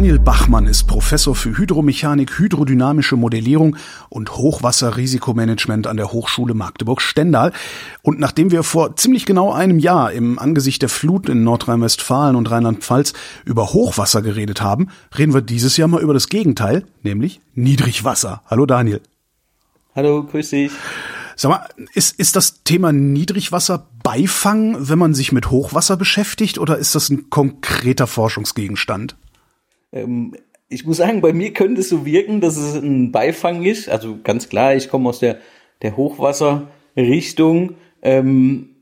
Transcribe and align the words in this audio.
Daniel 0.00 0.18
Bachmann 0.18 0.66
ist 0.66 0.84
Professor 0.84 1.34
für 1.34 1.58
Hydromechanik, 1.58 2.38
hydrodynamische 2.38 3.16
Modellierung 3.16 3.76
und 4.08 4.34
Hochwasserrisikomanagement 4.34 5.86
an 5.86 5.98
der 5.98 6.10
Hochschule 6.10 6.54
Magdeburg-Stendal. 6.54 7.52
Und 8.00 8.18
nachdem 8.18 8.50
wir 8.50 8.62
vor 8.62 8.96
ziemlich 8.96 9.26
genau 9.26 9.52
einem 9.52 9.78
Jahr 9.78 10.10
im 10.12 10.38
Angesicht 10.38 10.80
der 10.80 10.88
Flut 10.88 11.28
in 11.28 11.44
Nordrhein-Westfalen 11.44 12.34
und 12.34 12.50
Rheinland-Pfalz 12.50 13.12
über 13.44 13.74
Hochwasser 13.74 14.22
geredet 14.22 14.62
haben, 14.62 14.88
reden 15.18 15.34
wir 15.34 15.42
dieses 15.42 15.76
Jahr 15.76 15.88
mal 15.88 16.00
über 16.00 16.14
das 16.14 16.30
Gegenteil, 16.30 16.86
nämlich 17.02 17.42
Niedrigwasser. 17.54 18.40
Hallo 18.46 18.64
Daniel. 18.64 19.02
Hallo, 19.94 20.24
grüß 20.24 20.48
dich. 20.48 20.72
Sag 21.36 21.50
mal, 21.50 21.68
ist, 21.92 22.18
ist 22.18 22.36
das 22.36 22.64
Thema 22.64 22.90
Niedrigwasser 22.90 23.86
Beifang, 24.02 24.76
wenn 24.88 24.98
man 24.98 25.12
sich 25.12 25.30
mit 25.30 25.50
Hochwasser 25.50 25.98
beschäftigt, 25.98 26.56
oder 26.56 26.78
ist 26.78 26.94
das 26.94 27.10
ein 27.10 27.28
konkreter 27.28 28.06
Forschungsgegenstand? 28.06 29.14
Ähm, 29.92 30.34
ich 30.68 30.86
muss 30.86 30.98
sagen, 30.98 31.20
bei 31.20 31.32
mir 31.32 31.52
könnte 31.52 31.80
es 31.80 31.88
so 31.88 32.06
wirken, 32.06 32.40
dass 32.40 32.56
es 32.56 32.74
ein 32.76 33.10
Beifang 33.10 33.64
ist. 33.64 33.88
Also 33.88 34.18
ganz 34.22 34.48
klar, 34.48 34.74
ich 34.74 34.88
komme 34.88 35.08
aus 35.08 35.18
der, 35.18 35.38
der 35.82 35.96
Hochwasserrichtung. 35.96 37.74
Ähm, 38.02 38.76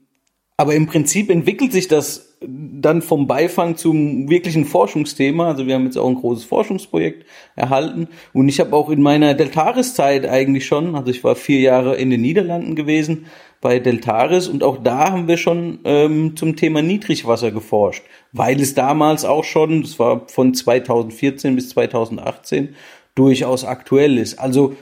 aber 0.57 0.75
im 0.75 0.87
Prinzip 0.87 1.31
entwickelt 1.31 1.73
sich 1.73 1.89
das 1.89 2.37
dann 2.41 3.03
vom 3.03 3.27
Beifang 3.27 3.77
zum 3.77 4.29
wirklichen 4.29 4.65
Forschungsthema. 4.65 5.49
Also 5.49 5.67
wir 5.67 5.75
haben 5.75 5.85
jetzt 5.85 5.97
auch 5.97 6.09
ein 6.09 6.15
großes 6.15 6.45
Forschungsprojekt 6.45 7.25
erhalten. 7.57 8.09
Und 8.33 8.49
ich 8.49 8.61
habe 8.61 8.77
auch 8.77 8.91
in 8.91 9.03
meiner 9.03 9.35
Deltaris-Zeit 9.35 10.27
eigentlich 10.27 10.67
schon, 10.67 10.95
also 10.95 11.11
ich 11.11 11.25
war 11.25 11.37
vier 11.37 11.61
Jahre 11.61 11.97
in 11.97 12.11
den 12.11 12.21
Niederlanden 12.21 12.77
gewesen 12.77 13.27
bei 13.61 13.81
Deltaris 13.81 14.47
und 14.47 14.63
auch 14.63 14.83
da 14.83 15.11
haben 15.11 15.27
wir 15.27 15.37
schon 15.37 15.81
ähm, 15.85 16.37
zum 16.37 16.55
Thema 16.55 16.81
Niedrigwasser 16.81 17.51
geforscht, 17.51 18.05
weil 18.33 18.61
es 18.61 18.75
damals 18.75 19.25
auch 19.25 19.45
schon, 19.45 19.83
das 19.83 19.99
war 19.99 20.29
von 20.29 20.55
2014 20.55 21.55
bis 21.55 21.71
2018, 21.71 22.75
durchaus 23.15 23.65
aktuell 23.65 24.19
ist. 24.19 24.39
Also 24.39 24.77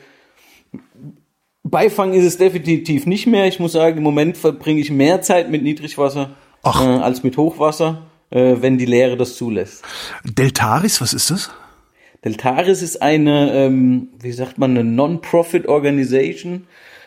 Beifang 1.69 2.13
ist 2.13 2.25
es 2.25 2.39
definitiv 2.39 3.07
nicht 3.07 3.27
mehr. 3.27 3.47
Ich 3.47 3.59
muss 3.59 3.73
sagen, 3.73 3.99
im 3.99 4.05
Moment 4.05 4.37
verbringe 4.37 4.81
ich 4.81 4.91
mehr 4.91 5.21
Zeit 5.23 5.51
mit 5.51 5.63
Niedrigwasser 5.63 6.37
äh, 6.65 6.69
als 6.69 7.25
mit 7.25 7.37
Hochwasser, 7.37 8.03
äh, 8.31 8.57
wenn 8.61 8.79
die 8.79 8.87
Lehre 8.87 9.17
das 9.17 9.37
zulässt. 9.37 9.83
Deltaris, 10.25 11.01
was 11.01 11.13
ist 11.13 11.31
das? 11.31 11.51
Deltaris 12.25 12.83
ist 12.83 13.03
eine, 13.03 13.53
ähm, 13.53 14.09
wie 14.21 14.33
sagt 14.33 14.59
man, 14.59 14.71
eine 14.71 14.85
Non-Profit 14.85 15.67
Organization 15.67 16.67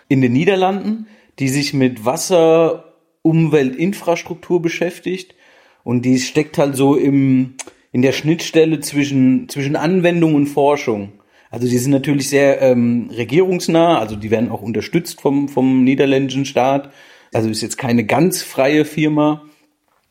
in 0.10 0.22
den 0.22 0.34
Niederlanden, 0.34 1.08
die 1.40 1.48
sich 1.48 1.74
mit 1.74 2.06
Wasser, 2.06 2.94
Umwelt, 3.22 3.76
Infrastruktur 3.76 4.62
beschäftigt. 4.62 5.36
Und 5.84 6.04
die 6.04 6.20
steckt 6.20 6.58
halt 6.58 6.76
so 6.76 6.96
im, 6.96 7.56
in 7.92 8.02
der 8.02 8.12
Schnittstelle 8.12 8.80
zwischen, 8.80 9.50
zwischen 9.50 9.76
Anwendung 9.76 10.36
und 10.36 10.48
Forschung. 10.48 11.14
Also 11.50 11.68
die 11.68 11.78
sind 11.78 11.92
natürlich 11.92 12.30
sehr 12.30 12.62
ähm, 12.62 13.10
regierungsnah, 13.12 13.98
also 13.98 14.16
die 14.16 14.30
werden 14.30 14.52
auch 14.52 14.62
unterstützt 14.62 15.20
vom, 15.22 15.50
vom 15.50 15.84
niederländischen 15.84 16.46
Staat. 16.46 16.92
Also 17.34 17.50
ist 17.50 17.62
jetzt 17.62 17.78
keine 17.78 18.06
ganz 18.06 18.44
freie 18.44 18.86
Firma. 18.86 19.44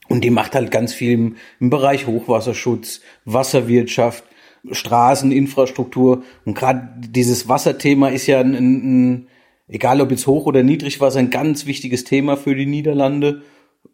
Und 0.08 0.24
die 0.24 0.30
macht 0.30 0.54
halt 0.54 0.70
ganz 0.70 0.94
viel 0.94 1.12
im, 1.12 1.36
im 1.60 1.70
Bereich 1.70 2.06
Hochwasserschutz, 2.06 3.02
Wasserwirtschaft, 3.24 4.24
Straßeninfrastruktur. 4.70 6.22
Und 6.44 6.54
gerade 6.54 6.88
dieses 6.98 7.48
Wasserthema 7.48 8.08
ist 8.08 8.26
ja 8.26 8.40
ein, 8.40 8.54
ein, 8.54 9.28
egal 9.68 10.00
ob 10.00 10.10
jetzt 10.10 10.26
Hoch- 10.26 10.46
oder 10.46 10.62
Niedrigwasser, 10.62 11.18
ein 11.18 11.30
ganz 11.30 11.66
wichtiges 11.66 12.04
Thema 12.04 12.36
für 12.36 12.54
die 12.54 12.66
Niederlande 12.66 13.42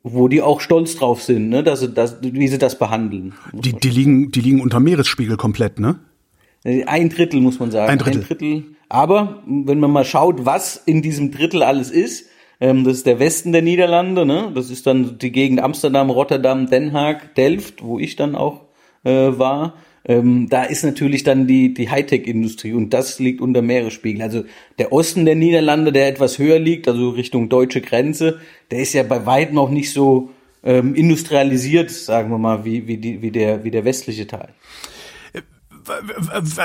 wo 0.05 0.29
die 0.29 0.43
auch 0.43 0.61
stolz 0.61 0.97
drauf 0.97 1.23
sind, 1.23 1.49
ne, 1.49 1.65
dass 1.65 1.81
sie 1.81 1.89
das, 1.89 2.19
wie 2.21 2.47
sie 2.47 2.59
das 2.59 2.79
behandeln. 2.79 3.33
Die, 3.53 3.73
die 3.73 3.89
liegen, 3.89 4.31
die 4.31 4.41
liegen 4.41 4.61
unter 4.61 4.79
Meeresspiegel 4.79 5.37
komplett, 5.37 5.81
ne? 5.81 5.99
Ein 6.65 7.09
Drittel 7.09 7.41
muss 7.41 7.59
man 7.59 7.71
sagen. 7.71 7.91
Ein 7.91 7.99
Drittel. 7.99 8.21
Ein 8.21 8.27
Drittel. 8.27 8.65
Aber 8.89 9.43
wenn 9.47 9.81
man 9.81 9.91
mal 9.91 10.05
schaut, 10.05 10.47
was 10.47 10.77
in 10.77 11.03
diesem 11.03 11.31
Drittel 11.31 11.63
alles 11.63 11.91
ist, 11.91 12.27
ähm, 12.61 12.85
das 12.85 12.99
ist 12.99 13.07
der 13.07 13.19
Westen 13.19 13.53
der 13.53 13.63
Niederlande, 13.63 14.25
ne? 14.25 14.53
Das 14.55 14.71
ist 14.71 14.87
dann 14.87 15.19
die 15.19 15.33
Gegend 15.33 15.61
Amsterdam, 15.61 16.11
Rotterdam, 16.11 16.69
Den 16.69 16.93
Haag, 16.93 17.35
Delft, 17.35 17.83
wo 17.83 17.99
ich 17.99 18.17
dann 18.17 18.35
auch 18.35 18.63
äh, 19.05 19.11
war. 19.39 19.75
Ähm, 20.07 20.49
da 20.51 20.65
ist 20.65 20.85
natürlich 20.85 21.23
dann 21.23 21.47
die, 21.47 21.73
die 21.73 21.89
Hightech-Industrie 21.89 22.75
und 22.75 22.91
das 22.91 23.19
liegt 23.19 23.41
unter 23.41 23.63
Meeresspiegel. 23.63 24.23
Also 24.23 24.45
der 24.79 24.93
Osten 24.93 25.25
der 25.25 25.35
Niederlande, 25.35 25.93
der 25.93 26.09
etwas 26.09 26.39
höher 26.39 26.59
liegt, 26.59 26.89
also 26.89 27.11
Richtung 27.11 27.49
deutsche 27.49 27.81
Grenze, 27.81 28.39
der 28.71 28.81
ist 28.81 28.93
ja 28.93 29.03
bei 29.03 29.25
weitem 29.25 29.57
auch 29.59 29.71
nicht 29.71 29.93
so 29.93 30.31
ähm, 30.63 30.95
industrialisiert, 30.95 31.91
sagen 31.91 32.31
wir 32.31 32.39
mal, 32.39 32.65
wie, 32.65 32.87
wie, 32.87 32.99
die, 32.99 33.23
wie, 33.23 33.31
der, 33.31 33.65
wie 33.65 33.71
der 33.71 33.85
westliche 33.85 34.27
Teil 34.27 34.51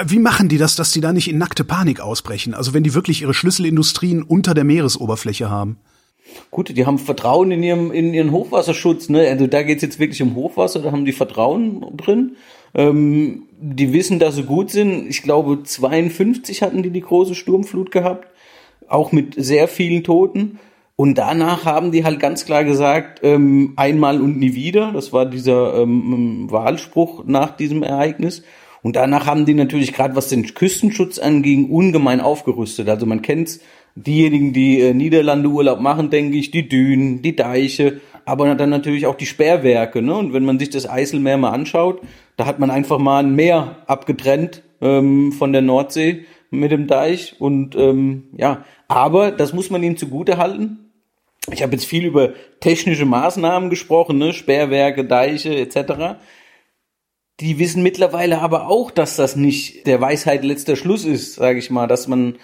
wie 0.05 0.19
machen 0.19 0.49
die 0.49 0.57
das, 0.57 0.75
dass 0.75 0.91
die 0.91 1.01
da 1.01 1.13
nicht 1.13 1.29
in 1.29 1.38
nackte 1.38 1.63
Panik 1.63 1.99
ausbrechen? 1.99 2.53
Also 2.53 2.73
wenn 2.73 2.83
die 2.83 2.94
wirklich 2.94 3.22
ihre 3.22 3.33
Schlüsselindustrien 3.33 4.23
unter 4.23 4.53
der 4.53 4.63
Meeresoberfläche 4.63 5.49
haben? 5.49 5.78
Gut, 6.51 6.75
die 6.75 6.85
haben 6.85 6.99
Vertrauen 6.99 7.51
in 7.51 7.63
ihrem 7.63 7.91
in 7.91 8.13
ihren 8.13 8.31
Hochwasserschutz. 8.31 9.09
Ne? 9.09 9.28
Also 9.28 9.47
da 9.47 9.63
geht's 9.63 9.81
jetzt 9.81 9.99
wirklich 9.99 10.22
um 10.22 10.35
Hochwasser, 10.35 10.81
da 10.81 10.91
haben 10.91 11.05
die 11.05 11.11
Vertrauen 11.11 11.97
drin. 11.97 12.35
Ähm, 12.74 13.44
die 13.59 13.94
wissen, 13.94 14.19
dass 14.19 14.35
sie 14.35 14.44
gut 14.44 14.69
sind. 14.69 15.07
Ich 15.09 15.22
glaube, 15.22 15.63
52 15.63 16.62
hatten 16.62 16.84
die 16.84 16.91
die 16.91 17.02
große 17.02 17.35
Sturmflut 17.35 17.91
gehabt, 17.91 18.28
auch 18.88 19.12
mit 19.12 19.35
sehr 19.38 19.68
vielen 19.68 20.03
Toten. 20.03 20.59
Und 20.96 21.18
danach 21.18 21.66
haben 21.66 21.91
die 21.91 22.03
halt 22.03 22.19
ganz 22.19 22.46
klar 22.46 22.66
gesagt, 22.66 23.22
ähm, 23.24 23.74
einmal 23.78 24.22
und 24.22 24.38
nie 24.38 24.53
wieder. 24.53 24.91
Das 24.91 25.13
war 25.13 25.25
dieser 25.25 25.81
ähm, 25.81 26.52
Wahlspruch 26.52 27.24
nach 27.25 27.56
diesem 27.56 27.84
Ereignis. 27.84 28.44
Und 28.81 28.96
danach 28.96 29.25
haben 29.25 29.46
die 29.46 29.53
natürlich 29.53 29.94
gerade, 29.94 30.16
was 30.16 30.29
den 30.29 30.53
Küstenschutz 30.53 31.19
anging, 31.19 31.69
ungemein 31.69 32.22
aufgerüstet. 32.22 32.90
Also 32.90 33.06
man 33.06 33.22
kennt 33.22 33.59
diejenigen, 33.96 34.53
die 34.53 34.79
äh, 34.81 34.94
Niederlande 34.94 35.50
Urlaub 35.50 35.79
machen, 35.79 36.09
denke 36.09 36.38
ich, 36.38 36.52
die 36.52 36.68
Dünen, 36.68 37.22
die 37.22 37.35
Deiche, 37.35 38.02
aber 38.25 38.53
dann 38.56 38.69
natürlich 38.69 39.06
auch 39.06 39.16
die 39.16 39.25
Sperrwerke. 39.25 40.02
Ne? 40.02 40.16
Und 40.16 40.34
wenn 40.34 40.46
man 40.46 40.59
sich 40.59 40.69
das 40.69 40.90
Eiselmeer 40.90 41.38
mal 41.38 41.52
anschaut, 41.52 42.02
da 42.39 42.45
hat 42.45 42.57
man 42.57 42.72
einfach 42.72 43.00
mal 43.00 43.19
ein 43.19 43.35
Meer 43.35 43.75
abgetrennt 43.85 44.63
ähm, 44.79 45.33
von 45.33 45.51
der 45.51 45.61
Nordsee 45.61 46.23
mit 46.51 46.72
dem 46.72 46.88
Deich. 46.88 47.35
Und 47.38 47.75
ähm, 47.75 48.29
ja, 48.38 48.63
aber 48.88 49.31
das 49.31 49.51
muss 49.51 49.69
man 49.69 49.83
ihnen 49.83 49.97
zugute 49.97 50.38
halten. 50.38 50.89
Ich 51.51 51.61
habe 51.63 51.73
jetzt 51.73 51.85
viel 51.85 52.05
über 52.05 52.33
technische 52.61 53.05
Maßnahmen 53.05 53.69
gesprochen, 53.69 54.17
ne? 54.17 54.31
Sperrwerke, 54.31 55.03
Deiche 55.03 55.53
etc. 55.53 56.17
Die 57.41 57.59
wissen 57.59 57.83
mittlerweile 57.83 58.39
aber 58.39 58.69
auch, 58.69 58.89
dass 58.89 59.17
das 59.17 59.35
nicht 59.35 59.85
der 59.85 59.99
Weisheit 59.99 60.45
letzter 60.45 60.78
Schluss 60.78 61.03
ist, 61.03 61.35
sage 61.35 61.59
ich 61.59 61.69
mal, 61.69 61.88
dass 61.88 62.07
man 62.07 62.35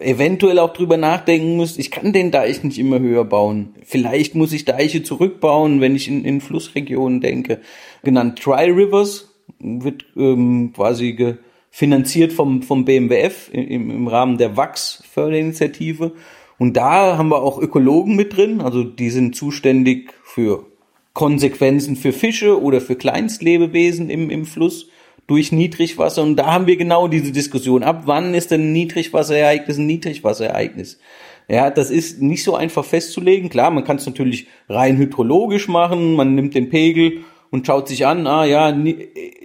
eventuell 0.00 0.58
auch 0.58 0.72
drüber 0.72 0.96
nachdenken 0.96 1.56
muss, 1.56 1.78
ich 1.78 1.92
kann 1.92 2.12
den 2.12 2.32
Deich 2.32 2.64
nicht 2.64 2.78
immer 2.78 2.98
höher 2.98 3.24
bauen. 3.24 3.76
Vielleicht 3.84 4.34
muss 4.34 4.52
ich 4.52 4.64
Deiche 4.64 5.04
zurückbauen, 5.04 5.80
wenn 5.80 5.94
ich 5.94 6.08
in, 6.08 6.24
in 6.24 6.40
Flussregionen 6.40 7.20
denke. 7.20 7.60
Genannt 8.02 8.44
Dry 8.44 8.70
Rivers 8.70 9.33
wird 9.58 10.04
ähm, 10.16 10.72
quasi 10.74 11.36
finanziert 11.70 12.32
vom, 12.32 12.62
vom 12.62 12.84
BMWF 12.84 13.50
im, 13.52 13.90
im 13.90 14.08
Rahmen 14.08 14.38
der 14.38 14.56
Wachs-Förderinitiative. 14.56 16.12
Und 16.58 16.76
da 16.76 17.18
haben 17.18 17.30
wir 17.30 17.42
auch 17.42 17.58
Ökologen 17.58 18.14
mit 18.14 18.36
drin, 18.36 18.60
also 18.60 18.84
die 18.84 19.10
sind 19.10 19.34
zuständig 19.34 20.14
für 20.22 20.66
Konsequenzen 21.14 21.94
für 21.96 22.12
Fische 22.12 22.60
oder 22.60 22.80
für 22.80 22.96
Kleinstlebewesen 22.96 24.10
im, 24.10 24.30
im 24.30 24.44
Fluss 24.44 24.88
durch 25.26 25.52
Niedrigwasser. 25.52 26.22
Und 26.22 26.36
da 26.36 26.52
haben 26.52 26.66
wir 26.66 26.76
genau 26.76 27.08
diese 27.08 27.32
Diskussion. 27.32 27.84
Ab 27.84 28.02
wann 28.06 28.34
ist 28.34 28.50
denn 28.50 28.62
ein 28.62 28.72
Niedrigwasserereignis 28.72 29.78
ein 29.78 29.86
Niedrigwasserereignis? 29.86 30.98
Ja, 31.48 31.70
das 31.70 31.90
ist 31.90 32.20
nicht 32.20 32.42
so 32.42 32.56
einfach 32.56 32.84
festzulegen. 32.84 33.48
Klar, 33.48 33.70
man 33.70 33.84
kann 33.84 33.96
es 33.96 34.06
natürlich 34.06 34.48
rein 34.68 34.96
hydrologisch 34.96 35.68
machen. 35.68 36.14
Man 36.14 36.34
nimmt 36.34 36.54
den 36.54 36.68
Pegel 36.68 37.20
und 37.54 37.68
schaut 37.68 37.86
sich 37.86 38.04
an, 38.04 38.26
ah 38.26 38.44
ja, 38.44 38.76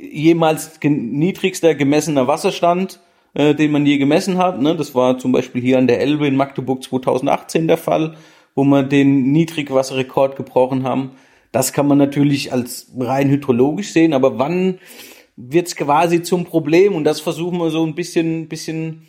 jemals 0.01 0.79
niedrigster 0.81 1.75
gemessener 1.75 2.27
Wasserstand, 2.27 3.01
äh, 3.35 3.53
den 3.53 3.69
man 3.69 3.85
je 3.85 3.99
gemessen 3.99 4.39
hat. 4.39 4.59
Ne? 4.59 4.75
Das 4.75 4.95
war 4.95 5.19
zum 5.19 5.31
Beispiel 5.31 5.61
hier 5.61 5.77
an 5.77 5.85
der 5.85 6.01
Elbe 6.01 6.25
in 6.25 6.35
Magdeburg 6.35 6.81
2018 6.81 7.67
der 7.67 7.77
Fall, 7.77 8.15
wo 8.55 8.63
wir 8.63 8.81
den 8.81 9.31
Niedrigwasserrekord 9.31 10.35
gebrochen 10.35 10.85
haben. 10.85 11.11
Das 11.51 11.71
kann 11.71 11.87
man 11.87 11.99
natürlich 11.99 12.51
als 12.51 12.91
rein 12.97 13.29
hydrologisch 13.29 13.91
sehen, 13.91 14.13
aber 14.13 14.39
wann 14.39 14.79
wird 15.35 15.67
es 15.67 15.75
quasi 15.75 16.23
zum 16.23 16.45
Problem? 16.45 16.95
Und 16.95 17.03
das 17.03 17.21
versuchen 17.21 17.59
wir 17.59 17.69
so 17.69 17.85
ein 17.85 17.93
bisschen, 17.93 18.47
bisschen, 18.47 19.05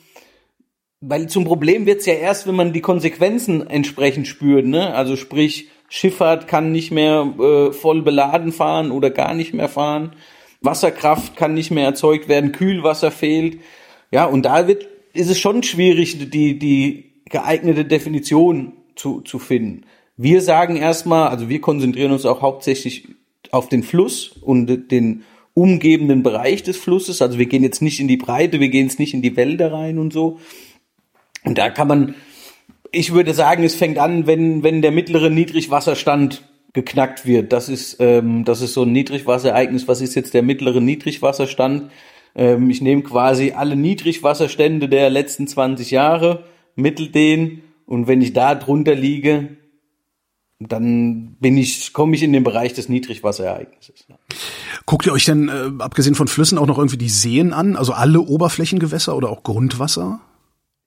weil 1.00 1.26
zum 1.26 1.47
Problem 1.47 1.87
wird 1.87 2.00
es 2.00 2.06
ja 2.06 2.12
erst, 2.12 2.47
wenn 2.47 2.55
man 2.55 2.75
die 2.75 2.82
Konsequenzen 2.82 3.67
entsprechend 3.67 4.29
spürt. 4.29 4.67
Ne? 4.67 4.93
Also 4.94 5.17
sprich, 5.17 5.69
Schifffahrt 5.90 6.48
kann 6.48 6.72
nicht 6.72 6.92
mehr 6.92 7.34
äh, 7.38 7.72
voll 7.72 8.00
beladen 8.00 8.52
fahren 8.52 8.92
oder 8.92 9.10
gar 9.10 9.34
nicht 9.34 9.52
mehr 9.52 9.69
fahren. 9.69 10.12
Wasserkraft 10.62 11.37
kann 11.37 11.52
nicht 11.52 11.70
mehr 11.70 11.84
erzeugt 11.84 12.28
werden, 12.28 12.52
Kühlwasser 12.52 13.10
fehlt. 13.10 13.58
Ja, 14.10 14.25
und 14.25 14.44
da 14.44 14.69
wird, 14.69 14.87
ist 15.12 15.31
es 15.31 15.38
schon 15.38 15.62
schwierig, 15.62 16.31
die, 16.31 16.58
die 16.58 17.12
geeignete 17.28 17.84
Definition 17.84 18.72
zu, 18.94 19.20
zu 19.20 19.38
finden. 19.38 19.82
Wir 20.16 20.42
sagen 20.42 20.76
erstmal, 20.76 21.28
also 21.28 21.48
wir 21.48 21.60
konzentrieren 21.60 22.12
uns 22.12 22.25
auch 22.25 22.40
hauptsächlich 22.40 23.08
auf 23.50 23.69
den 23.69 23.82
Fluss 23.82 24.28
und 24.28 24.90
den 24.90 25.25
umgebenden 25.54 26.22
Bereich 26.22 26.62
des 26.62 26.76
Flusses. 26.76 27.20
Also 27.20 27.38
wir 27.38 27.46
gehen 27.46 27.64
jetzt 27.64 27.82
nicht 27.82 27.98
in 27.98 28.06
die 28.06 28.16
Breite, 28.16 28.60
wir 28.60 28.69
gehen 28.69 28.87
jetzt 28.87 29.00
nicht 29.00 29.14
in 29.14 29.22
die 29.22 29.37
Wälder 29.37 29.72
rein 29.72 29.98
und 29.98 30.12
so. 30.12 30.38
Und 31.44 31.58
da 31.58 31.70
kann 31.70 31.88
man, 31.88 32.14
ich 32.92 33.12
würde 33.12 33.34
sagen, 33.34 33.62
es 33.64 33.75
fängt 33.75 33.98
an, 33.98 34.26
wenn, 34.26 34.62
wenn 34.62 34.82
der 34.82 34.90
mittlere 34.90 35.31
Niedrigwasserstand 35.31 36.42
geknackt 36.72 37.26
wird. 37.26 37.52
Das 37.52 37.69
ist, 37.69 37.96
ähm, 38.00 38.44
das 38.44 38.60
ist 38.60 38.75
so 38.75 38.82
ein 38.82 38.92
Niedrigwasserereignis. 38.92 39.88
Was 39.88 40.00
ist 40.00 40.14
jetzt 40.14 40.34
der 40.34 40.42
mittlere 40.42 40.81
Niedrigwasserstand? 40.81 41.90
Ähm, 42.34 42.70
ich 42.70 42.81
nehme 42.81 43.02
quasi 43.02 43.52
alle 43.52 43.76
Niedrigwasserstände 43.76 44.88
der 44.88 45.10
letzten 45.10 45.48
20 45.48 45.90
Jahre, 45.90 46.44
mittel 46.76 47.08
den 47.08 47.62
und 47.87 48.06
wenn 48.06 48.22
ich 48.22 48.32
da 48.32 48.54
drunter 48.54 48.94
liege, 48.94 49.56
dann 50.60 51.37
bin 51.40 51.56
ich, 51.56 51.92
komme 51.92 52.14
ich 52.14 52.22
in 52.22 52.32
den 52.32 52.44
Bereich 52.44 52.75
des 52.75 52.88
Niedrigwasserereignisses. 52.88 54.06
Guckt 54.87 55.06
ihr 55.06 55.12
euch 55.12 55.25
denn, 55.25 55.48
äh, 55.48 55.82
abgesehen 55.82 56.14
von 56.14 56.28
Flüssen, 56.28 56.58
auch 56.58 56.66
noch 56.66 56.78
irgendwie 56.78 56.98
die 56.98 57.08
Seen 57.08 57.52
an? 57.52 57.76
Also 57.76 57.92
alle 57.92 58.20
Oberflächengewässer 58.20 59.16
oder 59.16 59.31
auch 59.31 59.42
Grundwasser? 59.42 60.20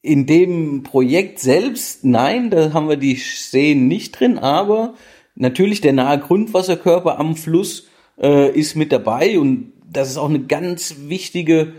In 0.04 0.28
dem 0.28 0.84
Projekt 0.84 1.40
selbst, 1.40 2.04
nein, 2.04 2.52
da 2.52 2.74
haben 2.74 2.90
wir 2.90 2.98
die 2.98 3.16
Seen 3.16 3.88
nicht 3.88 4.20
drin, 4.20 4.38
aber 4.38 4.94
natürlich 5.34 5.82
der 5.82 5.94
nahe 5.94 6.20
Grundwasserkörper 6.20 7.18
am 7.18 7.36
Fluss 7.36 7.88
äh, 8.22 8.52
ist 8.52 8.76
mit 8.76 8.92
dabei 8.92 9.40
und 9.40 9.72
das 9.90 10.10
ist 10.10 10.18
auch 10.18 10.30
eine 10.30 10.44
ganz 10.44 10.96
wichtige 11.08 11.74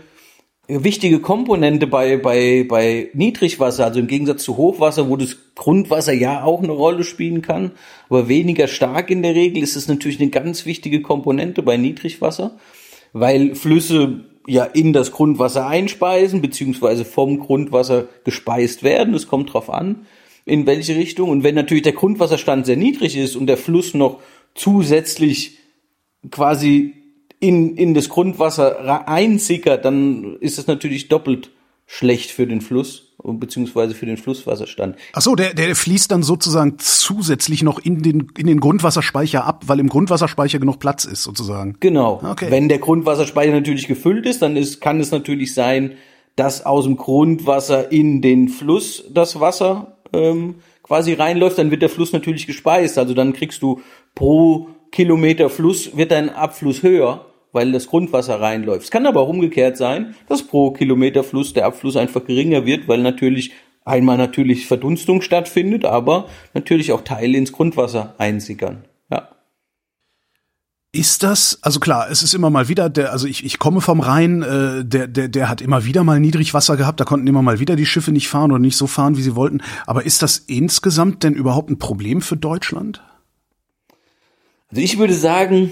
wichtige 0.67 1.19
Komponente 1.19 1.87
bei, 1.87 2.17
bei, 2.17 2.65
bei 2.67 3.09
Niedrigwasser, 3.13 3.85
also 3.85 3.99
im 3.99 4.07
Gegensatz 4.07 4.43
zu 4.43 4.57
Hochwasser, 4.57 5.09
wo 5.09 5.15
das 5.15 5.37
Grundwasser 5.53 6.13
ja 6.13 6.43
auch 6.43 6.63
eine 6.63 6.71
Rolle 6.71 7.03
spielen 7.03 7.41
kann, 7.41 7.71
aber 8.09 8.27
weniger 8.27 8.67
stark 8.67 9.11
in 9.11 9.21
der 9.21 9.35
Regel, 9.35 9.61
ist 9.61 9.75
es 9.75 9.87
natürlich 9.87 10.19
eine 10.19 10.31
ganz 10.31 10.65
wichtige 10.65 11.01
Komponente 11.01 11.61
bei 11.61 11.77
Niedrigwasser, 11.77 12.57
weil 13.13 13.55
Flüsse 13.55 14.25
ja 14.47 14.63
in 14.63 14.93
das 14.93 15.11
Grundwasser 15.11 15.67
einspeisen, 15.67 16.41
beziehungsweise 16.41 17.05
vom 17.05 17.39
Grundwasser 17.39 18.07
gespeist 18.23 18.83
werden. 18.83 19.13
Es 19.13 19.27
kommt 19.27 19.53
drauf 19.53 19.69
an, 19.69 20.05
in 20.45 20.65
welche 20.65 20.95
Richtung. 20.95 21.29
Und 21.29 21.43
wenn 21.43 21.55
natürlich 21.55 21.83
der 21.83 21.93
Grundwasserstand 21.93 22.65
sehr 22.65 22.77
niedrig 22.77 23.17
ist 23.17 23.35
und 23.35 23.47
der 23.47 23.57
Fluss 23.57 23.93
noch 23.93 24.21
zusätzlich 24.53 25.57
quasi 26.31 26.93
in, 27.39 27.75
in 27.75 27.93
das 27.93 28.09
Grundwasser 28.09 29.07
einsickert, 29.07 29.85
dann 29.85 30.37
ist 30.39 30.57
es 30.57 30.67
natürlich 30.67 31.09
doppelt 31.09 31.51
schlecht 31.85 32.31
für 32.31 32.47
den 32.47 32.61
Fluss 32.61 33.04
beziehungsweise 33.33 33.93
für 33.93 34.05
den 34.05 34.17
Flusswasserstand. 34.17 34.95
Ach 35.13 35.21
so, 35.21 35.35
der, 35.35 35.53
der 35.53 35.75
fließt 35.75 36.11
dann 36.11 36.23
sozusagen 36.23 36.75
zusätzlich 36.77 37.63
noch 37.63 37.79
in 37.79 38.01
den, 38.01 38.27
in 38.37 38.47
den 38.47 38.59
Grundwasserspeicher 38.59 39.45
ab, 39.45 39.63
weil 39.67 39.79
im 39.79 39.89
Grundwasserspeicher 39.89 40.59
genug 40.59 40.79
Platz 40.79 41.05
ist, 41.05 41.23
sozusagen. 41.23 41.75
Genau. 41.79 42.21
Okay. 42.23 42.47
Wenn 42.49 42.69
der 42.69 42.79
Grundwasserspeicher 42.79 43.51
natürlich 43.51 43.87
gefüllt 43.87 44.25
ist, 44.25 44.41
dann 44.41 44.55
ist, 44.55 44.81
kann 44.81 44.99
es 44.99 45.11
natürlich 45.11 45.53
sein, 45.53 45.93
dass 46.35 46.65
aus 46.65 46.85
dem 46.85 46.97
Grundwasser 46.97 47.91
in 47.91 48.21
den 48.21 48.49
Fluss 48.49 49.05
das 49.09 49.39
Wasser 49.39 49.97
ähm, 50.13 50.55
quasi 50.83 51.13
reinläuft, 51.13 51.57
dann 51.57 51.71
wird 51.71 51.81
der 51.81 51.89
Fluss 51.89 52.13
natürlich 52.13 52.45
gespeist. 52.45 52.97
Also 52.97 53.13
dann 53.13 53.33
kriegst 53.33 53.61
du 53.61 53.81
pro 54.13 54.69
Kilometer 54.91 55.49
Fluss 55.49 55.97
wird 55.97 56.11
dein 56.11 56.29
Abfluss 56.29 56.83
höher 56.83 57.25
weil 57.55 57.71
das 57.71 57.87
Grundwasser 57.87 58.41
reinläuft. 58.41 58.83
Es 58.83 58.91
kann 58.91 59.07
aber 59.07 59.21
auch 59.21 59.29
umgekehrt 59.29 59.77
sein, 59.77 60.13
dass 60.27 60.43
pro 60.43 60.71
Kilometer 60.71 61.23
Fluss 61.23 61.53
der 61.53 61.65
Abfluss 61.65 61.95
einfach 61.95 62.25
geringer 62.25 62.65
wird, 62.65 62.89
weil 62.89 63.01
natürlich 63.01 63.53
einmal 63.85 64.17
natürlich 64.17 64.67
Verdunstung 64.67 65.21
stattfindet, 65.21 65.85
aber 65.85 66.27
natürlich 66.53 66.91
auch 66.91 67.01
Teile 67.01 67.37
ins 67.37 67.53
Grundwasser 67.53 68.13
einsickern. 68.17 68.83
Ja. 69.09 69.29
Ist 70.91 71.23
das, 71.23 71.59
also 71.61 71.79
klar, 71.79 72.09
es 72.11 72.23
ist 72.23 72.33
immer 72.33 72.49
mal 72.49 72.67
wieder, 72.67 72.89
der, 72.89 73.13
also 73.13 73.25
ich, 73.25 73.45
ich 73.45 73.57
komme 73.57 73.79
vom 73.79 74.01
Rhein, 74.01 74.41
äh, 74.41 74.83
der, 74.83 75.07
der, 75.07 75.29
der 75.29 75.47
hat 75.47 75.61
immer 75.61 75.85
wieder 75.85 76.03
mal 76.03 76.19
Niedrigwasser 76.19 76.75
gehabt, 76.75 76.99
da 76.99 77.05
konnten 77.05 77.27
immer 77.27 77.41
mal 77.41 77.61
wieder 77.61 77.77
die 77.77 77.85
Schiffe 77.85 78.11
nicht 78.11 78.27
fahren 78.27 78.51
oder 78.51 78.59
nicht 78.59 78.75
so 78.75 78.85
fahren, 78.85 79.15
wie 79.15 79.21
sie 79.21 79.35
wollten. 79.35 79.61
Aber 79.85 80.05
ist 80.05 80.21
das 80.21 80.39
insgesamt 80.39 81.23
denn 81.23 81.35
überhaupt 81.35 81.69
ein 81.69 81.79
Problem 81.79 82.21
für 82.21 82.35
Deutschland? 82.35 83.01
Also 84.71 84.81
ich 84.81 84.97
würde 84.97 85.13
sagen, 85.13 85.71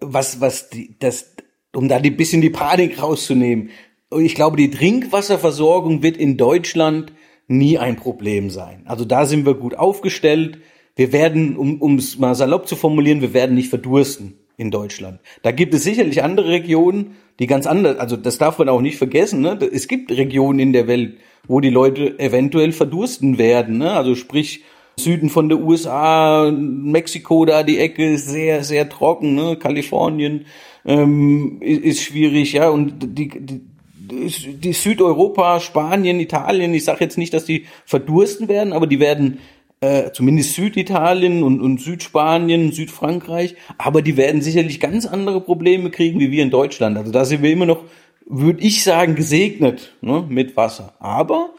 was, 0.00 0.40
was 0.40 0.70
die, 0.70 0.96
das, 0.98 1.34
um 1.74 1.88
da 1.88 1.96
ein 1.96 2.16
bisschen 2.16 2.42
die 2.42 2.50
Panik 2.50 3.02
rauszunehmen. 3.02 3.70
Ich 4.18 4.34
glaube, 4.34 4.56
die 4.56 4.70
Trinkwasserversorgung 4.70 6.02
wird 6.02 6.16
in 6.16 6.36
Deutschland 6.36 7.12
nie 7.48 7.78
ein 7.78 7.96
Problem 7.96 8.50
sein. 8.50 8.82
Also 8.86 9.04
da 9.04 9.26
sind 9.26 9.46
wir 9.46 9.54
gut 9.54 9.74
aufgestellt. 9.74 10.58
Wir 10.94 11.12
werden, 11.12 11.56
um 11.56 11.96
es 11.96 12.18
mal 12.18 12.34
salopp 12.34 12.68
zu 12.68 12.76
formulieren, 12.76 13.20
wir 13.20 13.34
werden 13.34 13.54
nicht 13.54 13.68
verdursten 13.68 14.38
in 14.56 14.70
Deutschland. 14.70 15.20
Da 15.42 15.50
gibt 15.50 15.74
es 15.74 15.84
sicherlich 15.84 16.22
andere 16.22 16.48
Regionen, 16.48 17.16
die 17.38 17.46
ganz 17.46 17.66
anders, 17.66 17.98
also 17.98 18.16
das 18.16 18.38
darf 18.38 18.58
man 18.58 18.68
auch 18.68 18.80
nicht 18.80 18.96
vergessen. 18.96 19.42
Ne? 19.42 19.58
Es 19.72 19.88
gibt 19.88 20.10
Regionen 20.10 20.58
in 20.58 20.72
der 20.72 20.86
Welt, 20.86 21.18
wo 21.46 21.60
die 21.60 21.70
Leute 21.70 22.18
eventuell 22.18 22.72
verdursten 22.72 23.36
werden. 23.38 23.78
Ne? 23.78 23.92
Also 23.92 24.14
sprich 24.14 24.64
Süden 24.98 25.28
von 25.28 25.48
der 25.48 25.58
USA, 25.58 26.50
Mexiko 26.50 27.44
da 27.44 27.62
die 27.62 27.78
Ecke 27.78 28.14
ist 28.14 28.28
sehr, 28.28 28.64
sehr 28.64 28.88
trocken, 28.88 29.34
ne? 29.34 29.56
Kalifornien 29.56 30.46
ähm, 30.86 31.58
ist, 31.60 31.82
ist 31.82 32.02
schwierig, 32.02 32.54
ja, 32.54 32.70
und 32.70 32.94
die, 33.00 33.28
die 33.28 33.60
die 34.08 34.72
Südeuropa, 34.72 35.58
Spanien, 35.60 36.20
Italien, 36.20 36.72
ich 36.74 36.84
sage 36.84 37.02
jetzt 37.02 37.18
nicht, 37.18 37.34
dass 37.34 37.44
die 37.44 37.66
verdursten 37.84 38.48
werden, 38.48 38.72
aber 38.72 38.86
die 38.86 39.00
werden 39.00 39.38
äh, 39.80 40.12
zumindest 40.12 40.54
Süditalien 40.54 41.42
und, 41.42 41.60
und 41.60 41.80
Südspanien, 41.80 42.72
Südfrankreich, 42.72 43.56
aber 43.78 44.02
die 44.02 44.16
werden 44.16 44.42
sicherlich 44.42 44.80
ganz 44.80 45.06
andere 45.06 45.40
Probleme 45.40 45.90
kriegen 45.90 46.20
wie 46.20 46.30
wir 46.30 46.42
in 46.42 46.50
Deutschland. 46.50 46.96
Also 46.96 47.10
da 47.10 47.24
sind 47.24 47.42
wir 47.42 47.50
immer 47.50 47.66
noch, 47.66 47.82
würde 48.26 48.62
ich 48.62 48.84
sagen, 48.84 49.16
gesegnet 49.16 49.94
ne, 50.00 50.24
mit 50.28 50.56
Wasser. 50.56 50.94
Aber 50.98 51.50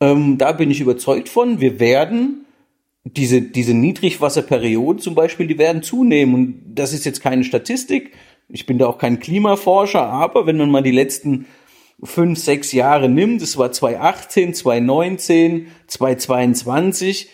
ähm, 0.00 0.38
da 0.38 0.52
bin 0.52 0.70
ich 0.70 0.80
überzeugt 0.80 1.28
von, 1.28 1.60
wir 1.60 1.80
werden 1.80 2.45
diese, 3.14 3.40
diese 3.40 3.72
Niedrigwasserperioden 3.74 5.00
zum 5.00 5.14
Beispiel, 5.14 5.46
die 5.46 5.58
werden 5.58 5.82
zunehmen. 5.82 6.34
Und 6.34 6.62
das 6.74 6.92
ist 6.92 7.04
jetzt 7.04 7.22
keine 7.22 7.44
Statistik. 7.44 8.12
Ich 8.48 8.66
bin 8.66 8.78
da 8.78 8.86
auch 8.86 8.98
kein 8.98 9.20
Klimaforscher, 9.20 10.02
aber 10.02 10.46
wenn 10.46 10.56
man 10.56 10.70
mal 10.70 10.82
die 10.82 10.90
letzten 10.90 11.46
fünf, 12.02 12.38
sechs 12.38 12.72
Jahre 12.72 13.08
nimmt, 13.08 13.42
es 13.42 13.56
war 13.56 13.72
2018, 13.72 14.54
2019, 14.54 15.68
2022, 15.86 17.30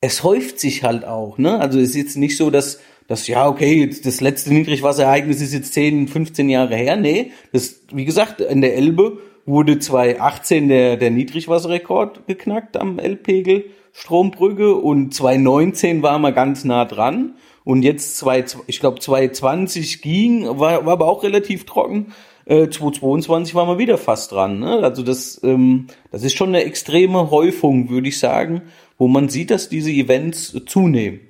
es 0.00 0.22
häuft 0.24 0.58
sich 0.58 0.82
halt 0.82 1.04
auch, 1.04 1.38
ne? 1.38 1.60
Also 1.60 1.78
es 1.78 1.90
ist 1.90 1.96
jetzt 1.96 2.16
nicht 2.16 2.36
so, 2.36 2.50
dass, 2.50 2.80
dass 3.06 3.28
ja, 3.28 3.46
okay, 3.46 3.88
das 4.02 4.20
letzte 4.20 4.52
Niedrigwasserereignis 4.52 5.40
ist 5.40 5.52
jetzt 5.52 5.74
10, 5.74 6.08
15 6.08 6.48
Jahre 6.48 6.74
her. 6.74 6.96
Nee, 6.96 7.32
das, 7.52 7.82
wie 7.92 8.04
gesagt, 8.04 8.40
in 8.40 8.62
der 8.62 8.74
Elbe 8.74 9.18
wurde 9.46 9.78
2018 9.78 10.68
der, 10.68 10.96
der 10.96 11.10
Niedrigwasserrekord 11.10 12.26
geknackt 12.26 12.76
am 12.76 12.98
Elbpegel. 12.98 13.66
Strombrücke 13.92 14.74
und 14.74 15.14
2019 15.14 16.02
war 16.02 16.18
man 16.18 16.34
ganz 16.34 16.64
nah 16.64 16.84
dran 16.84 17.34
und 17.64 17.82
jetzt 17.82 18.16
zwei, 18.16 18.44
ich 18.66 18.80
glaube 18.80 19.00
2020 19.00 20.02
ging, 20.02 20.46
war, 20.46 20.84
war 20.84 20.94
aber 20.94 21.06
auch 21.06 21.22
relativ 21.22 21.66
trocken. 21.66 22.12
Äh, 22.44 22.68
2022 22.68 23.54
war 23.54 23.66
man 23.66 23.78
wieder 23.78 23.98
fast 23.98 24.32
dran. 24.32 24.58
Ne? 24.58 24.80
Also 24.82 25.02
das, 25.02 25.40
ähm, 25.44 25.86
das 26.10 26.24
ist 26.24 26.36
schon 26.36 26.48
eine 26.48 26.64
extreme 26.64 27.30
Häufung, 27.30 27.88
würde 27.88 28.08
ich 28.08 28.18
sagen, 28.18 28.62
wo 28.98 29.06
man 29.06 29.28
sieht, 29.28 29.50
dass 29.50 29.68
diese 29.68 29.90
Events 29.90 30.56
zunehmen. 30.66 31.20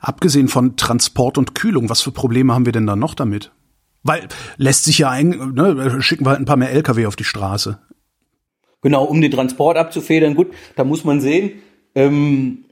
Abgesehen 0.00 0.48
von 0.48 0.76
Transport 0.76 1.38
und 1.38 1.54
Kühlung, 1.54 1.88
was 1.88 2.02
für 2.02 2.12
Probleme 2.12 2.54
haben 2.54 2.66
wir 2.66 2.72
denn 2.72 2.86
da 2.86 2.96
noch 2.96 3.14
damit? 3.14 3.52
Weil 4.02 4.28
lässt 4.56 4.84
sich 4.84 4.98
ja 4.98 5.10
ein, 5.10 5.54
ne, 5.54 6.02
schicken 6.02 6.24
wir 6.24 6.30
halt 6.30 6.40
ein 6.40 6.44
paar 6.44 6.56
mehr 6.56 6.72
LKW 6.72 7.06
auf 7.06 7.16
die 7.16 7.24
Straße. 7.24 7.78
Genau, 8.82 9.04
um 9.04 9.20
den 9.20 9.30
Transport 9.30 9.76
abzufedern. 9.76 10.34
Gut, 10.34 10.48
da 10.76 10.84
muss 10.84 11.04
man 11.04 11.20
sehen, 11.20 11.62
ähm, 11.94 12.64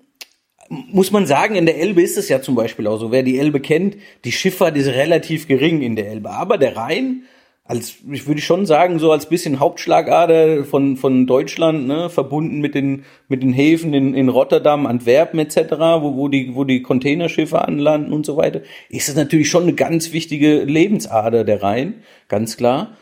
muss 0.69 1.11
man 1.11 1.27
sagen, 1.27 1.55
in 1.55 1.67
der 1.67 1.79
Elbe 1.79 2.03
ist 2.03 2.19
es 2.19 2.29
ja 2.29 2.43
zum 2.43 2.55
Beispiel 2.55 2.87
auch 2.87 2.99
so. 2.99 3.11
Wer 3.11 3.23
die 3.23 3.39
Elbe 3.39 3.61
kennt, 3.61 3.97
die 4.25 4.33
Schifffahrt 4.33 4.77
ist 4.77 4.89
relativ 4.89 5.49
gering 5.49 5.83
in 5.83 5.97
der 5.97 6.09
Elbe. 6.09 6.31
Aber 6.31 6.59
der 6.59 6.77
Rhein, 6.77 7.25
als 7.65 7.97
ich 8.11 8.27
würde 8.27 8.41
schon 8.41 8.67
sagen, 8.67 8.99
so 8.99 9.11
als 9.11 9.29
bisschen 9.29 9.59
Hauptschlagader 9.61 10.65
von 10.65 10.97
von 10.97 11.27
Deutschland, 11.27 11.89
ne, 11.89 12.09
verbunden 12.09 12.61
mit 12.61 12.75
den 12.75 13.05
mit 13.29 13.43
den 13.43 13.53
Häfen 13.53 13.95
in, 13.95 14.15
in 14.15 14.29
Rotterdam, 14.29 14.87
Antwerpen 14.87 15.41
etc., 15.41 15.73
wo 16.01 16.17
wo 16.17 16.29
die 16.29 16.55
wo 16.55 16.65
die 16.65 16.83
Containerschiffe 16.83 17.63
anlanden 17.67 18.13
und 18.13 18.25
so 18.25 18.37
weiter, 18.37 18.63
ist 18.89 19.09
es 19.09 19.17
natürlich 19.17 19.49
schon 19.49 19.65
eine 19.65 19.75
ganz 19.75 20.13
wichtige 20.13 20.65
Lebensader 20.65 21.45
der 21.45 21.63
Rhein, 21.63 22.03
ganz 22.29 22.57
klar. 22.57 22.97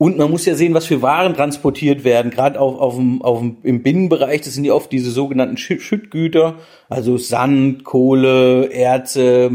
Und 0.00 0.16
man 0.16 0.30
muss 0.30 0.46
ja 0.46 0.54
sehen, 0.54 0.72
was 0.72 0.86
für 0.86 1.02
Waren 1.02 1.34
transportiert 1.34 2.04
werden, 2.04 2.30
gerade 2.30 2.58
auf, 2.58 2.80
auf 2.80 2.96
dem, 2.96 3.20
auf 3.20 3.40
dem, 3.40 3.58
im 3.62 3.82
Binnenbereich. 3.82 4.40
Das 4.40 4.54
sind 4.54 4.64
ja 4.64 4.72
oft 4.72 4.90
diese 4.90 5.10
sogenannten 5.10 5.58
Schüttgüter, 5.58 6.54
also 6.88 7.18
Sand, 7.18 7.84
Kohle, 7.84 8.72
Erze, 8.72 9.50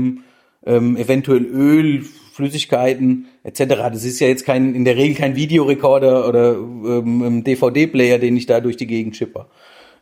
ähm, 0.64 0.98
eventuell 0.98 1.44
Öl, 1.46 2.04
Flüssigkeiten 2.34 3.26
etc. 3.42 3.64
Das 3.92 4.06
ist 4.06 4.20
ja 4.20 4.28
jetzt 4.28 4.46
kein 4.46 4.76
in 4.76 4.86
der 4.86 4.98
Regel 4.98 5.16
kein 5.16 5.36
Videorekorder 5.36 6.30
oder 6.30 6.54
ähm, 6.54 7.44
DVD-Player, 7.44 8.20
den 8.20 8.38
ich 8.38 8.46
da 8.46 8.60
durch 8.60 8.78
die 8.78 8.86
Gegend 8.86 9.16
schipper. 9.16 9.48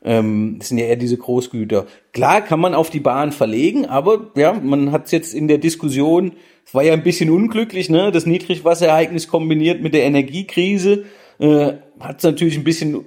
Ähm, 0.03 0.57
das 0.59 0.67
sind 0.67 0.77
ja 0.77 0.87
eher 0.87 0.97
diese 0.97 1.15
Großgüter. 1.15 1.85
Klar 2.11 2.41
kann 2.41 2.59
man 2.59 2.75
auf 2.75 2.89
die 2.89 2.99
Bahn 2.99 3.31
verlegen, 3.31 3.85
aber 3.85 4.31
ja, 4.35 4.51
man 4.51 4.91
hat 4.91 5.05
es 5.05 5.11
jetzt 5.11 5.33
in 5.33 5.47
der 5.47 5.59
Diskussion, 5.59 6.33
es 6.65 6.73
war 6.73 6.83
ja 6.83 6.93
ein 6.93 7.03
bisschen 7.03 7.29
unglücklich, 7.29 7.89
ne? 7.89 8.11
Das 8.11 8.25
Niedrigwasserereignis 8.25 9.27
kombiniert 9.27 9.81
mit 9.81 9.93
der 9.93 10.03
Energiekrise 10.03 11.05
äh, 11.39 11.73
hat 11.99 12.17
es 12.17 12.23
natürlich 12.23 12.57
ein 12.57 12.63
bisschen 12.63 13.05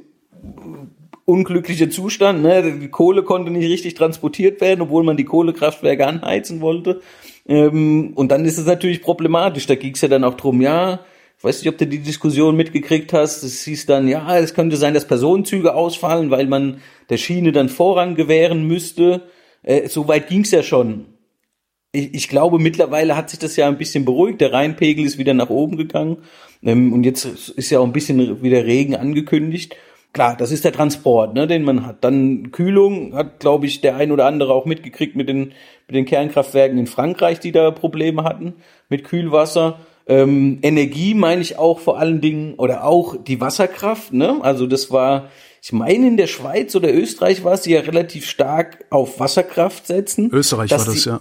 unglücklicher 1.25 1.91
Zustand. 1.91 2.43
Ne? 2.43 2.79
Die 2.81 2.89
Kohle 2.89 3.23
konnte 3.23 3.51
nicht 3.51 3.69
richtig 3.69 3.95
transportiert 3.95 4.61
werden, 4.61 4.81
obwohl 4.81 5.05
man 5.05 5.17
die 5.17 5.25
Kohlekraftwerke 5.25 6.07
anheizen 6.07 6.61
wollte. 6.61 7.01
Ähm, 7.47 8.13
und 8.15 8.31
dann 8.31 8.45
ist 8.45 8.59
es 8.59 8.67
natürlich 8.67 9.03
problematisch. 9.03 9.67
Da 9.67 9.75
ging 9.75 9.95
es 9.95 10.01
ja 10.01 10.09
dann 10.09 10.25
auch 10.25 10.35
drum, 10.35 10.61
ja, 10.61 11.01
ich 11.39 11.45
weiß 11.45 11.61
nicht, 11.61 11.69
ob 11.69 11.79
du 11.79 11.87
die 11.87 11.99
Diskussion 11.99 12.57
mitgekriegt 12.57 13.13
hast. 13.13 13.43
Es 13.43 13.65
hieß 13.65 13.87
dann, 13.87 14.09
ja, 14.09 14.39
es 14.39 14.55
könnte 14.55 14.77
sein, 14.77 14.95
dass 14.95 15.07
Personenzüge 15.07 15.75
ausfallen, 15.75 16.31
weil 16.31 16.47
man 16.47 16.81
der 17.11 17.19
Schiene 17.19 17.53
dann 17.53 17.69
Vorrang 17.69 18.15
gewähren 18.15 18.67
müsste. 18.67 19.23
Äh, 19.63 19.89
so 19.89 20.09
weit 20.09 20.29
ging 20.29 20.43
es 20.43 20.53
ja 20.53 20.63
schon. 20.63 21.07
Ich, 21.93 22.15
ich 22.15 22.29
glaube, 22.29 22.59
mittlerweile 22.59 23.17
hat 23.17 23.31
sich 23.31 23.39
das 23.39 23.57
ja 23.57 23.69
ein 23.69 23.79
bisschen 23.79 24.05
beruhigt. 24.05 24.41
Der 24.41 24.53
Rheinpegel 24.53 25.05
ist 25.05 25.19
wieder 25.19 25.35
nach 25.35 25.51
oben 25.51 25.77
gegangen. 25.77 26.19
Ähm, 26.63 26.93
und 26.93 27.05
jetzt 27.05 27.25
ist 27.25 27.71
ja 27.71 27.81
auch 27.81 27.85
ein 27.87 27.93
bisschen 27.93 28.43
wieder 28.43 28.65
Regen 28.65 28.95
angekündigt. 28.95 29.77
Klar, 30.13 30.35
das 30.35 30.51
ist 30.51 30.65
der 30.65 30.73
Transport, 30.73 31.35
ne, 31.35 31.47
den 31.47 31.63
man 31.63 31.85
hat. 31.85 32.03
Dann 32.03 32.51
Kühlung 32.51 33.15
hat, 33.15 33.39
glaube 33.39 33.67
ich, 33.67 33.83
der 33.83 33.97
ein 33.97 34.13
oder 34.13 34.25
andere 34.25 34.55
auch 34.55 34.65
mitgekriegt 34.65 35.15
mit 35.15 35.29
den, 35.29 35.53
mit 35.87 35.95
den 35.95 36.07
Kernkraftwerken 36.07 36.79
in 36.79 36.87
Frankreich, 36.87 37.39
die 37.39 37.53
da 37.53 37.71
Probleme 37.71 38.25
hatten 38.25 38.55
mit 38.89 39.05
Kühlwasser. 39.05 39.79
Ähm, 40.07 40.61
Energie 40.63 41.15
meine 41.15 41.43
ich 41.43 41.59
auch 41.59 41.81
vor 41.81 41.99
allen 41.99 42.21
Dingen 42.21 42.55
oder 42.55 42.85
auch 42.85 43.17
die 43.17 43.41
Wasserkraft. 43.41 44.13
Ne? 44.13 44.39
Also 44.41 44.67
das 44.67 44.91
war, 44.91 45.29
ich 45.61 45.73
meine 45.73 46.07
in 46.07 46.17
der 46.17 46.29
Schweiz 46.29 46.75
oder 46.75 46.95
Österreich 46.95 47.45
war 47.45 47.53
es 47.53 47.67
ja 47.67 47.81
relativ 47.81 48.27
stark 48.27 48.87
auf 48.89 49.21
Wasserkraft 49.21 49.87
setzen. 49.87 50.31
Österreich 50.33 50.71
war 50.71 50.79
das 50.79 50.95
die, 50.95 51.09
ja. 51.09 51.21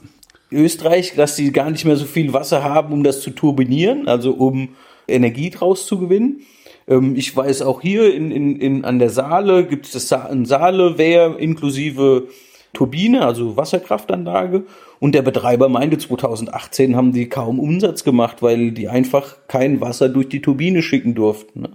Österreich, 0.51 1.13
dass 1.15 1.35
die 1.35 1.51
gar 1.51 1.69
nicht 1.69 1.85
mehr 1.85 1.97
so 1.97 2.05
viel 2.05 2.33
Wasser 2.33 2.63
haben, 2.63 2.93
um 2.93 3.03
das 3.03 3.21
zu 3.21 3.31
turbinieren, 3.31 4.07
also 4.07 4.31
um 4.31 4.69
Energie 5.07 5.49
draus 5.49 5.85
zu 5.85 5.99
gewinnen. 5.99 6.41
Ähm, 6.87 7.15
ich 7.15 7.35
weiß 7.35 7.61
auch 7.63 7.81
hier 7.81 8.13
in, 8.13 8.31
in, 8.31 8.59
in, 8.59 8.85
an 8.85 8.99
der 8.99 9.09
Saale 9.09 9.65
gibt 9.65 9.93
es 9.93 10.11
ein 10.13 10.45
Saale-Wehr 10.45 11.37
inklusive 11.37 12.27
Turbine, 12.73 13.25
also 13.25 13.57
Wasserkraftanlage. 13.57 14.65
Und 14.99 15.15
der 15.15 15.21
Betreiber 15.21 15.69
meinte, 15.69 15.97
2018 15.97 16.95
haben 16.95 17.11
die 17.11 17.27
kaum 17.27 17.59
Umsatz 17.59 18.03
gemacht, 18.03 18.41
weil 18.41 18.71
die 18.71 18.87
einfach 18.87 19.37
kein 19.47 19.81
Wasser 19.81 20.09
durch 20.09 20.29
die 20.29 20.41
Turbine 20.41 20.81
schicken 20.81 21.15
durften. 21.15 21.61
Ne? 21.61 21.69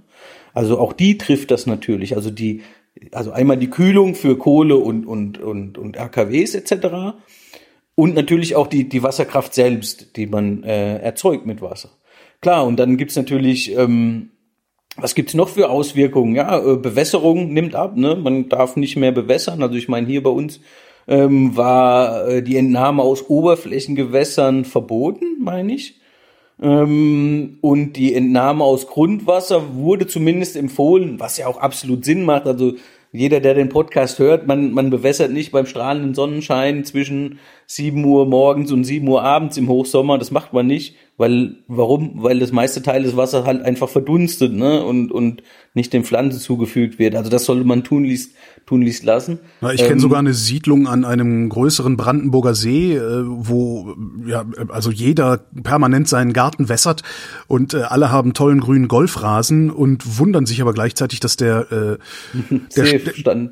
Also 0.55 0.79
auch 0.79 0.93
die 0.93 1.19
trifft 1.19 1.51
das 1.51 1.67
natürlich. 1.67 2.17
Also 2.17 2.31
die, 2.31 2.63
also 3.13 3.33
einmal 3.33 3.57
die 3.57 3.71
Kühlung 3.71 4.15
für 4.15 4.37
Kohle 4.37 4.77
und, 4.77 5.07
und, 5.07 5.39
und, 5.39 5.79
und 5.79 5.99
AKWs 5.99 6.55
etc. 6.55 7.17
Und 8.01 8.15
natürlich 8.15 8.57
auch 8.57 8.67
die, 8.67 8.89
die 8.89 9.03
Wasserkraft 9.03 9.53
selbst, 9.53 10.17
die 10.17 10.27
man 10.27 10.63
äh, 10.63 10.97
erzeugt 11.01 11.45
mit 11.45 11.61
Wasser. 11.61 11.91
Klar, 12.41 12.65
und 12.67 12.79
dann 12.79 12.97
gibt's 12.97 13.15
natürlich, 13.15 13.77
ähm, 13.77 14.31
was 14.97 15.15
gibt's 15.15 15.35
noch 15.35 15.51
für 15.51 15.69
Auswirkungen? 15.69 16.35
Ja, 16.35 16.65
äh, 16.65 16.77
Bewässerung 16.79 17.53
nimmt 17.53 17.75
ab, 17.75 17.99
ne? 17.99 18.17
Man 18.17 18.49
darf 18.49 18.77
nicht 18.77 18.97
mehr 18.97 19.13
bewässern. 19.13 19.63
Also 19.63 19.75
ich 19.75 19.91
meine, 19.91 20.07
hier 20.07 20.23
bei 20.23 20.31
uns 20.31 20.61
ähm, 21.09 21.55
war 21.59 22.27
äh, 22.27 22.43
die 22.43 22.57
Entnahme 22.57 23.03
aus 23.03 23.29
Oberflächengewässern 23.29 24.65
verboten, 24.65 25.37
meine 25.39 25.75
ich. 25.75 26.01
Ähm, 26.59 27.59
und 27.61 27.99
die 27.99 28.15
Entnahme 28.15 28.65
aus 28.65 28.87
Grundwasser 28.87 29.75
wurde 29.75 30.07
zumindest 30.07 30.57
empfohlen, 30.57 31.21
was 31.21 31.37
ja 31.37 31.49
auch 31.49 31.59
absolut 31.59 32.07
Sinn 32.07 32.25
macht. 32.25 32.47
Also 32.47 32.77
jeder, 33.13 33.41
der 33.41 33.55
den 33.55 33.69
Podcast 33.69 34.21
hört, 34.21 34.47
man, 34.47 34.71
man 34.73 34.91
bewässert 34.91 35.33
nicht 35.33 35.51
beim 35.51 35.67
strahlenden 35.67 36.15
Sonnenschein 36.15 36.85
zwischen 36.85 37.41
7 37.67 38.05
Uhr 38.05 38.25
morgens 38.27 38.71
und 38.71 38.85
7 38.85 39.07
Uhr 39.09 39.23
abends 39.23 39.57
im 39.57 39.69
Hochsommer. 39.69 40.17
Das 40.17 40.31
macht 40.31 40.53
man 40.53 40.69
nicht. 40.69 40.95
Weil, 41.17 41.57
warum? 41.67 42.23
Weil 42.23 42.39
das 42.39 42.53
meiste 42.53 42.83
Teil 42.83 43.03
des 43.03 43.17
Wassers 43.17 43.45
halt 43.45 43.63
einfach 43.63 43.89
verdunstet, 43.89 44.53
ne? 44.53 44.85
Und, 44.85 45.11
und 45.11 45.43
nicht 45.75 45.93
den 45.93 46.05
Pflanzen 46.05 46.39
zugefügt 46.39 46.99
wird. 47.01 47.17
Also 47.17 47.31
das 47.31 47.45
sollte 47.45 47.67
man 47.67 47.83
tunlichst, 47.83 48.35
tunlichst 48.71 49.03
lassen. 49.03 49.41
Ja, 49.63 49.73
ich 49.73 49.81
kenne 49.81 49.95
ähm, 49.95 49.99
sogar 49.99 50.21
eine 50.21 50.33
Siedlung 50.33 50.87
an 50.87 51.05
einem 51.05 51.49
größeren 51.49 51.97
Brandenburger 51.97 52.55
See, 52.55 52.95
äh, 52.95 53.25
wo 53.27 53.97
ja 54.25 54.45
also 54.69 54.93
jeder 54.93 55.39
permanent 55.65 56.09
seinen 56.09 56.33
Garten 56.33 56.69
wässert 56.69 57.03
und 57.49 57.75
äh, 57.75 57.79
alle 57.79 58.13
haben 58.13 58.33
tollen 58.33 58.61
grünen 58.61 58.87
Golfrasen 58.87 59.71
und 59.71 60.21
wundern 60.21 60.47
sich 60.47 60.63
aber 60.63 60.73
gleichzeitig, 60.73 61.19
dass 61.19 61.37
der, 61.37 61.73
äh, 61.73 61.99
der, 62.77 63.01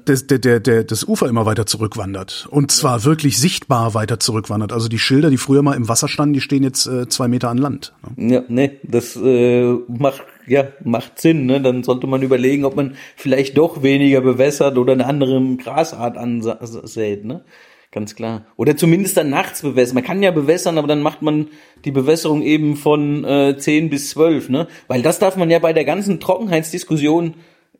der, 0.06 0.38
der, 0.38 0.60
der, 0.60 0.84
das 0.84 1.02
Ufer 1.02 1.28
immer 1.28 1.46
weiter 1.46 1.66
zurückwandert. 1.66 2.46
Und 2.52 2.70
zwar 2.70 2.98
ja. 2.98 3.04
wirklich 3.04 3.40
sichtbar 3.40 3.94
weiter 3.94 4.20
zurückwandert. 4.20 4.72
Also 4.72 4.87
die 4.87 5.00
Schilder, 5.00 5.30
die 5.30 5.37
früher 5.37 5.62
mal 5.62 5.75
im 5.75 5.88
Wasser 5.88 6.06
standen, 6.06 6.34
die 6.34 6.40
stehen 6.40 6.62
jetzt 6.62 6.87
äh, 6.87 7.08
zwei 7.08 7.26
Meter 7.26 7.48
an 7.48 7.58
Land. 7.58 7.92
Ne? 8.14 8.34
Ja, 8.34 8.44
nee, 8.46 8.78
das 8.84 9.16
äh, 9.16 9.64
macht 9.88 10.22
ja, 10.49 10.69
macht 10.83 11.21
Sinn, 11.21 11.47
ne? 11.47 11.61
Dann 11.61 11.83
sollte 11.83 12.07
man 12.07 12.23
überlegen, 12.23 12.64
ob 12.64 12.76
man 12.76 12.97
vielleicht 13.17 13.57
doch 13.57 13.83
weniger 13.83 14.21
bewässert 14.21 14.78
oder 14.78 14.93
eine 14.93 15.07
andere 15.07 15.57
Grasart 15.57 16.17
ansät, 16.17 17.25
ne? 17.25 17.45
Ganz 17.90 18.14
klar. 18.14 18.45
Oder 18.57 18.76
zumindest 18.76 19.17
dann 19.17 19.31
nachts 19.31 19.62
bewässern. 19.62 19.95
Man 19.95 20.05
kann 20.05 20.23
ja 20.23 20.31
bewässern, 20.31 20.76
aber 20.76 20.88
dann 20.88 21.00
macht 21.00 21.23
man 21.23 21.49
die 21.87 21.90
Bewässerung 21.90 22.43
eben 22.43 22.76
von 22.76 23.25
äh, 23.25 23.57
10 23.57 23.88
bis 23.88 24.11
12, 24.11 24.50
ne? 24.50 24.69
Weil 24.88 25.02
das 25.02 25.19
darf 25.19 25.37
man 25.37 25.50
ja 25.50 25.59
bei 25.59 25.73
der 25.73 25.85
ganzen 25.85 26.21
Trockenheitsdiskussion, 26.21 27.35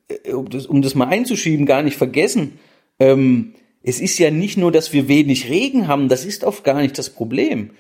äh, 0.09 0.33
um, 0.33 0.49
das, 0.49 0.67
um 0.67 0.81
das 0.81 0.95
mal 0.95 1.09
einzuschieben, 1.09 1.67
gar 1.67 1.83
nicht 1.83 1.99
vergessen. 1.99 2.59
Ähm, 2.99 3.55
es 3.83 4.01
ist 4.01 4.19
ja 4.19 4.31
nicht 4.31 4.57
nur, 4.57 4.73
dass 4.73 4.93
wir 4.93 5.09
wenig 5.09 5.51
Regen 5.51 5.89
haben, 5.89 6.09
das 6.09 6.25
ist 6.25 6.43
oft 6.43 6.65
gar 6.65 6.81
nicht 6.81 6.99
das 6.99 7.11
Problem. 7.11 7.71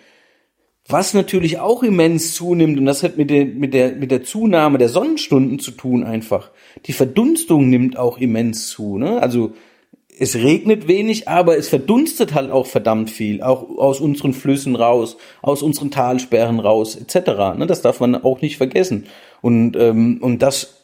Was 0.88 1.12
natürlich 1.12 1.58
auch 1.58 1.82
immens 1.82 2.34
zunimmt, 2.34 2.78
und 2.78 2.86
das 2.86 3.02
hat 3.02 3.18
mit 3.18 3.28
der, 3.28 3.44
mit 3.44 3.74
der, 3.74 3.92
mit 3.92 4.10
der 4.10 4.22
Zunahme 4.22 4.78
der 4.78 4.88
Sonnenstunden 4.88 5.58
zu 5.58 5.72
tun 5.72 6.02
einfach. 6.02 6.50
Die 6.86 6.94
Verdunstung 6.94 7.68
nimmt 7.68 7.98
auch 7.98 8.16
immens 8.16 8.68
zu, 8.68 8.96
ne? 8.96 9.20
Also, 9.20 9.52
es 10.20 10.34
regnet 10.34 10.88
wenig, 10.88 11.28
aber 11.28 11.56
es 11.56 11.68
verdunstet 11.68 12.34
halt 12.34 12.50
auch 12.50 12.66
verdammt 12.66 13.10
viel, 13.10 13.42
auch 13.42 13.78
aus 13.78 14.00
unseren 14.00 14.32
Flüssen 14.32 14.74
raus, 14.74 15.16
aus 15.42 15.62
unseren 15.62 15.90
Talsperren 15.90 16.58
raus, 16.58 16.96
etc. 16.96 17.56
Ne? 17.56 17.66
Das 17.68 17.82
darf 17.82 18.00
man 18.00 18.16
auch 18.16 18.40
nicht 18.40 18.56
vergessen. 18.56 19.06
Und 19.42 19.76
ähm, 19.76 20.18
und 20.20 20.42
das 20.42 20.78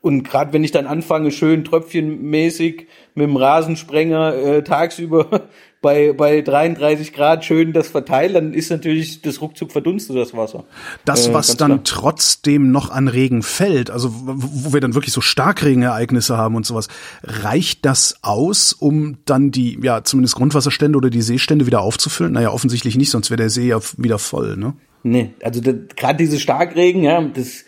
und 0.00 0.22
gerade 0.22 0.52
wenn 0.52 0.64
ich 0.64 0.70
dann 0.70 0.86
anfange, 0.86 1.30
schön 1.30 1.64
tröpfchenmäßig 1.64 2.86
mit 3.14 3.26
dem 3.26 3.36
Rasensprenger 3.36 4.34
äh, 4.34 4.64
tagsüber 4.64 5.48
bei, 5.84 6.14
bei 6.14 6.40
33 6.40 7.12
Grad 7.12 7.44
schön 7.44 7.74
das 7.74 7.88
verteile, 7.88 8.32
dann 8.32 8.54
ist 8.54 8.70
natürlich 8.70 9.20
das 9.20 9.42
ruckzuck 9.42 9.70
verdunstet, 9.70 10.16
das 10.16 10.32
Wasser. 10.34 10.64
Das, 11.04 11.28
äh, 11.28 11.34
was 11.34 11.58
dann 11.58 11.84
klar. 11.84 11.84
trotzdem 11.84 12.72
noch 12.72 12.88
an 12.90 13.06
Regen 13.06 13.42
fällt, 13.42 13.90
also 13.90 14.10
wo 14.14 14.72
wir 14.72 14.80
dann 14.80 14.94
wirklich 14.94 15.12
so 15.12 15.20
Starkregenereignisse 15.20 16.38
haben 16.38 16.56
und 16.56 16.64
sowas, 16.64 16.88
reicht 17.22 17.84
das 17.84 18.16
aus, 18.22 18.72
um 18.72 19.18
dann 19.26 19.50
die, 19.50 19.78
ja, 19.82 20.02
zumindest 20.04 20.36
Grundwasserstände 20.36 20.96
oder 20.96 21.10
die 21.10 21.20
Seestände 21.20 21.66
wieder 21.66 21.82
aufzufüllen? 21.82 22.32
Naja, 22.32 22.50
offensichtlich 22.50 22.96
nicht, 22.96 23.10
sonst 23.10 23.28
wäre 23.28 23.36
der 23.36 23.50
See 23.50 23.68
ja 23.68 23.80
wieder 23.98 24.18
voll, 24.18 24.56
ne? 24.56 24.72
Nee, 25.02 25.34
also 25.42 25.60
gerade 25.60 26.16
diese 26.16 26.40
Starkregen, 26.40 27.02
ja, 27.02 27.20
das, 27.20 27.66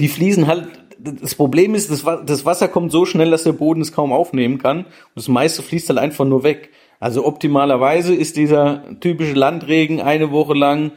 die 0.00 0.08
fließen 0.08 0.48
halt 0.48 0.66
das 0.98 1.34
Problem 1.34 1.74
ist, 1.74 1.90
das 1.90 2.44
Wasser 2.46 2.68
kommt 2.68 2.90
so 2.90 3.04
schnell, 3.04 3.30
dass 3.30 3.44
der 3.44 3.52
Boden 3.52 3.82
es 3.82 3.92
kaum 3.92 4.10
aufnehmen 4.10 4.56
kann. 4.56 4.86
Und 4.86 5.16
das 5.16 5.28
meiste 5.28 5.62
fließt 5.62 5.90
halt 5.90 5.98
einfach 5.98 6.24
nur 6.24 6.44
weg. 6.44 6.70
Also 7.00 7.26
optimalerweise 7.26 8.14
ist 8.14 8.36
dieser 8.36 8.82
typische 9.00 9.34
Landregen 9.34 10.00
eine 10.00 10.30
Woche 10.30 10.54
lang 10.54 10.92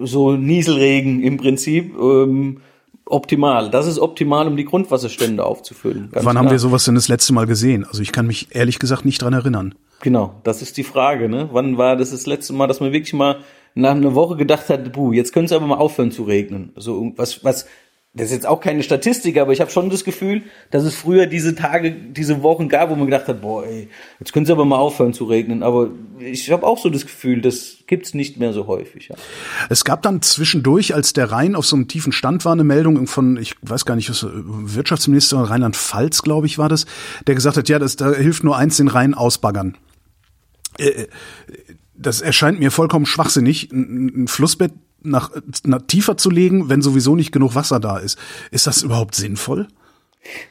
so 0.00 0.32
Nieselregen 0.32 1.22
im 1.22 1.36
Prinzip 1.36 1.94
ähm, 1.98 2.60
optimal. 3.06 3.70
Das 3.70 3.86
ist 3.86 3.98
optimal, 3.98 4.48
um 4.48 4.56
die 4.56 4.64
Grundwasserstände 4.64 5.44
aufzufüllen. 5.44 6.08
Wann 6.10 6.22
klar. 6.22 6.34
haben 6.34 6.50
wir 6.50 6.58
sowas 6.58 6.84
denn 6.84 6.96
das 6.96 7.08
letzte 7.08 7.32
Mal 7.32 7.46
gesehen? 7.46 7.84
Also 7.84 8.02
ich 8.02 8.12
kann 8.12 8.26
mich 8.26 8.48
ehrlich 8.50 8.78
gesagt 8.78 9.04
nicht 9.04 9.22
dran 9.22 9.32
erinnern. 9.32 9.74
Genau, 10.02 10.34
das 10.44 10.60
ist 10.60 10.76
die 10.76 10.84
Frage. 10.84 11.28
Ne? 11.28 11.48
Wann 11.52 11.78
war 11.78 11.96
das 11.96 12.10
das 12.10 12.26
letzte 12.26 12.52
Mal, 12.52 12.66
dass 12.66 12.80
man 12.80 12.92
wirklich 12.92 13.14
mal 13.14 13.38
nach 13.74 13.92
einer 13.92 14.14
Woche 14.14 14.36
gedacht 14.36 14.68
hat, 14.68 14.92
buh, 14.92 15.12
jetzt 15.12 15.32
könnte 15.32 15.46
es 15.46 15.52
aber 15.52 15.66
mal 15.66 15.76
aufhören 15.76 16.10
zu 16.10 16.24
regnen. 16.24 16.72
So 16.76 17.12
was, 17.16 17.44
was 17.44 17.66
das 18.16 18.28
ist 18.28 18.32
jetzt 18.32 18.46
auch 18.46 18.60
keine 18.60 18.82
Statistik, 18.82 19.36
aber 19.36 19.52
ich 19.52 19.60
habe 19.60 19.70
schon 19.70 19.90
das 19.90 20.02
Gefühl, 20.02 20.42
dass 20.70 20.84
es 20.84 20.94
früher 20.94 21.26
diese 21.26 21.54
Tage, 21.54 21.92
diese 21.92 22.42
Wochen 22.42 22.70
gab, 22.70 22.88
wo 22.88 22.94
man 22.94 23.04
gedacht 23.04 23.28
hat, 23.28 23.42
boah, 23.42 23.66
ey, 23.66 23.90
jetzt 24.18 24.32
können 24.32 24.46
sie 24.46 24.52
aber 24.52 24.64
mal 24.64 24.78
aufhören 24.78 25.12
zu 25.12 25.24
regnen. 25.24 25.62
Aber 25.62 25.90
ich 26.18 26.50
habe 26.50 26.66
auch 26.66 26.78
so 26.78 26.88
das 26.88 27.02
Gefühl, 27.02 27.42
das 27.42 27.76
gibt's 27.86 28.14
nicht 28.14 28.38
mehr 28.38 28.54
so 28.54 28.66
häufig. 28.66 29.08
Ja. 29.08 29.16
Es 29.68 29.84
gab 29.84 30.00
dann 30.00 30.22
zwischendurch, 30.22 30.94
als 30.94 31.12
der 31.12 31.30
Rhein 31.30 31.54
auf 31.54 31.66
so 31.66 31.76
einem 31.76 31.88
tiefen 31.88 32.10
Stand 32.10 32.46
war, 32.46 32.52
eine 32.52 32.64
Meldung 32.64 33.06
von, 33.06 33.36
ich 33.36 33.54
weiß 33.60 33.84
gar 33.84 33.96
nicht, 33.96 34.08
was, 34.08 34.26
Wirtschaftsminister 34.26 35.36
Rheinland-Pfalz, 35.36 36.22
glaube 36.22 36.46
ich, 36.46 36.56
war 36.56 36.70
das, 36.70 36.86
der 37.26 37.34
gesagt 37.34 37.58
hat, 37.58 37.68
ja, 37.68 37.78
das, 37.78 37.96
da 37.96 38.14
hilft 38.14 38.44
nur 38.44 38.56
eins, 38.56 38.78
den 38.78 38.88
Rhein 38.88 39.12
ausbaggern. 39.12 39.76
Äh, 40.78 41.06
das 41.94 42.22
erscheint 42.22 42.60
mir 42.60 42.70
vollkommen 42.70 43.04
schwachsinnig. 43.04 43.70
Ein 43.72 44.26
Flussbett 44.28 44.72
nach, 45.06 45.30
nach 45.64 45.82
tiefer 45.82 46.16
zu 46.16 46.30
legen, 46.30 46.68
wenn 46.68 46.82
sowieso 46.82 47.16
nicht 47.16 47.32
genug 47.32 47.54
Wasser 47.54 47.80
da 47.80 47.98
ist. 47.98 48.18
Ist 48.50 48.66
das 48.66 48.82
überhaupt 48.82 49.14
sinnvoll? 49.14 49.68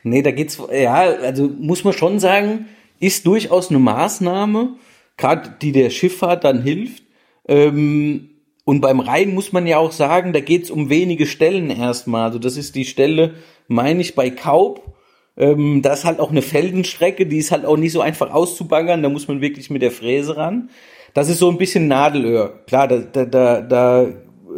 Nee, 0.04 0.22
da 0.22 0.32
geht's, 0.32 0.58
ja, 0.72 0.96
also 0.96 1.50
muss 1.60 1.84
man 1.84 1.94
schon 1.94 2.20
sagen, 2.20 2.68
ist 3.00 3.26
durchaus 3.26 3.70
eine 3.70 3.80
Maßnahme, 3.80 4.76
gerade 5.18 5.56
die 5.62 5.72
der 5.72 5.90
Schifffahrt 5.90 6.44
dann 6.44 6.62
hilft. 6.62 7.04
Ähm, 7.48 8.30
und 8.64 8.82
beim 8.82 9.00
Rhein 9.00 9.34
muss 9.34 9.52
man 9.52 9.68
ja 9.68 9.78
auch 9.78 9.92
sagen, 9.92 10.34
da 10.34 10.40
geht's 10.40 10.72
um 10.72 10.90
wenige 10.90 11.28
Stellen 11.28 11.70
erstmal. 11.70 12.24
Also 12.24 12.40
das 12.40 12.58
ist 12.58 12.76
die 12.76 12.86
Stelle, 12.86 13.36
meine 13.68 14.02
ich, 14.02 14.16
bei 14.16 14.30
Kaub. 14.30 14.96
Ähm, 15.38 15.82
da 15.82 15.94
ist 15.94 16.06
halt 16.06 16.20
auch 16.20 16.32
eine 16.32 16.42
Feldenstrecke, 16.42 17.26
die 17.26 17.38
ist 17.38 17.52
halt 17.52 17.66
auch 17.66 17.78
nicht 17.78 17.92
so 17.92 18.02
einfach 18.02 18.32
auszubaggern, 18.32 19.04
da 19.04 19.10
muss 19.10 19.28
man 19.28 19.42
wirklich 19.42 19.70
mit 19.70 19.82
der 19.82 19.92
Fräse 19.92 20.38
ran. 20.38 20.70
Das 21.14 21.30
ist 21.30 21.40
so 21.40 21.50
ein 21.50 21.58
bisschen 21.58 21.88
Nadelöhr. 21.88 22.64
Klar, 22.68 22.88
da, 22.88 22.98
da, 22.98 23.26
da, 23.26 23.62
da 23.62 24.08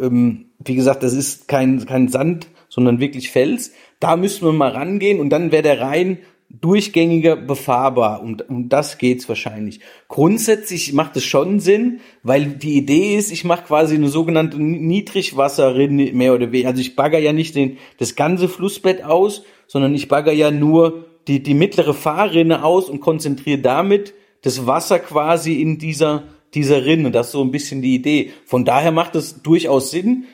ähm, 0.00 0.46
wie 0.58 0.74
gesagt, 0.74 1.02
das 1.02 1.12
ist 1.12 1.48
kein, 1.48 1.84
kein 1.86 2.08
Sand, 2.08 2.48
sondern 2.68 3.00
wirklich 3.00 3.30
Fels. 3.30 3.72
Da 4.00 4.16
müssten 4.16 4.46
wir 4.46 4.52
mal 4.52 4.70
rangehen 4.70 5.20
und 5.20 5.30
dann 5.30 5.52
wäre 5.52 5.62
der 5.62 5.80
Rhein 5.80 6.18
durchgängiger 6.50 7.36
befahrbar. 7.36 8.22
Um, 8.22 8.38
um 8.48 8.68
das 8.68 8.98
geht's 8.98 9.28
wahrscheinlich. 9.28 9.80
Grundsätzlich 10.08 10.92
macht 10.92 11.16
es 11.16 11.24
schon 11.24 11.60
Sinn, 11.60 12.00
weil 12.22 12.46
die 12.46 12.76
Idee 12.76 13.16
ist, 13.16 13.30
ich 13.30 13.44
mache 13.44 13.66
quasi 13.66 13.94
eine 13.94 14.08
sogenannte 14.08 14.60
Niedrigwasserrinne 14.62 16.12
mehr 16.12 16.34
oder 16.34 16.50
weniger. 16.52 16.68
Also 16.68 16.80
ich 16.80 16.96
bagger 16.96 17.18
ja 17.18 17.32
nicht 17.32 17.54
den, 17.54 17.76
das 17.98 18.16
ganze 18.16 18.48
Flussbett 18.48 19.04
aus, 19.04 19.44
sondern 19.66 19.94
ich 19.94 20.08
bagger 20.08 20.32
ja 20.32 20.50
nur 20.50 21.04
die, 21.28 21.42
die 21.42 21.54
mittlere 21.54 21.92
Fahrrinne 21.92 22.64
aus 22.64 22.88
und 22.88 23.00
konzentriere 23.00 23.58
damit 23.58 24.14
das 24.42 24.66
Wasser 24.66 24.98
quasi 24.98 25.60
in 25.60 25.78
dieser, 25.78 26.24
dieser 26.54 26.84
Rinne. 26.84 27.10
Das 27.10 27.26
ist 27.26 27.32
so 27.32 27.42
ein 27.42 27.50
bisschen 27.50 27.82
die 27.82 27.94
Idee. 27.94 28.32
Von 28.44 28.64
daher 28.64 28.92
macht 28.92 29.14
es 29.14 29.42
durchaus 29.42 29.90
Sinn. 29.90 30.24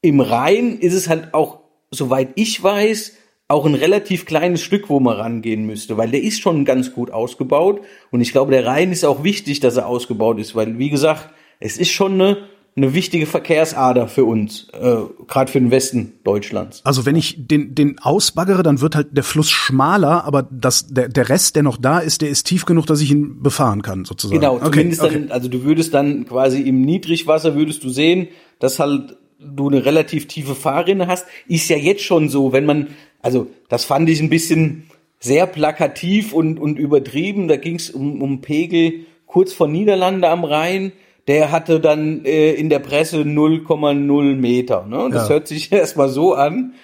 Im 0.00 0.20
Rhein 0.20 0.78
ist 0.78 0.94
es 0.94 1.08
halt 1.08 1.34
auch, 1.34 1.60
soweit 1.90 2.30
ich 2.36 2.62
weiß, 2.62 3.16
auch 3.48 3.64
ein 3.64 3.74
relativ 3.74 4.26
kleines 4.26 4.62
Stück, 4.62 4.90
wo 4.90 5.00
man 5.00 5.16
rangehen 5.16 5.64
müsste, 5.64 5.96
weil 5.96 6.10
der 6.10 6.22
ist 6.22 6.40
schon 6.40 6.66
ganz 6.66 6.92
gut 6.92 7.10
ausgebaut. 7.10 7.80
Und 8.10 8.20
ich 8.20 8.32
glaube, 8.32 8.52
der 8.52 8.66
Rhein 8.66 8.92
ist 8.92 9.04
auch 9.04 9.24
wichtig, 9.24 9.60
dass 9.60 9.76
er 9.76 9.86
ausgebaut 9.86 10.38
ist, 10.38 10.54
weil, 10.54 10.78
wie 10.78 10.90
gesagt, 10.90 11.30
es 11.58 11.78
ist 11.78 11.90
schon 11.90 12.14
eine, 12.14 12.48
eine 12.78 12.94
wichtige 12.94 13.26
Verkehrsader 13.26 14.08
für 14.08 14.24
uns, 14.24 14.68
äh, 14.72 14.96
gerade 15.26 15.50
für 15.50 15.60
den 15.60 15.70
Westen 15.70 16.14
Deutschlands. 16.24 16.80
Also 16.84 17.04
wenn 17.04 17.16
ich 17.16 17.46
den, 17.46 17.74
den 17.74 17.98
ausbaggere, 17.98 18.62
dann 18.62 18.80
wird 18.80 18.96
halt 18.96 19.08
der 19.12 19.24
Fluss 19.24 19.50
schmaler, 19.50 20.24
aber 20.24 20.48
das, 20.50 20.86
der, 20.88 21.08
der 21.08 21.28
Rest, 21.28 21.56
der 21.56 21.64
noch 21.64 21.76
da 21.76 21.98
ist, 21.98 22.22
der 22.22 22.30
ist 22.30 22.44
tief 22.44 22.64
genug, 22.64 22.86
dass 22.86 23.00
ich 23.00 23.10
ihn 23.10 23.42
befahren 23.42 23.82
kann, 23.82 24.04
sozusagen. 24.04 24.40
Genau, 24.40 24.58
zumindest 24.58 25.02
okay. 25.02 25.14
dann, 25.14 25.30
also 25.30 25.48
du 25.48 25.64
würdest 25.64 25.92
dann 25.92 26.26
quasi 26.26 26.62
im 26.62 26.80
Niedrigwasser 26.82 27.54
würdest 27.54 27.84
du 27.84 27.90
sehen, 27.90 28.28
dass 28.60 28.78
halt 28.78 29.16
du 29.40 29.68
eine 29.68 29.84
relativ 29.84 30.26
tiefe 30.26 30.54
Fahrrinne 30.54 31.06
hast, 31.06 31.26
ist 31.46 31.68
ja 31.68 31.76
jetzt 31.76 32.02
schon 32.02 32.28
so, 32.28 32.52
wenn 32.52 32.64
man, 32.64 32.88
also 33.20 33.48
das 33.68 33.84
fand 33.84 34.08
ich 34.08 34.20
ein 34.20 34.30
bisschen 34.30 34.84
sehr 35.20 35.46
plakativ 35.46 36.32
und, 36.32 36.58
und 36.58 36.78
übertrieben. 36.78 37.48
Da 37.48 37.56
ging 37.56 37.76
es 37.76 37.90
um, 37.90 38.22
um 38.22 38.40
Pegel 38.40 39.06
kurz 39.26 39.52
vor 39.52 39.68
Niederlande 39.68 40.28
am 40.28 40.44
Rhein. 40.44 40.92
Der 41.28 41.52
hatte 41.52 41.78
dann 41.78 42.24
äh, 42.24 42.52
in 42.52 42.70
der 42.70 42.80
Presse 42.80 43.18
0,0 43.18 44.34
Meter. 44.34 44.86
Ne? 44.86 45.10
Das 45.12 45.28
ja. 45.28 45.34
hört 45.34 45.46
sich 45.46 45.70
erstmal 45.72 46.08
so 46.08 46.34
an, 46.34 46.74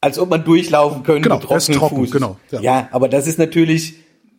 als 0.00 0.18
ob 0.18 0.30
man 0.30 0.44
durchlaufen 0.44 1.02
könnte 1.02 1.28
genau, 1.28 1.38
mit 1.38 1.46
trocken, 1.46 1.96
Fuß. 1.96 2.10
Genau, 2.10 2.36
ja. 2.50 2.60
ja, 2.60 2.88
aber 2.92 3.08
das 3.08 3.26
ist 3.26 3.38
natürlich, 3.38 3.94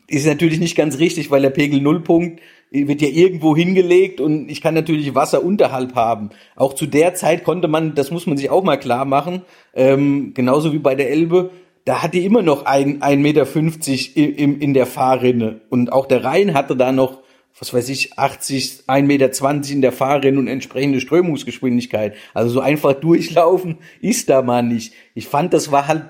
ist 0.08 0.28
natürlich 0.28 0.60
nicht 0.60 0.76
ganz 0.76 1.00
richtig, 1.00 1.32
weil 1.32 1.42
der 1.42 1.50
Pegel 1.50 1.82
Nullpunkt 1.82 2.42
wird 2.72 3.02
ja 3.02 3.08
irgendwo 3.08 3.56
hingelegt 3.56 4.22
und 4.22 4.50
ich 4.50 4.62
kann 4.62 4.76
natürlich 4.76 5.16
Wasser 5.16 5.44
unterhalb 5.44 5.96
haben. 5.96 6.30
Auch 6.56 6.74
zu 6.74 6.86
der 6.86 7.16
Zeit 7.16 7.44
konnte 7.44 7.68
man, 7.68 7.96
das 7.96 8.12
muss 8.12 8.28
man 8.28 8.38
sich 8.38 8.50
auch 8.50 8.64
mal 8.64 8.78
klar 8.78 9.06
machen, 9.06 9.42
ähm, 9.74 10.34
genauso 10.36 10.72
wie 10.72 10.80
bei 10.80 10.96
der 10.96 11.10
Elbe, 11.10 11.50
da 11.86 12.04
hatte 12.04 12.20
immer 12.20 12.44
noch 12.44 12.66
ein, 12.66 13.02
ein 13.02 13.22
Meter 13.22 13.46
fünfzig 13.46 14.16
in, 14.16 14.60
in 14.60 14.74
der 14.74 14.86
Fahrrinne 14.86 15.62
und 15.70 15.92
auch 15.92 16.06
der 16.06 16.24
Rhein 16.24 16.54
hatte 16.54 16.76
da 16.76 16.92
noch 16.92 17.24
was 17.60 17.74
weiß 17.74 17.90
ich, 17.90 18.18
80, 18.18 18.84
1,20 18.88 19.02
Meter 19.04 19.74
in 19.74 19.82
der 19.82 19.92
Fahrrinne 19.92 20.40
und 20.40 20.48
entsprechende 20.48 21.02
Strömungsgeschwindigkeit. 21.02 22.16
Also 22.34 22.52
so 22.52 22.60
einfach 22.62 22.94
durchlaufen 23.02 23.78
ist 24.02 24.30
da 24.30 24.42
mal 24.42 24.64
nicht. 24.64 24.94
Ich 25.14 25.28
fand, 25.28 25.54
das 25.54 25.72
war 25.72 25.88
halt 25.88 26.06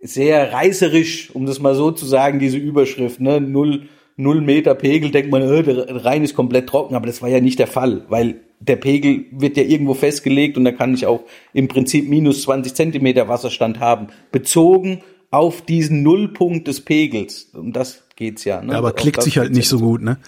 sehr 0.00 0.52
reißerisch, 0.52 1.34
um 1.34 1.46
das 1.46 1.60
mal 1.60 1.74
so 1.74 1.90
zu 1.90 2.06
sagen, 2.06 2.38
diese 2.38 2.56
Überschrift, 2.56 3.20
ne, 3.20 3.40
null, 3.40 3.88
null 4.16 4.40
Meter 4.40 4.74
Pegel, 4.74 5.10
denkt 5.10 5.30
man, 5.30 5.42
äh, 5.42 5.62
der 5.62 6.04
Rhein 6.04 6.24
ist 6.24 6.34
komplett 6.34 6.68
trocken, 6.68 6.94
aber 6.94 7.06
das 7.06 7.22
war 7.22 7.28
ja 7.28 7.40
nicht 7.40 7.58
der 7.58 7.68
Fall, 7.68 8.04
weil 8.08 8.40
der 8.60 8.76
Pegel 8.76 9.26
wird 9.32 9.56
ja 9.56 9.64
irgendwo 9.64 9.94
festgelegt 9.94 10.56
und 10.56 10.64
da 10.64 10.72
kann 10.72 10.94
ich 10.94 11.06
auch 11.06 11.22
im 11.52 11.68
Prinzip 11.68 12.08
minus 12.08 12.42
20 12.42 12.74
Zentimeter 12.74 13.28
Wasserstand 13.28 13.80
haben, 13.80 14.08
bezogen 14.30 15.02
auf 15.30 15.62
diesen 15.62 16.02
Nullpunkt 16.02 16.68
des 16.68 16.82
Pegels. 16.82 17.50
Um 17.54 17.72
das 17.72 18.01
geht's 18.16 18.44
ja. 18.44 18.62
Ne? 18.62 18.72
Ja, 18.72 18.78
aber 18.78 18.92
klickt 18.92 19.22
sich 19.22 19.38
halt 19.38 19.52
nicht 19.52 19.68
so 19.68 19.78
gut, 19.78 20.02
ne? 20.02 20.18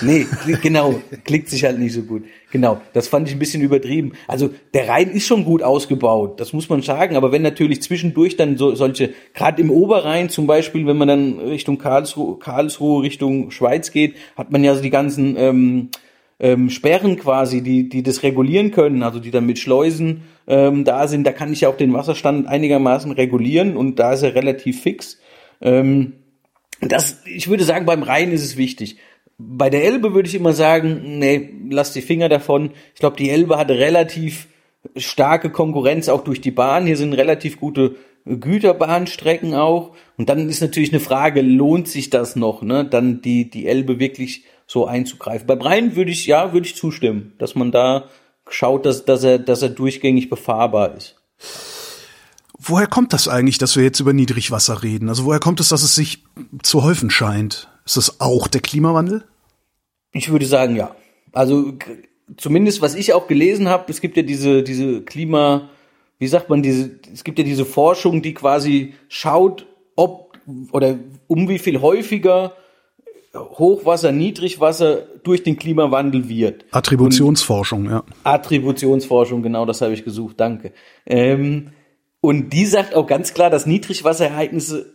Nee, 0.00 0.26
genau, 0.62 1.00
klickt 1.24 1.48
sich 1.48 1.64
halt 1.64 1.78
nicht 1.78 1.92
so 1.92 2.02
gut. 2.02 2.24
Genau, 2.50 2.80
das 2.92 3.08
fand 3.08 3.28
ich 3.28 3.34
ein 3.34 3.38
bisschen 3.38 3.62
übertrieben. 3.62 4.12
Also 4.28 4.50
der 4.74 4.88
Rhein 4.88 5.10
ist 5.10 5.26
schon 5.26 5.44
gut 5.44 5.62
ausgebaut, 5.62 6.40
das 6.40 6.52
muss 6.52 6.68
man 6.68 6.82
sagen. 6.82 7.16
Aber 7.16 7.32
wenn 7.32 7.42
natürlich 7.42 7.82
zwischendurch 7.82 8.36
dann 8.36 8.56
so 8.56 8.74
solche, 8.74 9.14
gerade 9.34 9.60
im 9.60 9.70
Oberrhein 9.70 10.28
zum 10.28 10.46
Beispiel, 10.46 10.86
wenn 10.86 10.98
man 10.98 11.08
dann 11.08 11.38
Richtung 11.38 11.78
Karlsruhe, 11.78 12.38
Karlsruhe 12.38 13.02
Richtung 13.02 13.50
Schweiz 13.50 13.90
geht, 13.90 14.16
hat 14.36 14.50
man 14.50 14.64
ja 14.64 14.74
so 14.74 14.82
die 14.82 14.90
ganzen 14.90 15.36
ähm, 15.36 15.88
ähm, 16.40 16.70
Sperren 16.70 17.16
quasi, 17.16 17.62
die, 17.62 17.88
die 17.88 18.02
das 18.02 18.22
regulieren 18.22 18.72
können, 18.72 19.02
also 19.02 19.20
die 19.20 19.30
dann 19.30 19.46
mit 19.46 19.58
Schleusen 19.58 20.22
ähm, 20.46 20.84
da 20.84 21.06
sind, 21.06 21.24
da 21.24 21.32
kann 21.32 21.52
ich 21.52 21.62
ja 21.62 21.68
auch 21.68 21.76
den 21.76 21.92
Wasserstand 21.92 22.48
einigermaßen 22.48 23.12
regulieren 23.12 23.76
und 23.76 23.98
da 23.98 24.12
ist 24.12 24.22
er 24.22 24.34
relativ 24.34 24.82
fix. 24.82 25.20
Ähm, 25.60 26.14
das, 26.90 27.22
ich 27.24 27.48
würde 27.48 27.64
sagen, 27.64 27.86
beim 27.86 28.02
Rhein 28.02 28.32
ist 28.32 28.44
es 28.44 28.56
wichtig. 28.56 28.96
Bei 29.38 29.70
der 29.70 29.84
Elbe 29.84 30.14
würde 30.14 30.28
ich 30.28 30.34
immer 30.34 30.52
sagen, 30.52 31.18
nee, 31.18 31.50
lass 31.70 31.92
die 31.92 32.02
Finger 32.02 32.28
davon. 32.28 32.72
Ich 32.94 33.00
glaube, 33.00 33.16
die 33.16 33.30
Elbe 33.30 33.56
hatte 33.58 33.78
relativ 33.78 34.48
starke 34.96 35.50
Konkurrenz 35.50 36.08
auch 36.08 36.24
durch 36.24 36.40
die 36.40 36.50
Bahn. 36.50 36.86
Hier 36.86 36.96
sind 36.96 37.12
relativ 37.12 37.58
gute 37.58 37.96
Güterbahnstrecken 38.24 39.54
auch. 39.54 39.94
Und 40.16 40.28
dann 40.28 40.48
ist 40.48 40.60
natürlich 40.60 40.92
eine 40.92 41.00
Frage, 41.00 41.40
lohnt 41.42 41.88
sich 41.88 42.10
das 42.10 42.36
noch, 42.36 42.62
ne? 42.62 42.84
Dann 42.84 43.22
die, 43.22 43.50
die 43.50 43.66
Elbe 43.66 43.98
wirklich 43.98 44.44
so 44.66 44.86
einzugreifen. 44.86 45.46
Beim 45.46 45.60
Rhein 45.60 45.96
würde 45.96 46.10
ich, 46.10 46.26
ja, 46.26 46.52
würde 46.52 46.66
ich 46.66 46.76
zustimmen, 46.76 47.32
dass 47.38 47.54
man 47.54 47.72
da 47.72 48.08
schaut, 48.48 48.86
dass, 48.86 49.04
dass, 49.04 49.24
er, 49.24 49.38
dass 49.38 49.62
er 49.62 49.70
durchgängig 49.70 50.30
befahrbar 50.30 50.94
ist. 50.96 51.20
Woher 52.64 52.86
kommt 52.86 53.12
das 53.12 53.26
eigentlich, 53.26 53.58
dass 53.58 53.76
wir 53.76 53.82
jetzt 53.82 53.98
über 54.00 54.12
Niedrigwasser 54.12 54.82
reden? 54.82 55.08
Also 55.08 55.24
woher 55.24 55.40
kommt 55.40 55.58
es, 55.58 55.68
dass 55.68 55.82
es 55.82 55.94
sich 55.94 56.24
zu 56.62 56.84
häufen 56.84 57.10
scheint? 57.10 57.68
Ist 57.84 57.96
das 57.96 58.20
auch 58.20 58.46
der 58.46 58.60
Klimawandel? 58.60 59.24
Ich 60.12 60.30
würde 60.30 60.46
sagen, 60.46 60.76
ja. 60.76 60.94
Also 61.32 61.72
zumindest 62.36 62.80
was 62.80 62.94
ich 62.94 63.14
auch 63.14 63.26
gelesen 63.26 63.68
habe, 63.68 63.90
es 63.90 64.00
gibt 64.00 64.16
ja 64.16 64.22
diese 64.22 64.62
diese 64.62 65.02
Klima, 65.02 65.70
wie 66.18 66.28
sagt 66.28 66.50
man, 66.50 66.62
diese 66.62 67.00
es 67.12 67.24
gibt 67.24 67.38
ja 67.38 67.44
diese 67.44 67.64
Forschung, 67.64 68.22
die 68.22 68.34
quasi 68.34 68.94
schaut, 69.08 69.66
ob 69.96 70.38
oder 70.70 70.98
um 71.26 71.48
wie 71.48 71.58
viel 71.58 71.80
häufiger 71.80 72.54
Hochwasser, 73.34 74.12
Niedrigwasser 74.12 75.06
durch 75.24 75.42
den 75.42 75.56
Klimawandel 75.56 76.28
wird. 76.28 76.66
Attributionsforschung, 76.70 77.86
und 77.86 77.90
ja. 77.90 78.04
Attributionsforschung, 78.24 79.42
genau 79.42 79.64
das 79.64 79.80
habe 79.80 79.94
ich 79.94 80.04
gesucht, 80.04 80.38
danke. 80.38 80.72
Ähm, 81.06 81.70
und 82.22 82.52
die 82.52 82.66
sagt 82.66 82.94
auch 82.94 83.08
ganz 83.08 83.34
klar, 83.34 83.50
dass 83.50 83.66
Niedrigwasserereignisse 83.66 84.94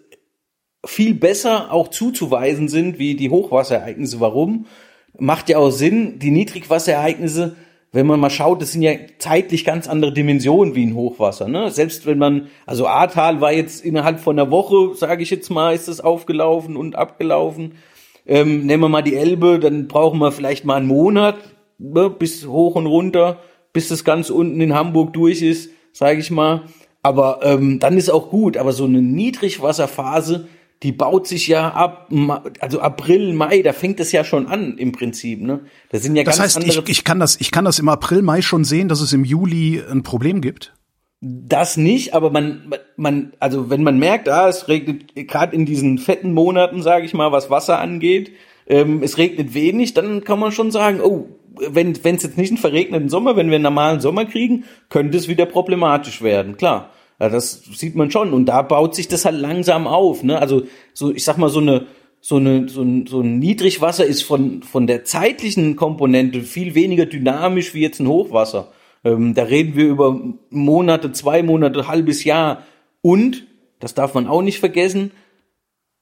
viel 0.85 1.13
besser 1.13 1.73
auch 1.73 1.89
zuzuweisen 1.89 2.69
sind 2.69 2.99
wie 2.99 3.15
die 3.15 3.29
Hochwasserereignisse. 3.29 4.21
Warum? 4.21 4.65
Macht 5.19 5.49
ja 5.49 5.57
auch 5.57 5.69
Sinn, 5.69 6.19
die 6.19 6.31
Niedrigwasserereignisse, 6.31 7.57
wenn 7.91 8.07
man 8.07 8.21
mal 8.21 8.29
schaut, 8.29 8.61
das 8.61 8.71
sind 8.71 8.81
ja 8.81 8.93
zeitlich 9.19 9.65
ganz 9.65 9.89
andere 9.89 10.13
Dimensionen 10.13 10.73
wie 10.73 10.85
ein 10.85 10.95
Hochwasser. 10.95 11.49
Ne? 11.49 11.69
Selbst 11.69 12.05
wenn 12.05 12.17
man, 12.17 12.47
also 12.65 12.87
Ahrtal 12.87 13.41
war 13.41 13.51
jetzt 13.51 13.83
innerhalb 13.83 14.21
von 14.21 14.39
einer 14.39 14.49
Woche, 14.49 14.95
sage 14.95 15.21
ich 15.21 15.29
jetzt 15.29 15.49
mal, 15.49 15.75
ist 15.75 15.89
das 15.89 15.99
aufgelaufen 15.99 16.77
und 16.77 16.95
abgelaufen. 16.95 17.73
Ähm, 18.25 18.65
nehmen 18.65 18.83
wir 18.83 18.89
mal 18.89 19.01
die 19.01 19.15
Elbe, 19.15 19.59
dann 19.59 19.89
brauchen 19.89 20.19
wir 20.19 20.31
vielleicht 20.31 20.63
mal 20.63 20.75
einen 20.75 20.87
Monat 20.87 21.35
ne, 21.77 22.09
bis 22.09 22.47
hoch 22.47 22.75
und 22.75 22.85
runter, 22.85 23.41
bis 23.73 23.89
das 23.89 24.05
ganz 24.05 24.29
unten 24.29 24.61
in 24.61 24.73
Hamburg 24.73 25.11
durch 25.11 25.41
ist, 25.41 25.71
sage 25.91 26.21
ich 26.21 26.31
mal. 26.31 26.63
Aber 27.03 27.39
ähm, 27.43 27.79
dann 27.79 27.97
ist 27.97 28.09
auch 28.09 28.29
gut. 28.29 28.57
Aber 28.57 28.73
so 28.73 28.85
eine 28.85 29.01
Niedrigwasserphase, 29.01 30.47
die 30.83 30.91
baut 30.91 31.27
sich 31.27 31.47
ja 31.47 31.71
ab, 31.71 32.11
also 32.59 32.79
April, 32.81 33.33
Mai, 33.33 33.61
da 33.61 33.73
fängt 33.73 33.99
es 33.99 34.11
ja 34.11 34.23
schon 34.23 34.47
an 34.47 34.77
im 34.77 34.91
Prinzip. 34.91 35.41
Ne? 35.41 35.61
Das 35.89 36.03
sind 36.03 36.15
ja 36.15 36.23
das 36.23 36.37
ganz 36.37 36.55
heißt, 36.55 36.57
andere. 36.57 36.83
Ich, 36.83 36.89
ich 36.89 37.03
kann 37.03 37.19
das, 37.19 37.39
ich 37.39 37.51
kann 37.51 37.65
das 37.65 37.79
im 37.79 37.89
April, 37.89 38.21
Mai 38.21 38.41
schon 38.41 38.63
sehen, 38.63 38.87
dass 38.87 39.01
es 39.01 39.13
im 39.13 39.23
Juli 39.23 39.81
ein 39.89 40.03
Problem 40.03 40.41
gibt. 40.41 40.73
Das 41.19 41.77
nicht, 41.77 42.13
aber 42.13 42.29
man, 42.29 42.75
man, 42.95 43.33
also 43.39 43.71
wenn 43.71 43.81
man 43.81 43.97
merkt, 43.97 44.29
ah, 44.29 44.47
es 44.49 44.67
regnet 44.67 45.15
gerade 45.15 45.55
in 45.55 45.65
diesen 45.65 45.97
fetten 45.97 46.31
Monaten, 46.31 46.83
sage 46.83 47.05
ich 47.05 47.15
mal, 47.15 47.31
was 47.31 47.49
Wasser 47.49 47.79
angeht, 47.79 48.33
ähm, 48.67 49.01
es 49.01 49.17
regnet 49.17 49.55
wenig, 49.55 49.95
dann 49.95 50.23
kann 50.23 50.37
man 50.37 50.51
schon 50.51 50.69
sagen, 50.69 51.01
oh, 51.01 51.27
wenn 51.69 51.91
es 51.91 52.23
jetzt 52.23 52.37
nicht 52.37 52.49
einen 52.49 52.57
verregneten 52.57 53.09
Sommer, 53.09 53.35
wenn 53.35 53.49
wir 53.49 53.55
einen 53.55 53.63
normalen 53.63 53.99
Sommer 53.99 54.25
kriegen, 54.25 54.65
könnte 54.89 55.17
es 55.17 55.27
wieder 55.27 55.45
problematisch 55.45 56.21
werden, 56.21 56.57
klar. 56.57 56.91
Ja, 57.19 57.29
das 57.29 57.63
sieht 57.73 57.95
man 57.95 58.11
schon. 58.11 58.31
Und 58.31 58.45
da 58.45 58.61
baut 58.61 58.93
sich 58.93 59.07
das 59.07 59.25
halt 59.25 59.39
langsam 59.39 59.87
auf. 59.87 60.21
Ne? 60.21 60.39
Also 60.39 60.63
so, 60.93 61.11
ich 61.11 61.23
sag 61.23 61.37
mal, 61.37 61.49
so 61.49 61.59
eine 61.59 61.87
so, 62.19 62.37
eine, 62.37 62.67
so, 62.67 62.81
ein, 62.81 63.07
so 63.07 63.21
ein 63.21 63.39
Niedrigwasser 63.39 64.05
ist 64.05 64.23
von, 64.23 64.63
von 64.63 64.87
der 64.87 65.05
zeitlichen 65.05 65.75
Komponente 65.75 66.41
viel 66.41 66.75
weniger 66.75 67.05
dynamisch 67.05 67.73
wie 67.73 67.81
jetzt 67.81 67.99
ein 67.99 68.07
Hochwasser. 68.07 68.71
Ähm, 69.03 69.33
da 69.33 69.43
reden 69.43 69.75
wir 69.75 69.85
über 69.85 70.19
Monate, 70.49 71.11
zwei 71.11 71.43
Monate, 71.43 71.87
halbes 71.87 72.23
Jahr. 72.23 72.63
Und, 73.01 73.47
das 73.79 73.93
darf 73.93 74.13
man 74.13 74.27
auch 74.27 74.41
nicht 74.41 74.59
vergessen, 74.59 75.11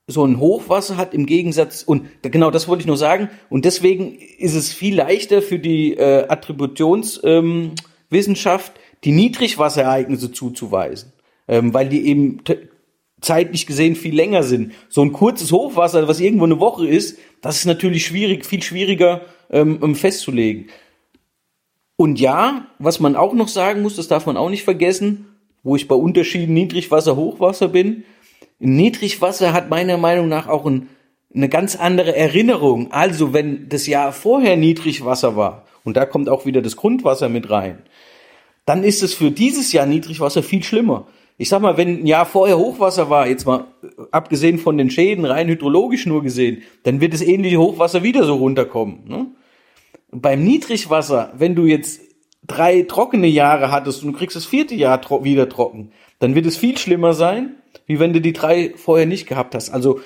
so 0.07 0.25
ein 0.25 0.39
Hochwasser 0.39 0.97
hat 0.97 1.15
im 1.15 1.25
Gegensatz, 1.25 1.81
und 1.83 2.05
genau 2.21 2.51
das 2.51 2.67
wollte 2.67 2.81
ich 2.81 2.87
nur 2.87 2.97
sagen, 2.97 3.29
und 3.49 3.65
deswegen 3.65 4.15
ist 4.37 4.53
es 4.53 4.71
viel 4.71 4.95
leichter 4.95 5.41
für 5.41 5.57
die 5.57 5.93
äh, 5.93 6.27
Attributionswissenschaft, 6.27 8.73
ähm, 8.75 8.81
die 9.03 9.11
Niedrigwasserereignisse 9.11 10.31
zuzuweisen, 10.31 11.11
ähm, 11.47 11.73
weil 11.73 11.89
die 11.89 12.05
eben 12.07 12.37
zeitlich 13.21 13.65
gesehen 13.65 13.95
viel 13.95 14.13
länger 14.15 14.43
sind. 14.43 14.73
So 14.89 15.01
ein 15.01 15.11
kurzes 15.11 15.51
Hochwasser, 15.51 16.07
was 16.07 16.19
irgendwo 16.19 16.45
eine 16.45 16.59
Woche 16.59 16.87
ist, 16.87 17.17
das 17.41 17.57
ist 17.57 17.65
natürlich 17.65 18.05
schwierig, 18.05 18.45
viel 18.45 18.61
schwieriger 18.61 19.21
ähm, 19.49 19.95
festzulegen. 19.95 20.67
Und 21.97 22.19
ja, 22.19 22.67
was 22.77 22.99
man 22.99 23.15
auch 23.15 23.33
noch 23.33 23.47
sagen 23.47 23.81
muss, 23.81 23.95
das 23.95 24.07
darf 24.07 24.27
man 24.27 24.37
auch 24.37 24.49
nicht 24.49 24.63
vergessen, 24.63 25.25
wo 25.63 25.75
ich 25.75 25.87
bei 25.87 25.95
Unterschieden 25.95 26.53
Niedrigwasser, 26.53 27.15
Hochwasser 27.15 27.69
bin. 27.69 28.03
Niedrigwasser 28.59 29.53
hat 29.53 29.69
meiner 29.69 29.97
Meinung 29.97 30.27
nach 30.27 30.47
auch 30.47 30.65
ein, 30.65 30.89
eine 31.33 31.49
ganz 31.49 31.75
andere 31.75 32.15
Erinnerung. 32.15 32.91
Also 32.91 33.33
wenn 33.33 33.69
das 33.69 33.87
Jahr 33.87 34.11
vorher 34.11 34.57
Niedrigwasser 34.57 35.35
war, 35.35 35.65
und 35.83 35.97
da 35.97 36.05
kommt 36.05 36.29
auch 36.29 36.45
wieder 36.45 36.61
das 36.61 36.75
Grundwasser 36.75 37.29
mit 37.29 37.49
rein, 37.49 37.83
dann 38.65 38.83
ist 38.83 39.03
es 39.03 39.13
für 39.13 39.29
dieses 39.29 39.71
Jahr 39.71 39.85
Niedrigwasser 39.85 40.41
viel 40.41 40.63
schlimmer. 40.63 41.07
Ich 41.37 41.49
sag 41.49 41.61
mal, 41.61 41.77
wenn 41.77 42.01
ein 42.01 42.07
Jahr 42.07 42.25
vorher 42.25 42.57
Hochwasser 42.57 43.09
war, 43.09 43.27
jetzt 43.27 43.45
mal 43.45 43.65
abgesehen 44.11 44.57
von 44.57 44.77
den 44.77 44.89
Schäden, 44.89 45.25
rein 45.25 45.47
hydrologisch 45.47 46.05
nur 46.05 46.23
gesehen, 46.23 46.63
dann 46.83 47.01
wird 47.01 47.13
das 47.13 47.21
ähnliche 47.21 47.59
Hochwasser 47.59 48.03
wieder 48.03 48.23
so 48.23 48.35
runterkommen. 48.35 49.01
Ne? 49.05 49.27
beim 50.21 50.43
Niedrigwasser, 50.43 51.33
wenn 51.37 51.55
du 51.55 51.65
jetzt 51.65 52.01
drei 52.45 52.83
trockene 52.83 53.27
Jahre 53.27 53.71
hattest 53.71 54.03
und 54.03 54.13
du 54.13 54.17
kriegst 54.17 54.35
das 54.35 54.45
vierte 54.45 54.75
Jahr 54.75 55.01
tro 55.01 55.23
wieder 55.23 55.49
trocken, 55.49 55.91
dann 56.19 56.35
wird 56.35 56.45
es 56.45 56.57
viel 56.57 56.77
schlimmer 56.77 57.13
sein, 57.13 57.55
wie 57.85 57.99
wenn 57.99 58.13
du 58.13 58.21
die 58.21 58.33
drei 58.33 58.73
vorher 58.75 59.05
nicht 59.05 59.27
gehabt 59.27 59.55
hast. 59.55 59.69
Also 59.69 59.99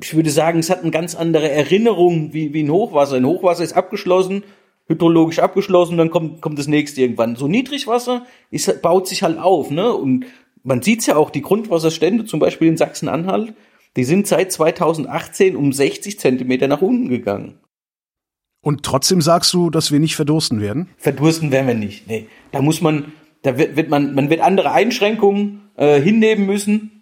ich 0.00 0.14
würde 0.14 0.30
sagen, 0.30 0.60
es 0.60 0.70
hat 0.70 0.82
eine 0.82 0.90
ganz 0.90 1.14
andere 1.14 1.50
Erinnerung 1.50 2.32
wie, 2.32 2.54
wie 2.54 2.62
ein 2.62 2.70
Hochwasser. 2.70 3.16
Ein 3.16 3.26
Hochwasser 3.26 3.64
ist 3.64 3.72
abgeschlossen, 3.72 4.44
hydrologisch 4.86 5.38
abgeschlossen, 5.38 5.96
dann 5.96 6.10
kommt, 6.10 6.40
kommt 6.40 6.58
das 6.58 6.68
nächste 6.68 7.00
irgendwann. 7.00 7.36
So 7.36 7.48
Niedrigwasser 7.48 8.26
ist, 8.50 8.82
baut 8.82 9.08
sich 9.08 9.22
halt 9.22 9.38
auf, 9.38 9.70
ne? 9.70 9.92
Und 9.92 10.26
man 10.62 10.82
sieht's 10.82 11.06
ja 11.06 11.16
auch, 11.16 11.30
die 11.30 11.42
Grundwasserstände, 11.42 12.24
zum 12.24 12.40
Beispiel 12.40 12.68
in 12.68 12.76
Sachsen-Anhalt, 12.76 13.54
die 13.96 14.04
sind 14.04 14.26
seit 14.26 14.52
2018 14.52 15.56
um 15.56 15.72
60 15.72 16.18
Zentimeter 16.18 16.68
nach 16.68 16.82
unten 16.82 17.08
gegangen. 17.08 17.58
Und 18.62 18.82
trotzdem 18.82 19.22
sagst 19.22 19.54
du, 19.54 19.70
dass 19.70 19.90
wir 19.90 20.00
nicht 20.00 20.16
verdursten 20.16 20.60
werden? 20.60 20.90
Verdursten 20.98 21.50
werden 21.50 21.66
wir 21.66 21.74
nicht. 21.74 22.06
Nee. 22.08 22.26
Da 22.52 22.60
muss 22.60 22.82
man, 22.82 23.12
da 23.42 23.56
wird, 23.58 23.76
wird 23.76 23.88
man, 23.88 24.14
man 24.14 24.28
wird 24.28 24.42
andere 24.42 24.72
Einschränkungen 24.72 25.70
äh, 25.76 26.00
hinnehmen 26.00 26.46
müssen. 26.46 26.99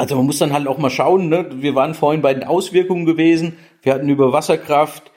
Also 0.00 0.16
man 0.16 0.24
muss 0.24 0.38
dann 0.38 0.54
halt 0.54 0.66
auch 0.66 0.78
mal 0.78 0.88
schauen, 0.88 1.28
ne? 1.28 1.44
wir 1.56 1.74
waren 1.74 1.92
vorhin 1.92 2.22
bei 2.22 2.32
den 2.32 2.44
Auswirkungen 2.44 3.04
gewesen. 3.04 3.58
Wir 3.82 3.92
hatten 3.92 4.08
über 4.08 4.32
Wasserkraft, 4.32 5.12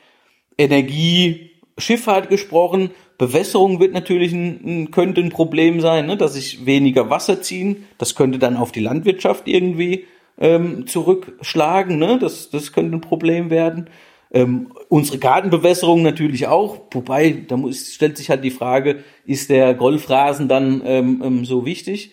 Energie, 0.57 1.51
Schifffahrt 1.77 2.27
gesprochen. 2.27 2.91
Bewässerung 3.17 3.79
wird 3.79 3.93
natürlich 3.93 4.33
ein, 4.33 4.91
könnte 4.91 5.21
ein 5.21 5.29
Problem 5.29 5.79
sein, 5.79 6.05
ne? 6.05 6.17
dass 6.17 6.33
sich 6.33 6.65
weniger 6.65 7.09
Wasser 7.09 7.41
ziehen. 7.41 7.87
Das 7.97 8.13
könnte 8.13 8.39
dann 8.39 8.57
auf 8.57 8.73
die 8.73 8.81
Landwirtschaft 8.81 9.47
irgendwie 9.47 10.03
ähm, 10.37 10.85
zurückschlagen. 10.85 11.97
Ne? 11.97 12.19
Das, 12.19 12.49
das 12.49 12.73
könnte 12.73 12.97
ein 12.97 13.01
Problem 13.01 13.49
werden. 13.49 13.89
Ähm, 14.33 14.73
unsere 14.89 15.17
Gartenbewässerung 15.17 16.01
natürlich 16.01 16.47
auch, 16.47 16.81
wobei 16.91 17.45
da 17.47 17.55
muss, 17.55 17.93
stellt 17.93 18.17
sich 18.17 18.29
halt 18.29 18.43
die 18.43 18.51
Frage, 18.51 19.01
ist 19.25 19.49
der 19.49 19.75
Golfrasen 19.75 20.49
dann 20.49 20.81
ähm, 20.85 21.21
ähm, 21.23 21.45
so 21.45 21.65
wichtig? 21.65 22.11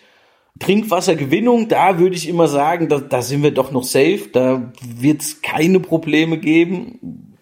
Trinkwassergewinnung, 0.58 1.68
da 1.68 1.98
würde 1.98 2.16
ich 2.16 2.28
immer 2.28 2.46
sagen, 2.46 2.88
da, 2.88 2.98
da 2.98 3.22
sind 3.22 3.42
wir 3.42 3.50
doch 3.50 3.70
noch 3.72 3.84
safe, 3.84 4.28
da 4.32 4.72
wird 4.82 5.22
es 5.22 5.42
keine 5.42 5.80
Probleme 5.80 6.38
geben. 6.38 7.36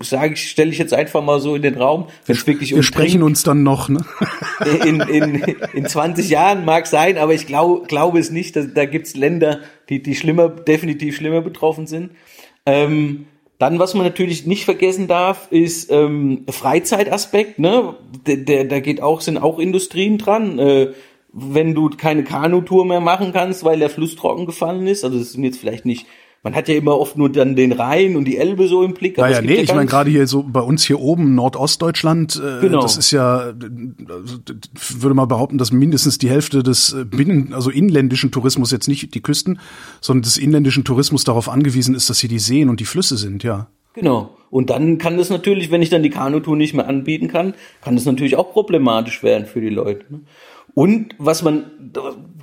Sage 0.00 0.34
ich, 0.34 0.50
stelle 0.50 0.72
ich 0.72 0.78
jetzt 0.78 0.92
einfach 0.92 1.22
mal 1.22 1.38
so 1.40 1.54
in 1.54 1.62
den 1.62 1.76
Raum. 1.76 2.06
Wir, 2.26 2.34
wir 2.36 2.82
sprechen 2.82 3.22
uns 3.22 3.44
dann 3.44 3.62
noch, 3.62 3.88
ne? 3.88 4.04
in, 4.84 5.00
in, 5.00 5.34
in 5.72 5.86
20 5.86 6.28
Jahren 6.28 6.64
mag 6.64 6.88
sein, 6.88 7.16
aber 7.16 7.32
ich 7.32 7.46
glaube 7.46 7.86
glaube 7.86 8.18
es 8.18 8.30
nicht. 8.30 8.56
Da, 8.56 8.62
da 8.62 8.86
gibt's 8.86 9.14
Länder, 9.14 9.60
die, 9.88 10.02
die 10.02 10.16
schlimmer, 10.16 10.48
definitiv 10.48 11.16
schlimmer 11.16 11.42
betroffen 11.42 11.86
sind. 11.86 12.10
Ähm, 12.66 13.26
dann, 13.58 13.78
was 13.78 13.94
man 13.94 14.04
natürlich 14.04 14.46
nicht 14.46 14.64
vergessen 14.64 15.06
darf, 15.06 15.46
ist 15.50 15.90
ähm, 15.90 16.44
Freizeitaspekt. 16.50 17.58
Ne, 17.60 17.94
der, 18.26 18.38
der, 18.38 18.64
da 18.64 18.80
geht 18.80 19.00
auch 19.00 19.20
sind 19.20 19.38
auch 19.38 19.58
Industrien 19.58 20.18
dran. 20.18 20.58
Äh, 20.58 20.92
wenn 21.34 21.74
du 21.74 21.90
keine 21.90 22.24
Kanutour 22.24 22.86
mehr 22.86 23.00
machen 23.00 23.32
kannst, 23.32 23.64
weil 23.64 23.78
der 23.78 23.90
Fluss 23.90 24.16
trocken 24.16 24.46
gefallen 24.46 24.86
ist. 24.86 25.04
Also 25.04 25.18
das 25.18 25.32
sind 25.32 25.44
jetzt 25.44 25.58
vielleicht 25.58 25.84
nicht 25.84 26.06
man 26.44 26.54
hat 26.54 26.68
ja 26.68 26.74
immer 26.76 27.00
oft 27.00 27.16
nur 27.16 27.32
dann 27.32 27.56
den 27.56 27.72
Rhein 27.72 28.16
und 28.16 28.26
die 28.26 28.36
Elbe 28.36 28.68
so 28.68 28.82
im 28.82 28.92
Blick. 28.92 29.18
Aber 29.18 29.30
ja, 29.30 29.36
ja, 29.36 29.42
nee, 29.42 29.56
ja 29.56 29.62
ich 29.62 29.74
meine 29.74 29.86
gerade 29.86 30.10
hier 30.10 30.26
so 30.26 30.44
bei 30.46 30.60
uns 30.60 30.84
hier 30.84 31.00
oben 31.00 31.34
Nordostdeutschland, 31.34 32.36
äh, 32.36 32.60
genau. 32.60 32.82
das 32.82 32.98
ist 32.98 33.10
ja, 33.10 33.38
also, 33.38 34.36
würde 34.98 35.14
mal 35.14 35.24
behaupten, 35.24 35.56
dass 35.56 35.72
mindestens 35.72 36.18
die 36.18 36.28
Hälfte 36.28 36.62
des 36.62 36.92
äh, 36.92 37.06
Binnen, 37.06 37.54
also 37.54 37.70
inländischen 37.70 38.30
Tourismus 38.30 38.70
jetzt 38.70 38.88
nicht 38.88 39.14
die 39.14 39.22
Küsten, 39.22 39.58
sondern 40.02 40.22
des 40.22 40.36
inländischen 40.36 40.84
Tourismus 40.84 41.24
darauf 41.24 41.48
angewiesen 41.48 41.94
ist, 41.94 42.10
dass 42.10 42.18
hier 42.18 42.28
die 42.28 42.38
Seen 42.38 42.68
und 42.68 42.78
die 42.78 42.84
Flüsse 42.84 43.16
sind, 43.16 43.42
ja. 43.42 43.68
Genau. 43.94 44.36
Und 44.50 44.70
dann 44.70 44.98
kann 44.98 45.16
das 45.16 45.30
natürlich, 45.30 45.70
wenn 45.70 45.82
ich 45.82 45.88
dann 45.88 46.02
die 46.02 46.10
Kanutour 46.10 46.56
nicht 46.56 46.74
mehr 46.74 46.88
anbieten 46.88 47.28
kann, 47.28 47.54
kann 47.80 47.94
das 47.94 48.04
natürlich 48.04 48.36
auch 48.36 48.52
problematisch 48.52 49.22
werden 49.22 49.46
für 49.46 49.62
die 49.62 49.70
Leute. 49.70 50.04
Ne? 50.10 50.20
Und 50.74 51.14
was 51.18 51.42
man 51.42 51.92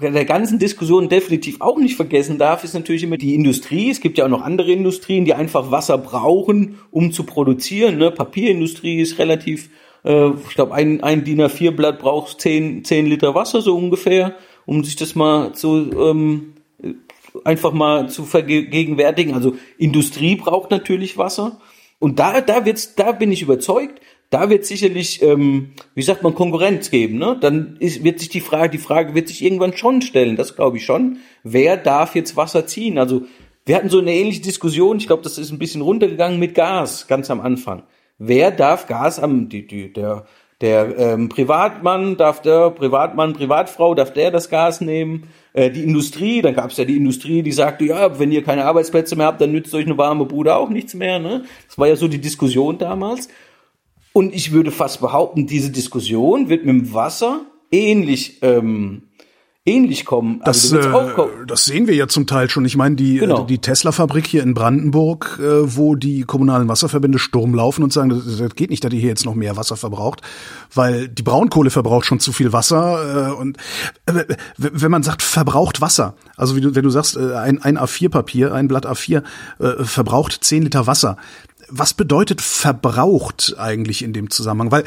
der 0.02 0.26
ganzen 0.26 0.58
Diskussion 0.58 1.10
definitiv 1.10 1.60
auch 1.60 1.78
nicht 1.78 1.98
vergessen 1.98 2.38
darf, 2.38 2.64
ist 2.64 2.74
natürlich 2.74 3.04
immer 3.04 3.18
die 3.18 3.36
Industrie. 3.36 3.90
Es 3.90 4.00
gibt 4.00 4.18
ja 4.18 4.26
auch 4.26 4.30
noch 4.30 4.42
andere 4.42 4.72
Industrien, 4.72 5.26
die 5.26 5.34
einfach 5.34 5.70
Wasser 5.70 5.98
brauchen, 5.98 6.80
um 6.92 7.12
zu 7.12 7.26
produzieren. 7.26 7.98
Ne? 7.98 8.10
Papierindustrie 8.10 9.02
ist 9.02 9.20
relativ, 9.20 9.70
äh, 10.06 10.30
ich 10.30 10.56
glaube, 10.56 10.74
ein, 10.74 11.04
ein 11.04 11.26
DIN 11.26 11.42
A4-Blatt 11.42 12.00
braucht 12.00 12.40
zehn 12.40 12.86
zehn 12.86 13.06
Liter 13.06 13.36
Wasser 13.36 13.62
so 13.62 13.76
ungefähr, 13.76 14.36
um 14.66 14.84
sich 14.86 14.96
das 14.96 15.14
mal 15.14 15.54
zu 15.54 15.92
ähm, 15.92 16.54
einfach 17.44 17.74
mal 17.74 18.10
zu 18.10 18.24
vergegenwärtigen. 18.24 19.34
Also 19.34 19.56
Industrie 19.78 20.36
braucht 20.36 20.72
natürlich 20.72 21.18
Wasser. 21.18 21.60
Und 22.00 22.20
da, 22.20 22.42
da 22.42 22.66
wird's, 22.66 22.96
da 22.96 23.12
bin 23.12 23.32
ich 23.32 23.42
überzeugt, 23.42 24.02
da 24.32 24.50
wird 24.50 24.66
sicherlich, 24.66 25.22
ähm, 25.22 25.74
wie 25.94 26.02
sagt 26.02 26.24
man, 26.24 26.34
Konkurrenz 26.34 26.90
geben. 26.90 27.20
Ne? 27.20 27.38
Dann 27.40 27.76
ist, 27.80 28.04
wird 28.04 28.20
sich 28.20 28.30
die 28.30 28.40
Frage, 28.40 28.70
die 28.70 28.78
Frage 28.78 29.14
wird 29.14 29.28
sich 29.28 29.44
irgendwann 29.44 29.76
schon 29.76 30.02
stellen. 30.02 30.38
Das 30.38 30.56
glaube 30.56 30.78
ich 30.78 30.86
schon. 30.86 31.18
Wer 31.44 31.78
darf 31.78 32.16
jetzt 32.16 32.38
Wasser 32.38 32.66
ziehen? 32.66 32.98
Also 32.98 33.24
wir 33.66 33.76
hatten 33.76 33.90
so 33.90 34.00
eine 34.00 34.14
ähnliche 34.14 34.42
Diskussion. 34.42 34.98
Ich 34.98 35.08
glaube, 35.08 35.22
das 35.22 35.38
ist 35.38 35.52
ein 35.52 35.60
bisschen 35.60 35.82
runtergegangen 35.82 36.40
mit 36.40 36.56
Gas 36.56 37.08
ganz 37.08 37.30
am 37.30 37.42
Anfang. 37.42 37.84
Wer 38.18 38.52
darf 38.52 38.88
Gas 38.88 39.20
am 39.20 39.50
die, 39.50 39.68
die, 39.68 39.92
der 39.92 40.26
der 40.62 40.96
ähm, 40.96 41.28
Privatmann 41.28 42.18
darf 42.18 42.44
der 42.44 42.70
Privatmann 42.70 43.34
Privatfrau 43.34 43.96
darf 43.96 44.14
der 44.14 44.30
das 44.30 44.48
Gas 44.50 44.80
nehmen? 44.80 45.28
Äh, 45.54 45.72
die 45.72 45.84
Industrie, 45.84 46.44
dann 46.44 46.54
gab 46.54 46.70
es 46.70 46.78
ja 46.78 46.86
die 46.86 46.98
Industrie, 46.98 47.42
die 47.42 47.52
sagte, 47.52 47.86
ja, 47.86 48.20
wenn 48.20 48.32
ihr 48.32 48.44
keine 48.44 48.66
Arbeitsplätze 48.66 49.16
mehr 49.16 49.26
habt, 49.26 49.42
dann 49.42 49.52
nützt 49.52 49.74
euch 49.74 49.88
eine 49.88 49.98
warme 49.98 50.26
Bude 50.26 50.56
auch 50.56 50.70
nichts 50.70 50.94
mehr. 50.94 51.18
Ne? 51.18 51.46
Das 51.68 51.80
war 51.80 51.88
ja 51.88 51.96
so 51.96 52.08
die 52.08 52.22
Diskussion 52.22 52.78
damals. 52.78 53.28
Und 54.14 54.34
ich 54.34 54.52
würde 54.52 54.72
fast 54.72 55.00
behaupten, 55.00 55.48
diese 55.48 55.72
Diskussion 55.72 56.50
wird 56.50 56.66
mit 56.66 56.76
dem 56.76 56.94
Wasser 56.94 57.46
ähnlich 57.72 58.40
ähm, 58.42 59.04
ähnlich 59.66 60.06
kommen. 60.06 60.42
Also 60.42 60.76
das, 60.76 60.86
äh, 60.86 61.14
kommen. 61.14 61.32
das 61.48 61.66
sehen 61.66 61.88
wir 61.88 61.94
ja 61.94 62.08
zum 62.08 62.26
Teil 62.26 62.50
schon. 62.50 62.66
Ich 62.66 62.76
meine, 62.76 62.96
die, 62.96 63.18
genau. 63.18 63.44
die 63.44 63.60
Tesla-Fabrik 63.60 64.26
hier 64.26 64.42
in 64.42 64.56
Brandenburg, 64.56 65.40
äh, 65.40 65.76
wo 65.76 65.96
die 65.96 66.24
kommunalen 66.24 66.68
Wasserverbände 66.68 67.20
Sturm 67.20 67.54
laufen 67.54 67.84
und 67.84 67.94
sagen, 67.94 68.10
das, 68.10 68.38
das 68.38 68.56
geht 68.56 68.72
nicht, 68.72 68.84
dass 68.84 68.92
ihr 68.92 69.00
hier 69.00 69.10
jetzt 69.10 69.26
noch 69.26 69.36
mehr 69.36 69.58
Wasser 69.58 69.78
verbraucht, 69.78 70.22
weil 70.74 71.08
die 71.08 71.22
Braunkohle 71.22 71.70
verbraucht 71.70 72.06
schon 72.06 72.20
zu 72.20 72.34
viel 72.34 72.54
Wasser. 72.54 73.30
Äh, 73.30 73.34
und 73.34 73.58
äh, 74.08 74.26
wenn 74.58 74.92
man 74.92 75.04
sagt, 75.04 75.22
verbraucht 75.22 75.80
Wasser, 75.80 76.16
also 76.38 76.56
wie 76.56 76.62
du, 76.62 76.74
wenn 76.74 76.84
du 76.84 76.90
sagst, 76.90 77.16
äh, 77.16 77.36
ein, 77.36 77.62
ein 77.62 77.78
A4-Papier, 77.78 78.54
ein 78.54 78.68
Blatt 78.68 78.88
A4 78.88 79.22
äh, 79.60 79.84
verbraucht 79.84 80.40
10 80.42 80.64
Liter 80.64 80.88
Wasser, 80.88 81.18
was 81.72 81.94
bedeutet 81.94 82.42
verbraucht 82.42 83.56
eigentlich 83.58 84.04
in 84.04 84.14
dem 84.14 84.30
Zusammenhang? 84.30 84.72
Weil 84.72 84.84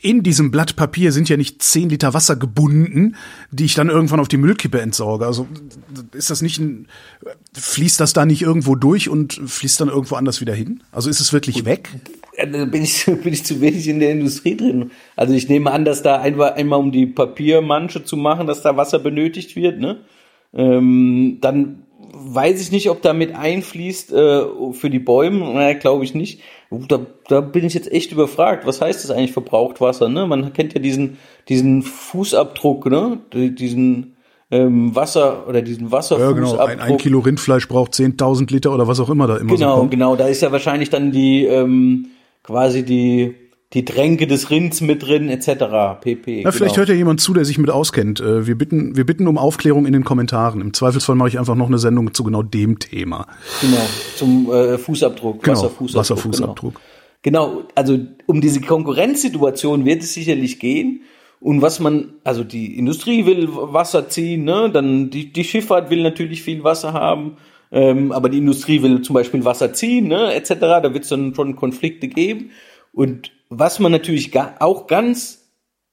in 0.00 0.22
diesem 0.22 0.50
Blatt 0.50 0.74
Papier 0.74 1.12
sind 1.12 1.28
ja 1.28 1.36
nicht 1.36 1.62
zehn 1.62 1.88
Liter 1.90 2.14
Wasser 2.14 2.36
gebunden, 2.36 3.16
die 3.50 3.66
ich 3.66 3.74
dann 3.74 3.90
irgendwann 3.90 4.20
auf 4.20 4.28
die 4.28 4.38
Müllkippe 4.38 4.80
entsorge. 4.80 5.26
Also 5.26 5.46
ist 6.12 6.30
das 6.30 6.42
nicht 6.42 6.58
ein, 6.58 6.88
fließt 7.52 8.00
das 8.00 8.12
da 8.12 8.24
nicht 8.24 8.42
irgendwo 8.42 8.74
durch 8.74 9.08
und 9.08 9.34
fließt 9.34 9.80
dann 9.80 9.88
irgendwo 9.88 10.16
anders 10.16 10.40
wieder 10.40 10.54
hin? 10.54 10.82
Also 10.92 11.10
ist 11.10 11.20
es 11.20 11.32
wirklich 11.32 11.64
weg? 11.64 11.90
da 12.36 12.64
bin 12.64 12.82
ich, 12.82 13.04
bin 13.22 13.32
ich 13.32 13.44
zu 13.44 13.60
wenig 13.60 13.86
in 13.88 14.00
der 14.00 14.12
Industrie 14.12 14.56
drin. 14.56 14.90
Also 15.16 15.34
ich 15.34 15.48
nehme 15.48 15.70
an, 15.70 15.84
dass 15.84 16.02
da 16.02 16.20
einmal, 16.20 16.54
einmal 16.54 16.80
um 16.80 16.90
die 16.90 17.06
Papiermanche 17.06 18.04
zu 18.04 18.16
machen, 18.16 18.46
dass 18.46 18.62
da 18.62 18.76
Wasser 18.76 18.98
benötigt 18.98 19.56
wird, 19.56 19.78
ne? 19.78 19.98
Ähm, 20.52 21.38
dann 21.40 21.82
weiß 22.34 22.60
ich 22.60 22.72
nicht, 22.72 22.90
ob 22.90 23.02
da 23.02 23.12
mit 23.12 23.34
einfließt 23.34 24.12
äh, 24.12 24.42
für 24.72 24.90
die 24.90 24.98
Bäume. 24.98 25.40
Naja, 25.52 25.78
glaube 25.78 26.04
ich 26.04 26.14
nicht. 26.14 26.40
Da, 26.70 27.00
da 27.28 27.40
bin 27.40 27.64
ich 27.64 27.74
jetzt 27.74 27.90
echt 27.92 28.12
überfragt. 28.12 28.66
Was 28.66 28.80
heißt 28.80 29.04
das 29.04 29.10
eigentlich 29.10 29.32
verbraucht 29.32 29.80
Wasser? 29.80 30.08
Ne? 30.08 30.26
Man 30.26 30.52
kennt 30.52 30.74
ja 30.74 30.80
diesen, 30.80 31.18
diesen 31.48 31.82
Fußabdruck, 31.82 32.86
ne? 32.86 33.18
diesen 33.32 34.16
ähm, 34.50 34.94
Wasser 34.94 35.48
oder 35.48 35.62
diesen 35.62 35.90
Wasserfußabdruck. 35.90 36.46
Ja, 36.46 36.52
genau. 36.52 36.64
Ein, 36.64 36.80
ein 36.80 36.96
Kilo 36.98 37.20
Rindfleisch 37.20 37.68
braucht 37.68 37.92
10.000 37.92 38.52
Liter 38.52 38.72
oder 38.72 38.88
was 38.88 39.00
auch 39.00 39.10
immer 39.10 39.26
da 39.26 39.36
immer 39.36 39.54
genau, 39.54 39.76
so. 39.76 39.82
Genau, 39.82 39.88
genau. 39.88 40.16
Da 40.16 40.26
ist 40.26 40.42
ja 40.42 40.52
wahrscheinlich 40.52 40.90
dann 40.90 41.12
die 41.12 41.44
ähm, 41.44 42.08
quasi 42.42 42.84
die 42.84 43.34
die 43.74 43.84
Tränke 43.84 44.28
des 44.28 44.50
Rinds 44.50 44.80
mit 44.80 45.02
drin, 45.02 45.28
etc. 45.28 46.00
pp. 46.00 46.42
Na, 46.44 46.52
vielleicht 46.52 46.74
genau. 46.74 46.76
hört 46.76 46.88
ja 46.88 46.94
jemand 46.94 47.20
zu, 47.20 47.34
der 47.34 47.44
sich 47.44 47.58
mit 47.58 47.70
auskennt. 47.70 48.20
Äh, 48.20 48.46
wir 48.46 48.56
bitten, 48.56 48.96
wir 48.96 49.04
bitten 49.04 49.26
um 49.26 49.36
Aufklärung 49.36 49.84
in 49.84 49.92
den 49.92 50.04
Kommentaren. 50.04 50.60
Im 50.60 50.72
Zweifelsfall 50.72 51.16
mache 51.16 51.28
ich 51.28 51.38
einfach 51.40 51.56
noch 51.56 51.66
eine 51.66 51.78
Sendung 51.78 52.14
zu 52.14 52.22
genau 52.22 52.44
dem 52.44 52.78
Thema. 52.78 53.26
Genau, 53.60 53.82
zum 54.16 54.52
äh, 54.52 54.78
Fußabdruck, 54.78 55.42
genau, 55.42 55.56
Wasserfußabdruck. 55.56 56.00
Wasserfußabdruck. 56.00 56.80
Genau. 57.22 57.54
genau, 57.56 57.62
also 57.74 57.98
um 58.26 58.40
diese 58.40 58.60
Konkurrenzsituation 58.60 59.84
wird 59.84 60.02
es 60.02 60.14
sicherlich 60.14 60.60
gehen. 60.60 61.02
Und 61.40 61.60
was 61.60 61.80
man, 61.80 62.14
also 62.22 62.44
die 62.44 62.78
Industrie 62.78 63.26
will 63.26 63.48
Wasser 63.50 64.08
ziehen, 64.08 64.44
ne? 64.44 64.70
dann 64.72 65.10
die, 65.10 65.32
die 65.32 65.44
Schifffahrt 65.44 65.90
will 65.90 66.02
natürlich 66.02 66.42
viel 66.42 66.64
Wasser 66.64 66.94
haben, 66.94 67.36
ähm, 67.70 68.12
aber 68.12 68.28
die 68.28 68.38
Industrie 68.38 68.80
will 68.82 69.02
zum 69.02 69.14
Beispiel 69.14 69.44
Wasser 69.44 69.74
ziehen, 69.74 70.06
ne? 70.06 70.32
etc. 70.32 70.54
Da 70.60 70.94
wird 70.94 71.02
es 71.02 71.10
dann 71.10 71.34
schon 71.34 71.56
Konflikte 71.56 72.08
geben. 72.08 72.50
Und 72.92 73.32
was 73.58 73.78
man 73.78 73.92
natürlich 73.92 74.32
auch 74.60 74.86
ganz 74.86 75.44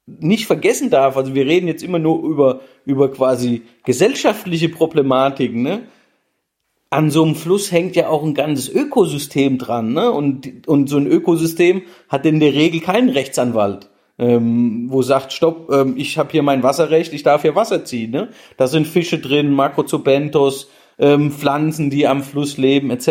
nicht 0.05 0.45
vergessen 0.45 0.89
darf, 0.89 1.15
also 1.15 1.35
wir 1.35 1.45
reden 1.45 1.67
jetzt 1.67 1.83
immer 1.83 1.99
nur 1.99 2.23
über, 2.23 2.61
über 2.85 3.11
quasi 3.11 3.63
gesellschaftliche 3.85 4.69
Problematiken, 4.69 5.61
ne? 5.61 5.83
An 6.89 7.09
so 7.09 7.23
einem 7.23 7.35
Fluss 7.35 7.71
hängt 7.71 7.95
ja 7.95 8.09
auch 8.09 8.21
ein 8.21 8.33
ganzes 8.33 8.67
Ökosystem 8.67 9.57
dran, 9.57 9.93
ne? 9.93 10.11
Und, 10.11 10.67
und 10.67 10.89
so 10.89 10.97
ein 10.97 11.07
Ökosystem 11.07 11.83
hat 12.09 12.25
in 12.25 12.39
der 12.39 12.53
Regel 12.53 12.81
keinen 12.81 13.09
Rechtsanwalt, 13.09 13.89
ähm, 14.19 14.87
wo 14.89 15.01
sagt, 15.01 15.31
stopp, 15.31 15.71
ähm, 15.71 15.93
ich 15.95 16.17
habe 16.17 16.31
hier 16.31 16.43
mein 16.43 16.63
Wasserrecht, 16.63 17.13
ich 17.13 17.23
darf 17.23 17.43
hier 17.43 17.55
Wasser 17.55 17.85
ziehen, 17.85 18.11
ne? 18.11 18.29
Da 18.57 18.67
sind 18.67 18.87
Fische 18.87 19.19
drin, 19.19 19.53
Makrozobentos, 19.53 20.69
ähm, 20.99 21.31
Pflanzen, 21.31 21.89
die 21.89 22.07
am 22.07 22.23
Fluss 22.23 22.57
leben, 22.57 22.89
etc., 22.89 23.07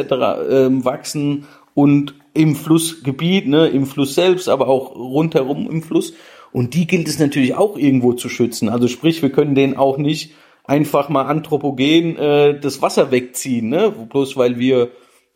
ähm, 0.50 0.84
wachsen 0.84 1.46
und 1.74 2.14
im 2.34 2.54
Flussgebiet, 2.54 3.46
ne, 3.46 3.68
im 3.68 3.86
Fluss 3.86 4.14
selbst, 4.14 4.48
aber 4.48 4.68
auch 4.68 4.94
rundherum 4.94 5.68
im 5.70 5.82
Fluss. 5.82 6.14
Und 6.52 6.74
die 6.74 6.86
gilt 6.86 7.08
es 7.08 7.18
natürlich 7.18 7.54
auch 7.54 7.76
irgendwo 7.76 8.12
zu 8.12 8.28
schützen. 8.28 8.68
Also 8.68 8.88
sprich, 8.88 9.22
wir 9.22 9.30
können 9.30 9.54
denen 9.54 9.76
auch 9.76 9.98
nicht 9.98 10.32
einfach 10.64 11.08
mal 11.08 11.22
anthropogen 11.22 12.16
äh, 12.16 12.58
das 12.58 12.82
Wasser 12.82 13.10
wegziehen, 13.10 13.68
ne? 13.68 13.90
bloß 13.90 14.36
weil 14.36 14.58
wir 14.58 14.90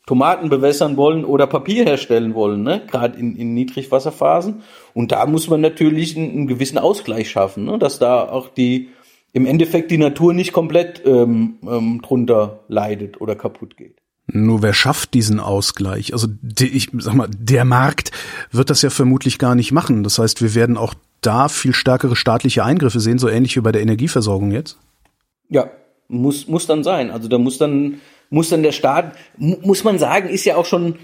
Tomaten 0.07 0.50
bewässern 0.50 0.96
wollen 0.96 1.24
oder 1.24 1.46
Papier 1.46 1.85
herstellen 1.85 2.35
wollen, 2.35 2.62
ne? 2.62 2.83
gerade 2.90 3.18
in, 3.18 3.37
in 3.37 3.54
Niedrigwasserphasen. 3.54 4.62
Und 4.92 5.12
da 5.12 5.24
muss 5.26 5.48
man 5.48 5.61
natürlich 5.61 6.16
einen, 6.16 6.30
einen 6.30 6.46
gewissen 6.46 6.78
Ausgleich 6.78 7.30
schaffen, 7.30 7.64
ne? 7.64 7.78
dass 7.78 7.98
da 7.98 8.28
auch 8.28 8.48
die 8.48 8.90
im 9.33 9.46
Endeffekt 9.46 9.90
die 9.90 9.98
Natur 9.98 10.33
nicht 10.33 10.52
komplett 10.52 11.02
ähm, 11.04 11.59
ähm, 11.66 12.00
drunter 12.02 12.61
leidet 12.68 13.20
oder 13.20 13.35
kaputt 13.35 13.76
geht. 13.76 14.03
Nur 14.26 14.62
wer 14.62 14.72
schafft 14.72 15.14
diesen 15.14 15.38
Ausgleich? 15.38 16.12
Also 16.12 16.28
ich 16.58 16.90
sag 16.98 17.14
mal, 17.14 17.28
der 17.30 17.64
Markt 17.64 18.10
wird 18.50 18.70
das 18.70 18.82
ja 18.82 18.90
vermutlich 18.90 19.38
gar 19.38 19.54
nicht 19.54 19.70
machen. 19.70 20.02
Das 20.02 20.18
heißt, 20.18 20.40
wir 20.40 20.54
werden 20.54 20.76
auch 20.76 20.94
da 21.20 21.48
viel 21.48 21.74
stärkere 21.74 22.16
staatliche 22.16 22.64
Eingriffe 22.64 23.00
sehen, 23.00 23.18
so 23.18 23.28
ähnlich 23.28 23.56
wie 23.56 23.60
bei 23.60 23.72
der 23.72 23.82
Energieversorgung 23.82 24.50
jetzt. 24.50 24.78
Ja, 25.50 25.70
muss 26.08 26.48
muss 26.48 26.66
dann 26.66 26.84
sein. 26.84 27.10
Also 27.10 27.28
da 27.28 27.38
muss 27.38 27.58
dann 27.58 28.00
muss 28.30 28.48
dann 28.48 28.62
der 28.62 28.72
Staat 28.72 29.12
muss 29.37 29.84
man 29.84 29.98
sagen, 29.98 30.28
ist 30.28 30.44
ja 30.44 30.56
auch 30.56 30.66
schon 30.66 30.96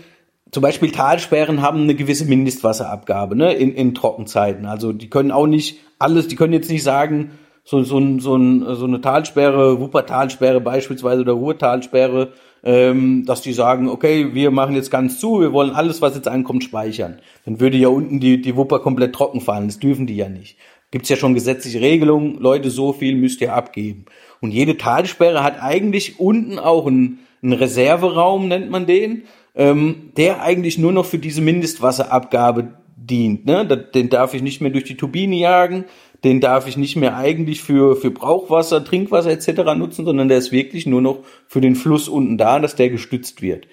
zum 0.51 0.63
Beispiel 0.63 0.91
Talsperren 0.91 1.63
haben 1.63 1.83
eine 1.83 1.95
gewisse 1.95 2.25
Mindestwasserabgabe 2.25 3.37
ne, 3.37 3.53
in, 3.53 3.73
in 3.73 3.95
Trockenzeiten. 3.95 4.67
Also 4.67 4.93
die 4.93 5.09
können 5.09 5.31
auch 5.31 5.47
nicht 5.47 5.79
alles, 5.99 6.27
die 6.29 6.37
können 6.37 6.53
jetzt 6.53 6.71
nicht 6.71 6.83
sagen, 6.83 7.33
so, 7.65 7.83
so, 7.85 8.01
so, 8.19 8.75
so 8.75 8.85
eine 8.85 9.01
Talsperre, 9.01 9.79
Wuppertalsperre 9.79 10.61
beispielsweise 10.61 11.21
oder 11.21 11.35
Ruhrtalsperre, 11.35 12.33
ähm, 12.63 13.25
dass 13.27 13.43
die 13.43 13.53
sagen, 13.53 13.89
okay, 13.89 14.35
wir 14.35 14.51
machen 14.51 14.75
jetzt 14.75 14.91
ganz 14.91 15.19
zu, 15.19 15.41
wir 15.41 15.53
wollen 15.53 15.71
alles, 15.71 16.03
was 16.03 16.15
jetzt 16.15 16.29
ankommt, 16.29 16.65
speichern. 16.65 17.21
Dann 17.45 17.61
würde 17.61 17.77
ja 17.77 17.89
unten 17.89 18.21
die, 18.21 18.41
die 18.41 18.57
Wupper 18.57 18.81
komplett 18.81 19.15
trocken 19.15 19.41
fallen. 19.41 19.69
Das 19.69 19.79
dürfen 19.79 20.07
die 20.07 20.17
ja 20.17 20.29
nicht. 20.29 20.57
Gibt's 20.91 21.09
ja 21.09 21.17
schon 21.17 21.35
gesetzliche 21.35 21.81
Regelungen, 21.81 22.39
Leute, 22.39 22.71
so 22.71 22.93
viel 22.93 23.15
müsst 23.15 23.41
ihr 23.41 23.55
abgeben. 23.55 24.07
Und 24.41 24.51
jede 24.51 24.77
Talsperre 24.77 25.45
hat 25.45 25.63
eigentlich 25.63 26.19
unten 26.19 26.59
auch 26.59 26.87
einen, 26.87 27.21
einen 27.43 27.53
Reserveraum, 27.53 28.49
nennt 28.49 28.71
man 28.71 28.87
den, 28.87 29.23
ähm, 29.55 30.11
der 30.17 30.43
eigentlich 30.43 30.79
nur 30.79 30.93
noch 30.93 31.07
für 31.07 31.19
diese 31.19 31.43
Mindestwasserabgabe 31.43 32.75
dient. 32.97 33.47
Ne? 33.47 33.67
Den 33.67 34.09
darf 34.09 34.35
ich 34.35 34.43
nicht 34.43 34.61
mehr 34.61 34.71
durch 34.71 34.85
die 34.85 34.97
Turbine 34.97 35.37
jagen, 35.37 35.85
den 36.25 36.41
darf 36.41 36.67
ich 36.67 36.77
nicht 36.77 36.97
mehr 36.97 37.17
eigentlich 37.17 37.63
für, 37.63 37.97
für 37.97 38.11
Brauchwasser, 38.11 38.85
Trinkwasser 38.85 39.31
etc. 39.31 39.75
nutzen, 39.77 40.05
sondern 40.05 40.29
der 40.29 40.39
ist 40.39 40.53
wirklich 40.53 40.87
nur 40.87 41.01
noch 41.01 41.21
für 41.49 41.61
den 41.61 41.77
Fluss 41.77 42.09
unten 42.09 42.37
da, 42.37 42.59
dass 42.59 42.77
der 42.77 42.91
gestützt 42.91 43.43
wird. 43.43 43.67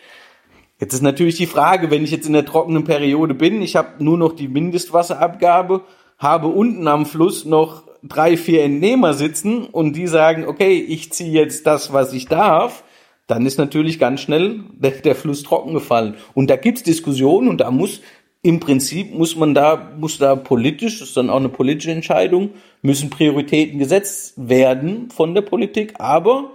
Jetzt 0.79 0.93
ist 0.93 1.01
natürlich 1.01 1.35
die 1.35 1.47
Frage, 1.47 1.89
wenn 1.89 2.03
ich 2.03 2.11
jetzt 2.11 2.27
in 2.27 2.33
der 2.33 2.45
trockenen 2.45 2.83
Periode 2.83 3.33
bin, 3.33 3.61
ich 3.61 3.75
habe 3.75 4.03
nur 4.03 4.17
noch 4.17 4.33
die 4.33 4.47
Mindestwasserabgabe, 4.47 5.81
habe 6.19 6.47
unten 6.47 6.87
am 6.87 7.05
Fluss 7.05 7.45
noch 7.45 7.83
drei, 8.03 8.37
vier 8.37 8.63
Entnehmer 8.63 9.13
sitzen 9.13 9.65
und 9.65 9.95
die 9.95 10.07
sagen, 10.07 10.45
okay, 10.47 10.79
ich 10.79 11.11
ziehe 11.11 11.31
jetzt 11.31 11.65
das, 11.65 11.93
was 11.93 12.13
ich 12.13 12.27
darf, 12.27 12.83
dann 13.25 13.45
ist 13.45 13.57
natürlich 13.57 13.99
ganz 13.99 14.21
schnell 14.21 14.61
der, 14.71 14.91
der 14.91 15.15
Fluss 15.15 15.43
trocken 15.43 15.73
gefallen. 15.73 16.15
Und 16.33 16.49
da 16.49 16.55
gibt's 16.55 16.83
Diskussionen 16.83 17.49
und 17.49 17.59
da 17.59 17.71
muss 17.71 18.01
im 18.47 18.61
Prinzip 18.61 19.13
muss 19.13 19.35
man 19.35 19.53
da, 19.53 19.91
muss 19.99 20.19
da 20.19 20.37
politisch, 20.37 20.99
das 20.99 21.09
ist 21.09 21.17
dann 21.17 21.29
auch 21.29 21.35
eine 21.35 21.49
politische 21.49 21.91
Entscheidung, 21.91 22.51
müssen 22.81 23.09
Prioritäten 23.09 23.77
gesetzt 23.77 24.35
werden 24.37 25.09
von 25.09 25.35
der 25.35 25.41
Politik, 25.41 25.95
aber 25.99 26.51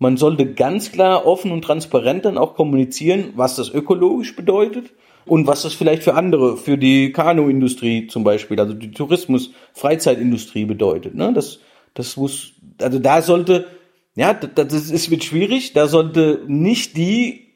man 0.00 0.16
sollte 0.16 0.54
ganz 0.54 0.90
klar 0.90 1.26
offen 1.26 1.52
und 1.52 1.62
transparent 1.62 2.24
dann 2.24 2.36
auch 2.36 2.56
kommunizieren, 2.56 3.32
was 3.36 3.54
das 3.54 3.70
ökologisch 3.72 4.34
bedeutet 4.34 4.90
und 5.24 5.46
was 5.46 5.62
das 5.62 5.72
vielleicht 5.72 6.02
für 6.02 6.14
andere, 6.14 6.56
für 6.56 6.76
die 6.76 7.12
Kanuindustrie 7.12 8.08
zum 8.08 8.24
Beispiel, 8.24 8.58
also 8.58 8.74
die 8.74 8.90
Tourismus, 8.90 9.52
Freizeitindustrie 9.72 10.64
bedeutet. 10.64 11.14
Ne? 11.14 11.32
Das, 11.32 11.60
das 11.94 12.16
muss, 12.16 12.54
also 12.80 12.98
da 12.98 13.22
sollte, 13.22 13.68
ja, 14.16 14.34
das 14.34 14.90
ist, 14.90 15.12
wird 15.12 15.22
schwierig, 15.22 15.74
da 15.74 15.86
sollte 15.86 16.42
nicht 16.48 16.96
die, 16.96 17.52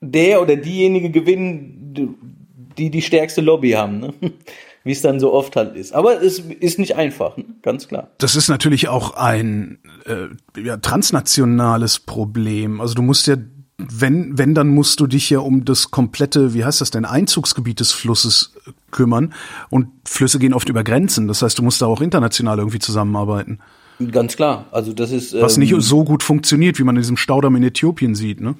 der 0.00 0.42
oder 0.42 0.56
diejenige 0.56 1.10
gewinnen, 1.10 1.78
die 2.78 2.90
die 2.90 3.02
stärkste 3.02 3.40
Lobby 3.40 3.72
haben, 3.72 4.00
ne? 4.00 4.14
wie 4.84 4.92
es 4.92 5.02
dann 5.02 5.20
so 5.20 5.32
oft 5.32 5.54
halt 5.54 5.76
ist. 5.76 5.92
Aber 5.92 6.22
es 6.22 6.40
ist 6.40 6.78
nicht 6.78 6.96
einfach, 6.96 7.36
ne? 7.36 7.44
ganz 7.62 7.86
klar. 7.86 8.10
Das 8.18 8.34
ist 8.34 8.48
natürlich 8.48 8.88
auch 8.88 9.14
ein 9.14 9.78
äh, 10.06 10.60
ja, 10.60 10.76
transnationales 10.76 12.00
Problem. 12.00 12.80
Also 12.80 12.94
du 12.94 13.02
musst 13.02 13.26
ja 13.26 13.36
wenn, 13.90 14.38
wenn, 14.38 14.54
dann 14.54 14.68
musst 14.68 15.00
du 15.00 15.06
dich 15.06 15.30
ja 15.30 15.40
um 15.40 15.64
das 15.64 15.90
komplette, 15.90 16.54
wie 16.54 16.64
heißt 16.64 16.80
das 16.80 16.90
denn, 16.90 17.04
Einzugsgebiet 17.04 17.80
des 17.80 17.92
Flusses 17.92 18.52
äh, 18.66 18.70
kümmern. 18.90 19.34
Und 19.70 19.88
Flüsse 20.04 20.38
gehen 20.38 20.54
oft 20.54 20.68
über 20.68 20.84
Grenzen. 20.84 21.28
Das 21.28 21.42
heißt, 21.42 21.58
du 21.58 21.62
musst 21.62 21.82
da 21.82 21.86
auch 21.86 22.00
international 22.00 22.58
irgendwie 22.58 22.78
zusammenarbeiten. 22.78 23.58
Ganz 24.10 24.36
klar. 24.36 24.66
Also 24.72 24.92
das 24.92 25.10
ist. 25.10 25.34
Was 25.40 25.56
nicht 25.56 25.72
ähm, 25.72 25.80
so 25.80 26.04
gut 26.04 26.22
funktioniert, 26.22 26.78
wie 26.78 26.84
man 26.84 26.96
in 26.96 27.02
diesem 27.02 27.16
Staudamm 27.16 27.56
in 27.56 27.62
Äthiopien 27.62 28.14
sieht, 28.14 28.40
ne? 28.40 28.54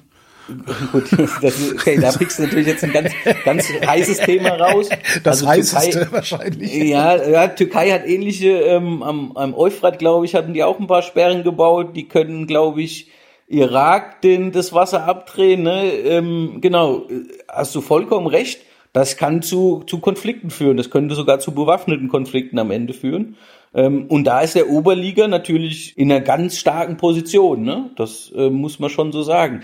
Gut, 0.91 1.05
das, 1.41 1.71
okay, 1.71 1.97
da 1.99 2.11
pickst 2.11 2.37
du 2.37 2.43
natürlich 2.43 2.67
jetzt 2.67 2.83
ein 2.83 2.91
ganz, 2.91 3.11
ganz 3.45 3.65
heißes 3.85 4.19
Thema 4.19 4.49
raus. 4.49 4.89
Das 5.23 5.37
also 5.37 5.47
heißeste 5.47 5.91
Türkei, 5.91 6.11
wahrscheinlich. 6.11 6.75
Ja, 6.75 7.29
ja, 7.29 7.47
Türkei 7.47 7.91
hat 7.91 8.05
ähnliche, 8.05 8.49
ähm, 8.49 9.03
am, 9.03 9.31
am 9.37 9.53
Euphrat, 9.53 9.99
glaube 9.99 10.25
ich, 10.25 10.35
hatten 10.35 10.53
die 10.53 10.63
auch 10.63 10.79
ein 10.79 10.87
paar 10.87 11.01
Sperren 11.01 11.43
gebaut. 11.43 11.95
Die 11.95 12.09
können, 12.09 12.45
glaube 12.45 12.81
ich, 12.81 13.09
Irak 13.47 14.21
den, 14.21 14.51
das 14.51 14.73
Wasser 14.73 15.05
abdrehen. 15.05 15.63
Ne? 15.63 15.85
Ähm, 15.91 16.57
genau, 16.59 17.07
hast 17.47 17.73
du 17.73 17.81
vollkommen 17.81 18.27
recht. 18.27 18.61
Das 18.91 19.17
kann 19.17 19.41
zu, 19.41 19.83
zu 19.87 19.99
Konflikten 19.99 20.49
führen. 20.49 20.77
Das 20.77 20.89
könnte 20.89 21.15
sogar 21.15 21.39
zu 21.39 21.53
bewaffneten 21.53 22.09
Konflikten 22.09 22.59
am 22.59 22.69
Ende 22.69 22.93
führen. 22.93 23.37
Ähm, 23.73 24.07
und 24.07 24.25
da 24.25 24.41
ist 24.41 24.55
der 24.55 24.69
Oberliga 24.69 25.27
natürlich 25.27 25.97
in 25.97 26.11
einer 26.11 26.21
ganz 26.21 26.57
starken 26.57 26.97
Position. 26.97 27.63
Ne? 27.63 27.91
Das 27.95 28.31
äh, 28.35 28.49
muss 28.49 28.79
man 28.79 28.89
schon 28.89 29.13
so 29.13 29.23
sagen 29.23 29.63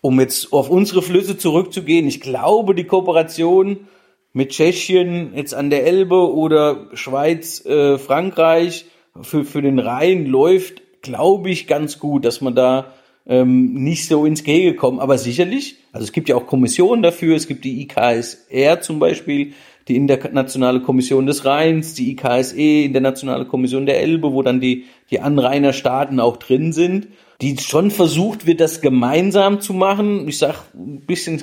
um 0.00 0.18
jetzt 0.20 0.52
auf 0.52 0.70
unsere 0.70 1.02
Flüsse 1.02 1.36
zurückzugehen, 1.36 2.06
ich 2.06 2.20
glaube, 2.20 2.74
die 2.74 2.84
Kooperation 2.84 3.88
mit 4.32 4.50
Tschechien 4.50 5.32
jetzt 5.34 5.54
an 5.54 5.70
der 5.70 5.86
Elbe 5.86 6.32
oder 6.32 6.88
Schweiz, 6.94 7.64
äh, 7.66 7.98
Frankreich 7.98 8.86
für, 9.20 9.44
für 9.44 9.62
den 9.62 9.78
Rhein 9.78 10.26
läuft, 10.26 10.82
glaube 11.02 11.50
ich, 11.50 11.66
ganz 11.66 11.98
gut, 11.98 12.24
dass 12.24 12.40
man 12.40 12.54
da 12.54 12.92
ähm, 13.26 13.74
nicht 13.74 14.06
so 14.06 14.24
ins 14.24 14.44
Gehege 14.44 14.74
kommt. 14.74 15.00
Aber 15.00 15.18
sicherlich 15.18 15.76
Also 15.92 16.04
es 16.04 16.12
gibt 16.12 16.28
ja 16.28 16.36
auch 16.36 16.46
Kommissionen 16.46 17.02
dafür, 17.02 17.36
es 17.36 17.48
gibt 17.48 17.64
die 17.64 17.82
IKSR 17.82 18.80
zum 18.80 18.98
Beispiel, 18.98 19.52
die 19.88 19.96
Internationale 19.96 20.80
Kommission 20.80 21.26
des 21.26 21.44
Rheins, 21.44 21.94
die 21.94 22.12
IKSE, 22.12 22.84
Internationale 22.84 23.46
Kommission 23.46 23.86
der 23.86 24.00
Elbe, 24.00 24.32
wo 24.32 24.42
dann 24.42 24.60
die, 24.60 24.84
die 25.10 25.20
Anrainerstaaten 25.20 26.20
auch 26.20 26.36
drin 26.36 26.72
sind, 26.72 27.08
die 27.40 27.56
schon 27.58 27.90
versucht 27.90 28.46
wird, 28.46 28.60
das 28.60 28.80
gemeinsam 28.80 29.60
zu 29.60 29.72
machen. 29.72 30.28
Ich 30.28 30.38
sag 30.38 30.74
ein 30.74 31.00
bisschen 31.06 31.42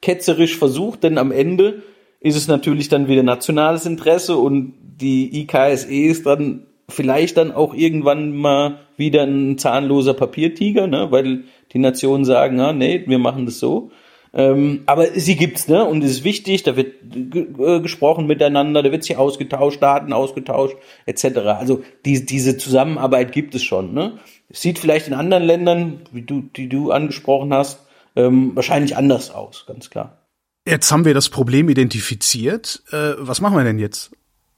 ketzerisch 0.00 0.56
versucht, 0.56 1.02
denn 1.04 1.18
am 1.18 1.32
Ende 1.32 1.82
ist 2.20 2.36
es 2.36 2.48
natürlich 2.48 2.88
dann 2.88 3.08
wieder 3.08 3.22
nationales 3.22 3.86
Interesse 3.86 4.36
und 4.36 4.74
die 4.80 5.42
IKSE 5.42 5.92
ist 5.92 6.26
dann 6.26 6.66
vielleicht 6.88 7.36
dann 7.36 7.52
auch 7.52 7.74
irgendwann 7.74 8.34
mal 8.36 8.80
wieder 8.96 9.24
ein 9.24 9.58
zahnloser 9.58 10.14
Papiertiger, 10.14 10.86
ne, 10.86 11.08
weil 11.10 11.44
die 11.72 11.78
Nationen 11.78 12.24
sagen, 12.24 12.60
ah, 12.60 12.72
nee, 12.72 13.04
wir 13.06 13.18
machen 13.18 13.46
das 13.46 13.58
so. 13.58 13.90
Ähm, 14.36 14.82
aber 14.86 15.06
sie 15.14 15.36
gibt's, 15.36 15.68
ne? 15.68 15.84
Und 15.84 16.02
es 16.02 16.10
ist 16.10 16.24
wichtig, 16.24 16.64
da 16.64 16.74
wird 16.76 16.94
äh, 17.14 17.80
gesprochen 17.80 18.26
miteinander, 18.26 18.82
da 18.82 18.90
wird 18.90 19.04
sich 19.04 19.16
ausgetauscht, 19.16 19.80
Daten 19.80 20.12
ausgetauscht, 20.12 20.76
etc. 21.06 21.38
Also 21.58 21.84
die, 22.04 22.26
diese 22.26 22.56
Zusammenarbeit 22.56 23.30
gibt 23.30 23.54
es 23.54 23.62
schon, 23.62 23.94
ne? 23.94 24.18
Sieht 24.50 24.80
vielleicht 24.80 25.06
in 25.06 25.14
anderen 25.14 25.44
Ländern, 25.44 26.00
wie 26.10 26.22
du, 26.22 26.42
die 26.42 26.68
du 26.68 26.90
angesprochen 26.90 27.54
hast, 27.54 27.80
ähm, 28.16 28.52
wahrscheinlich 28.54 28.96
anders 28.96 29.30
aus, 29.30 29.66
ganz 29.66 29.88
klar. 29.88 30.18
Jetzt 30.66 30.90
haben 30.90 31.04
wir 31.04 31.14
das 31.14 31.28
Problem 31.28 31.68
identifiziert. 31.68 32.82
Äh, 32.90 33.12
was 33.18 33.40
machen 33.40 33.56
wir 33.56 33.64
denn 33.64 33.78
jetzt? 33.78 34.10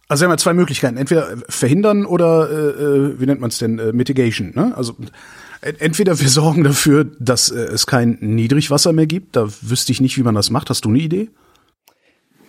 Also 0.09 0.23
wir 0.23 0.27
haben 0.27 0.33
ja 0.33 0.39
zwei 0.39 0.55
Möglichkeiten. 0.55 0.97
Entweder 0.97 1.37
verhindern 1.49 2.07
oder, 2.07 2.49
äh, 2.49 2.55
äh 2.55 3.21
wie 3.21 3.27
nennt 3.27 3.41
man 3.41 3.51
es 3.51 3.59
denn, 3.59 3.79
äh, 3.79 3.93
Mitigation. 3.93 4.53
Ne? 4.55 4.73
Also 4.77 4.95
entweder 5.79 6.19
wir 6.21 6.29
sorgen 6.29 6.65
dafür, 6.65 7.05
dass 7.19 7.51
äh, 7.51 7.59
es 7.59 7.87
kein 7.87 8.19
Niedrigwasser 8.21 8.93
mehr 8.93 9.07
gibt. 9.07 9.37
Da 9.37 9.49
wüsste 9.63 9.93
ich 9.93 10.01
nicht, 10.01 10.17
wie 10.17 10.23
man 10.23 10.35
das 10.35 10.51
macht. 10.51 10.71
Hast 10.71 10.85
du 10.85 10.89
eine 10.89 10.99
Idee? 10.99 11.31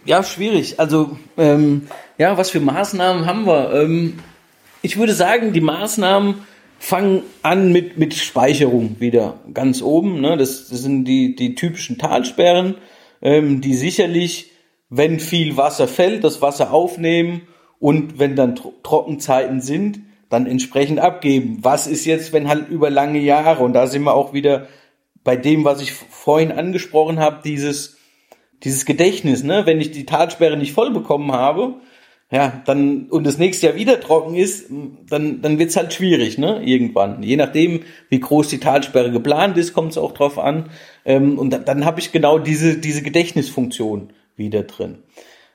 Ja, 0.05 0.23
schwierig. 0.23 0.79
Also 0.79 1.17
ähm, 1.37 1.87
ja, 2.17 2.37
was 2.37 2.49
für 2.49 2.59
Maßnahmen 2.59 3.25
haben 3.25 3.45
wir? 3.45 3.73
Ähm, 3.73 4.19
ich 4.81 4.97
würde 4.97 5.13
sagen, 5.13 5.53
die 5.53 5.61
Maßnahmen 5.61 6.35
fangen 6.79 7.23
an 7.41 7.71
mit 7.71 7.97
mit 7.97 8.13
Speicherung 8.13 8.97
wieder 8.99 9.39
ganz 9.53 9.81
oben. 9.81 10.21
Ne? 10.21 10.37
Das, 10.37 10.69
das 10.69 10.81
sind 10.81 11.05
die 11.05 11.35
die 11.35 11.55
typischen 11.55 11.97
Talsperren, 11.97 12.75
ähm, 13.21 13.61
die 13.61 13.73
sicherlich, 13.73 14.51
wenn 14.89 15.19
viel 15.19 15.57
Wasser 15.57 15.87
fällt, 15.87 16.23
das 16.23 16.41
Wasser 16.41 16.71
aufnehmen 16.71 17.41
und 17.79 18.19
wenn 18.19 18.35
dann 18.35 18.55
Trockenzeiten 18.55 19.59
sind, 19.59 19.99
dann 20.29 20.45
entsprechend 20.45 20.99
abgeben. 20.99 21.59
Was 21.61 21.87
ist 21.87 22.05
jetzt, 22.05 22.33
wenn 22.33 22.47
halt 22.47 22.69
über 22.69 22.89
lange 22.89 23.19
Jahre, 23.19 23.63
und 23.63 23.73
da 23.73 23.87
sind 23.87 24.03
wir 24.03 24.13
auch 24.13 24.33
wieder 24.33 24.67
bei 25.23 25.35
dem, 25.35 25.65
was 25.65 25.81
ich 25.81 25.93
vorhin 25.93 26.51
angesprochen 26.51 27.19
habe, 27.19 27.41
dieses, 27.43 27.97
dieses 28.63 28.85
Gedächtnis, 28.85 29.43
ne? 29.43 29.65
Wenn 29.65 29.81
ich 29.81 29.91
die 29.91 30.05
Talsperre 30.05 30.57
nicht 30.57 30.73
voll 30.73 30.91
bekommen 30.91 31.31
habe, 31.31 31.75
ja, 32.29 32.61
dann, 32.65 33.07
und 33.09 33.25
das 33.25 33.37
nächste 33.37 33.67
Jahr 33.67 33.75
wieder 33.75 34.01
trocken 34.01 34.35
ist, 34.35 34.65
dann, 35.09 35.41
dann 35.41 35.59
wird's 35.59 35.77
halt 35.77 35.93
schwierig, 35.93 36.37
ne? 36.37 36.61
Irgendwann. 36.63 37.23
Je 37.23 37.37
nachdem, 37.37 37.83
wie 38.09 38.19
groß 38.19 38.49
die 38.49 38.59
Talsperre 38.59 39.11
geplant 39.11 39.57
ist, 39.57 39.73
kommt 39.73 39.91
es 39.91 39.97
auch 39.97 40.11
drauf 40.11 40.37
an. 40.37 40.69
Ähm, 41.05 41.39
und 41.39 41.51
dann, 41.51 41.63
dann 41.63 41.85
habe 41.85 42.01
ich 42.01 42.11
genau 42.11 42.37
diese, 42.37 42.77
diese 42.77 43.01
Gedächtnisfunktion 43.01 44.11
wieder 44.35 44.63
drin. 44.63 44.99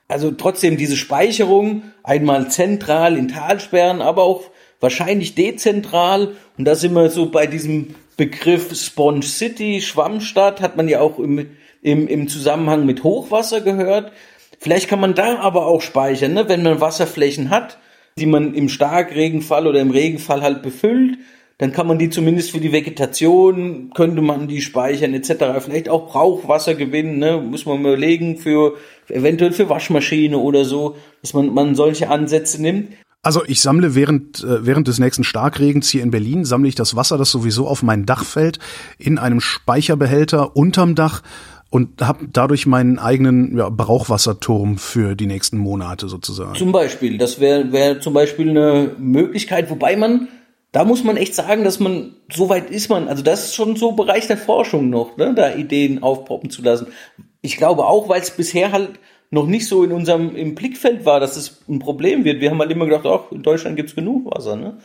Also 0.07 0.31
trotzdem 0.31 0.77
diese 0.77 0.97
Speicherung, 0.97 1.83
einmal 2.03 2.49
zentral 2.49 3.17
in 3.17 3.27
Talsperren, 3.27 4.01
aber 4.01 4.23
auch 4.23 4.43
wahrscheinlich 4.83 5.33
dezentral. 5.33 6.33
Und 6.57 6.65
da 6.65 6.75
sind 6.75 6.93
wir 6.93 7.09
so 7.09 7.31
bei 7.31 7.47
diesem 7.47 7.95
Begriff 8.17 8.75
Sponge 8.75 9.23
City, 9.23 9.81
Schwammstadt, 9.81 10.61
hat 10.61 10.77
man 10.77 10.87
ja 10.87 10.99
auch 10.99 11.17
im, 11.17 11.47
im, 11.81 12.07
im 12.07 12.27
Zusammenhang 12.27 12.85
mit 12.85 13.03
Hochwasser 13.03 13.61
gehört. 13.61 14.11
Vielleicht 14.59 14.89
kann 14.89 14.99
man 14.99 15.15
da 15.15 15.39
aber 15.39 15.65
auch 15.65 15.81
speichern, 15.81 16.33
ne? 16.33 16.47
wenn 16.47 16.61
man 16.61 16.79
Wasserflächen 16.79 17.49
hat, 17.49 17.79
die 18.19 18.27
man 18.27 18.53
im 18.53 18.69
Starkregenfall 18.69 19.65
oder 19.65 19.79
im 19.81 19.89
Regenfall 19.89 20.41
halt 20.41 20.61
befüllt, 20.61 21.17
dann 21.57 21.71
kann 21.71 21.87
man 21.87 21.97
die 21.97 22.09
zumindest 22.09 22.51
für 22.51 22.59
die 22.59 22.71
Vegetation, 22.71 23.91
könnte 23.93 24.21
man 24.21 24.47
die 24.47 24.61
speichern 24.61 25.13
etc. 25.13 25.59
Vielleicht 25.59 25.87
auch 25.87 26.11
Brauchwasser 26.11 26.75
gewinnen, 26.75 27.19
ne? 27.19 27.37
muss 27.37 27.65
man 27.65 27.79
überlegen, 27.79 28.37
für 28.37 28.75
eventuell 29.07 29.51
für 29.51 29.69
Waschmaschine 29.69 30.37
oder 30.37 30.65
so, 30.65 30.97
dass 31.21 31.33
man, 31.33 31.53
man 31.53 31.75
solche 31.75 32.09
Ansätze 32.09 32.61
nimmt. 32.61 32.93
Also 33.23 33.41
ich 33.47 33.61
sammle 33.61 33.95
während, 33.95 34.43
äh, 34.43 34.65
während 34.65 34.89
des 34.89 34.99
nächsten 34.99 35.23
Starkregens 35.23 35.89
hier 35.89 36.03
in 36.03 36.11
Berlin, 36.11 36.43
sammle 36.43 36.67
ich 36.67 36.75
das 36.75 36.95
Wasser, 36.95 37.17
das 37.17 37.31
sowieso 37.31 37.67
auf 37.67 37.81
mein 37.81 38.05
Dach 38.05 38.25
fällt, 38.25 38.59
in 38.99 39.17
einem 39.17 39.39
Speicherbehälter 39.39 40.57
unterm 40.57 40.93
Dach 40.93 41.23
und 41.69 42.01
habe 42.01 42.27
dadurch 42.31 42.65
meinen 42.65 42.99
eigenen 42.99 43.57
ja, 43.57 43.69
Brauchwasserturm 43.69 44.77
für 44.77 45.15
die 45.15 45.25
nächsten 45.25 45.57
Monate 45.57 46.09
sozusagen. 46.09 46.55
Zum 46.55 46.73
Beispiel, 46.73 47.17
das 47.17 47.39
wäre 47.39 47.71
wär 47.71 48.01
zum 48.01 48.13
Beispiel 48.13 48.49
eine 48.49 48.91
Möglichkeit, 48.99 49.71
wobei 49.71 49.95
man, 49.95 50.27
da 50.73 50.83
muss 50.83 51.05
man 51.05 51.15
echt 51.15 51.33
sagen, 51.33 51.63
dass 51.63 51.79
man, 51.79 52.15
so 52.31 52.49
weit 52.49 52.69
ist 52.69 52.89
man, 52.89 53.07
also 53.07 53.23
das 53.23 53.45
ist 53.45 53.55
schon 53.55 53.77
so 53.77 53.93
Bereich 53.93 54.27
der 54.27 54.37
Forschung 54.37 54.89
noch, 54.89 55.15
ne, 55.15 55.33
da 55.33 55.55
Ideen 55.55 56.03
aufpoppen 56.03 56.49
zu 56.49 56.61
lassen. 56.61 56.87
Ich 57.41 57.55
glaube 57.55 57.85
auch, 57.85 58.09
weil 58.09 58.21
es 58.21 58.31
bisher 58.31 58.73
halt 58.73 58.99
noch 59.33 59.47
nicht 59.47 59.67
so 59.67 59.83
in 59.83 59.91
unserem 59.91 60.35
im 60.35 60.53
Blickfeld 60.53 61.05
war, 61.05 61.19
dass 61.19 61.35
es 61.35 61.63
ein 61.67 61.79
Problem 61.79 62.23
wird. 62.23 62.39
Wir 62.39 62.51
haben 62.51 62.59
halt 62.59 62.71
immer 62.71 62.85
gedacht, 62.85 63.05
ach, 63.07 63.31
in 63.31 63.41
Deutschland 63.41 63.75
gibt's 63.75 63.95
genug 63.95 64.31
Wasser, 64.33 64.55
ne? 64.55 64.77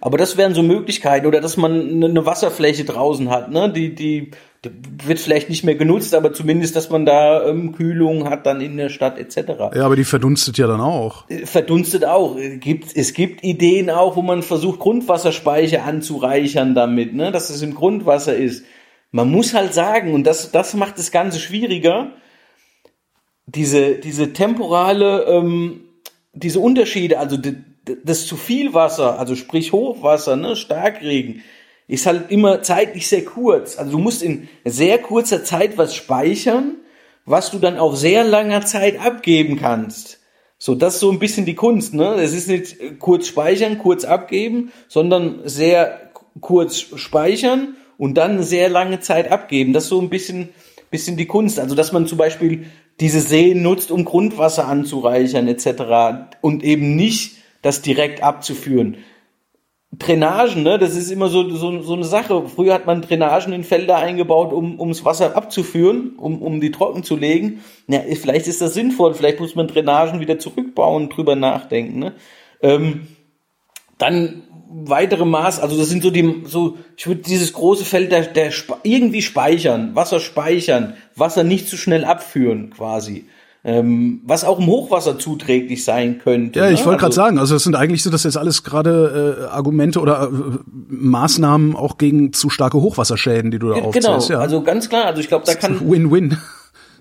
Aber 0.00 0.18
das 0.18 0.36
wären 0.36 0.54
so 0.54 0.62
Möglichkeiten 0.62 1.26
oder 1.26 1.40
dass 1.40 1.56
man 1.56 2.04
eine 2.04 2.26
Wasserfläche 2.26 2.84
draußen 2.84 3.30
hat, 3.30 3.50
ne? 3.50 3.72
Die, 3.72 3.94
die, 3.94 4.30
die 4.64 4.70
wird 5.04 5.18
vielleicht 5.18 5.48
nicht 5.48 5.64
mehr 5.64 5.74
genutzt, 5.74 6.14
aber 6.14 6.32
zumindest, 6.32 6.76
dass 6.76 6.88
man 6.88 7.04
da 7.04 7.48
ähm, 7.48 7.72
Kühlung 7.72 8.28
hat 8.28 8.46
dann 8.46 8.60
in 8.60 8.76
der 8.76 8.90
Stadt 8.90 9.18
etc. 9.18 9.74
Ja, 9.74 9.86
aber 9.86 9.96
die 9.96 10.04
verdunstet 10.04 10.56
ja 10.56 10.68
dann 10.68 10.80
auch. 10.80 11.28
Äh, 11.28 11.44
verdunstet 11.46 12.04
auch. 12.04 12.36
Es 12.36 12.60
gibt, 12.60 12.96
es 12.96 13.12
gibt 13.12 13.42
Ideen 13.42 13.90
auch, 13.90 14.14
wo 14.14 14.22
man 14.22 14.42
versucht, 14.42 14.78
Grundwasserspeicher 14.78 15.82
anzureichern 15.84 16.76
damit, 16.76 17.12
ne? 17.12 17.32
Dass 17.32 17.50
es 17.50 17.60
im 17.62 17.74
Grundwasser 17.74 18.36
ist. 18.36 18.64
Man 19.10 19.30
muss 19.30 19.52
halt 19.52 19.74
sagen, 19.74 20.14
und 20.14 20.24
das, 20.24 20.52
das 20.52 20.74
macht 20.74 20.98
das 20.98 21.10
Ganze 21.10 21.40
schwieriger, 21.40 22.12
diese, 23.46 23.94
diese 23.94 24.32
temporale, 24.32 25.24
ähm, 25.24 25.80
diese 26.32 26.60
Unterschiede, 26.60 27.18
also 27.18 27.38
das 28.04 28.26
zu 28.26 28.36
viel 28.36 28.74
Wasser, 28.74 29.18
also 29.18 29.36
sprich 29.36 29.72
Hochwasser, 29.72 30.36
ne, 30.36 30.56
Starkregen, 30.56 31.42
ist 31.88 32.06
halt 32.06 32.30
immer 32.30 32.62
zeitlich 32.62 33.06
sehr 33.06 33.24
kurz. 33.24 33.78
Also 33.78 33.92
du 33.92 33.98
musst 33.98 34.22
in 34.22 34.48
sehr 34.64 34.98
kurzer 34.98 35.44
Zeit 35.44 35.78
was 35.78 35.94
speichern, 35.94 36.76
was 37.24 37.50
du 37.50 37.58
dann 37.58 37.78
auf 37.78 37.96
sehr 37.96 38.24
langer 38.24 38.66
Zeit 38.66 39.00
abgeben 39.00 39.56
kannst. 39.56 40.20
So, 40.58 40.74
das 40.74 40.94
ist 40.94 41.00
so 41.00 41.10
ein 41.10 41.18
bisschen 41.18 41.44
die 41.44 41.54
Kunst, 41.54 41.92
ne? 41.92 42.14
Es 42.14 42.32
ist 42.32 42.48
nicht 42.48 42.98
kurz 42.98 43.28
speichern, 43.28 43.78
kurz 43.78 44.04
abgeben, 44.04 44.72
sondern 44.88 45.40
sehr 45.44 46.10
kurz 46.40 46.78
speichern 46.78 47.76
und 47.98 48.14
dann 48.14 48.42
sehr 48.42 48.68
lange 48.68 49.00
Zeit 49.00 49.30
abgeben. 49.30 49.72
Das 49.72 49.84
ist 49.84 49.90
so 49.90 50.00
ein 50.00 50.08
bisschen, 50.08 50.48
bisschen 50.90 51.16
die 51.16 51.26
Kunst. 51.26 51.60
Also, 51.60 51.74
dass 51.74 51.92
man 51.92 52.06
zum 52.06 52.16
Beispiel 52.16 52.66
diese 53.00 53.20
Seen 53.20 53.62
nutzt, 53.62 53.90
um 53.90 54.04
Grundwasser 54.04 54.66
anzureichern 54.66 55.48
etc. 55.48 56.38
und 56.40 56.64
eben 56.64 56.96
nicht 56.96 57.36
das 57.62 57.82
direkt 57.82 58.22
abzuführen. 58.22 58.98
Drainagen, 59.92 60.62
ne, 60.62 60.78
das 60.78 60.96
ist 60.96 61.10
immer 61.10 61.28
so, 61.28 61.48
so, 61.50 61.80
so 61.80 61.94
eine 61.94 62.04
Sache. 62.04 62.48
Früher 62.48 62.74
hat 62.74 62.86
man 62.86 63.02
Drainagen 63.02 63.52
in 63.52 63.64
Felder 63.64 63.96
eingebaut, 63.96 64.52
um 64.52 64.78
ums 64.80 65.04
Wasser 65.04 65.36
abzuführen, 65.36 66.16
um, 66.18 66.42
um 66.42 66.60
die 66.60 66.70
trocken 66.70 67.02
zu 67.02 67.16
legen. 67.16 67.62
Ja, 67.86 68.00
vielleicht 68.00 68.46
ist 68.46 68.60
das 68.60 68.74
sinnvoll, 68.74 69.14
vielleicht 69.14 69.40
muss 69.40 69.54
man 69.54 69.68
Drainagen 69.68 70.20
wieder 70.20 70.38
zurückbauen, 70.38 71.08
drüber 71.08 71.36
nachdenken. 71.36 71.98
Ne? 71.98 72.14
Ähm, 72.62 73.06
dann 73.98 74.42
weitere 74.68 75.24
Maß, 75.24 75.60
also 75.60 75.76
das 75.76 75.88
sind 75.88 76.02
so 76.02 76.10
die, 76.10 76.42
so, 76.44 76.76
ich 76.96 77.06
würde 77.06 77.22
dieses 77.22 77.52
große 77.52 77.84
Feld 77.84 78.12
der, 78.12 78.22
der 78.22 78.52
irgendwie 78.82 79.22
speichern, 79.22 79.94
Wasser 79.94 80.20
speichern, 80.20 80.94
Wasser 81.14 81.44
nicht 81.44 81.68
zu 81.68 81.76
schnell 81.76 82.04
abführen, 82.04 82.70
quasi. 82.70 83.26
Ähm, 83.64 84.20
was 84.24 84.44
auch 84.44 84.60
im 84.60 84.66
Hochwasser 84.66 85.18
zuträglich 85.18 85.84
sein 85.84 86.20
könnte. 86.22 86.60
Ja, 86.60 86.70
ich 86.70 86.80
ne? 86.80 86.86
wollte 86.86 87.00
gerade 87.00 87.06
also, 87.06 87.20
sagen, 87.20 87.38
also 87.40 87.54
das 87.54 87.64
sind 87.64 87.74
eigentlich 87.74 88.00
so, 88.04 88.10
das 88.10 88.22
jetzt 88.22 88.36
alles 88.36 88.62
gerade 88.62 89.40
äh, 89.40 89.52
Argumente 89.52 89.98
oder 89.98 90.30
äh, 90.32 90.58
Maßnahmen 90.88 91.74
auch 91.74 91.98
gegen 91.98 92.32
zu 92.32 92.48
starke 92.48 92.80
Hochwasserschäden, 92.80 93.50
die 93.50 93.58
du 93.58 93.70
da 93.70 93.74
aufzählst. 93.82 94.28
Genau, 94.28 94.38
ja. 94.38 94.38
also 94.38 94.62
ganz 94.62 94.88
klar, 94.88 95.06
also 95.06 95.20
ich 95.20 95.26
glaube, 95.26 95.46
da 95.46 95.54
kann 95.54 95.80
Win-Win. 95.90 96.38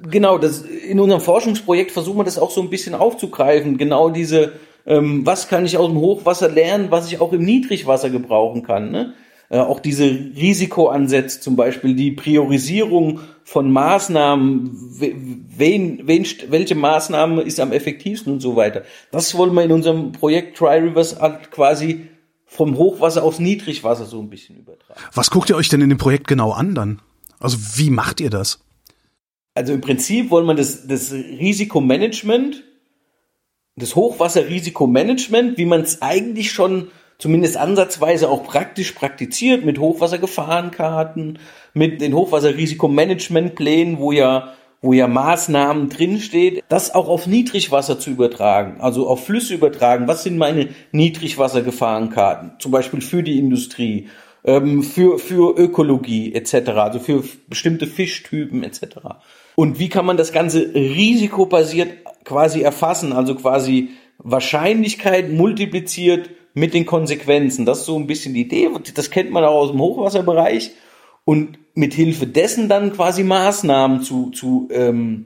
Genau, 0.09 0.39
das 0.39 0.61
in 0.61 0.99
unserem 0.99 1.21
Forschungsprojekt 1.21 1.91
versuchen 1.91 2.17
wir 2.17 2.23
das 2.23 2.39
auch 2.39 2.51
so 2.51 2.61
ein 2.61 2.69
bisschen 2.69 2.95
aufzugreifen, 2.95 3.77
genau 3.77 4.09
diese 4.09 4.53
ähm, 4.85 5.25
was 5.25 5.47
kann 5.47 5.65
ich 5.65 5.77
aus 5.77 5.87
dem 5.87 5.99
Hochwasser 5.99 6.49
lernen, 6.49 6.87
was 6.89 7.11
ich 7.11 7.19
auch 7.19 7.33
im 7.33 7.43
Niedrigwasser 7.43 8.09
gebrauchen 8.09 8.63
kann. 8.63 8.91
Ne? 8.91 9.13
Äh, 9.49 9.59
auch 9.59 9.79
diese 9.79 10.05
Risikoansätze 10.05 11.39
zum 11.39 11.55
Beispiel, 11.55 11.95
die 11.95 12.11
Priorisierung 12.11 13.19
von 13.43 13.71
Maßnahmen, 13.71 14.71
wen, 14.99 16.01
wen, 16.05 16.25
welche 16.49 16.75
Maßnahme 16.75 17.41
ist 17.41 17.59
am 17.59 17.71
effektivsten 17.71 18.33
und 18.33 18.39
so 18.39 18.55
weiter. 18.55 18.83
Das 19.11 19.35
wollen 19.35 19.53
wir 19.53 19.63
in 19.63 19.71
unserem 19.71 20.11
Projekt 20.11 20.57
Try 20.57 20.79
Rivers 20.79 21.19
halt 21.19 21.51
quasi 21.51 22.07
vom 22.45 22.77
Hochwasser 22.77 23.23
aufs 23.23 23.39
Niedrigwasser 23.39 24.05
so 24.05 24.19
ein 24.19 24.29
bisschen 24.29 24.57
übertragen. 24.57 24.99
Was 25.13 25.29
guckt 25.29 25.49
ihr 25.49 25.55
euch 25.55 25.69
denn 25.69 25.81
in 25.81 25.89
dem 25.89 25.97
Projekt 25.97 26.27
genau 26.27 26.51
an 26.51 26.73
dann? 26.73 27.01
Also 27.39 27.57
wie 27.75 27.89
macht 27.89 28.21
ihr 28.21 28.29
das? 28.29 28.59
also 29.55 29.73
im 29.73 29.81
Prinzip 29.81 30.29
wollen 30.29 30.45
wir 30.45 30.53
das, 30.53 30.85
das 30.85 31.11
Risikomanagement, 31.11 32.63
das 33.75 33.95
Hochwasserrisikomanagement, 33.95 35.57
wie 35.57 35.65
man 35.65 35.81
es 35.81 36.01
eigentlich 36.01 36.51
schon 36.51 36.89
zumindest 37.17 37.57
ansatzweise 37.57 38.29
auch 38.29 38.43
praktisch 38.43 38.91
praktiziert 38.91 39.65
mit 39.65 39.79
Hochwassergefahrenkarten, 39.79 41.39
mit 41.73 42.01
den 42.01 42.13
Hochwasserrisikomanagementplänen, 42.13 43.99
wo 43.99 44.11
ja 44.11 44.53
wo 44.81 44.93
ja 44.93 45.07
Maßnahmen 45.07 45.89
drinsteht, 45.89 46.63
das 46.69 46.93
auch 46.93 47.07
auf 47.07 47.25
Niedrigwasser 47.25 47.99
zu 47.99 48.11
übertragen, 48.11 48.79
also 48.81 49.07
auf 49.07 49.25
Flüsse 49.25 49.55
übertragen. 49.55 50.07
Was 50.07 50.23
sind 50.23 50.37
meine 50.37 50.69
Niedrigwassergefahrenkarten? 50.91 52.51
Zum 52.59 52.71
Beispiel 52.71 53.01
für 53.01 53.23
die 53.23 53.39
Industrie, 53.39 54.09
ähm, 54.43 54.83
für, 54.83 55.17
für 55.17 55.57
Ökologie 55.57 56.35
etc., 56.35 56.69
also 56.75 56.99
für 56.99 57.23
bestimmte 57.47 57.87
Fischtypen 57.87 58.63
etc. 58.63 58.97
Und 59.55 59.79
wie 59.79 59.89
kann 59.89 60.05
man 60.05 60.17
das 60.17 60.31
Ganze 60.31 60.73
risikobasiert 60.73 61.89
quasi 62.23 62.61
erfassen, 62.61 63.13
also 63.13 63.35
quasi 63.35 63.89
Wahrscheinlichkeit 64.17 65.31
multipliziert 65.31 66.29
mit 66.53 66.73
den 66.73 66.85
Konsequenzen. 66.85 67.65
Das 67.65 67.79
ist 67.79 67.85
so 67.85 67.97
ein 67.97 68.07
bisschen 68.07 68.33
die 68.33 68.41
Idee. 68.41 68.69
Das 68.93 69.11
kennt 69.11 69.31
man 69.31 69.43
auch 69.43 69.55
aus 69.55 69.71
dem 69.71 69.81
Hochwasserbereich. 69.81 70.71
Und 71.25 71.57
mit 71.73 71.93
Hilfe 71.93 72.27
dessen 72.27 72.69
dann 72.69 72.93
quasi 72.93 73.23
Maßnahmen 73.23 74.01
zu, 74.01 74.29
zu 74.29 74.69
ähm, 74.71 75.25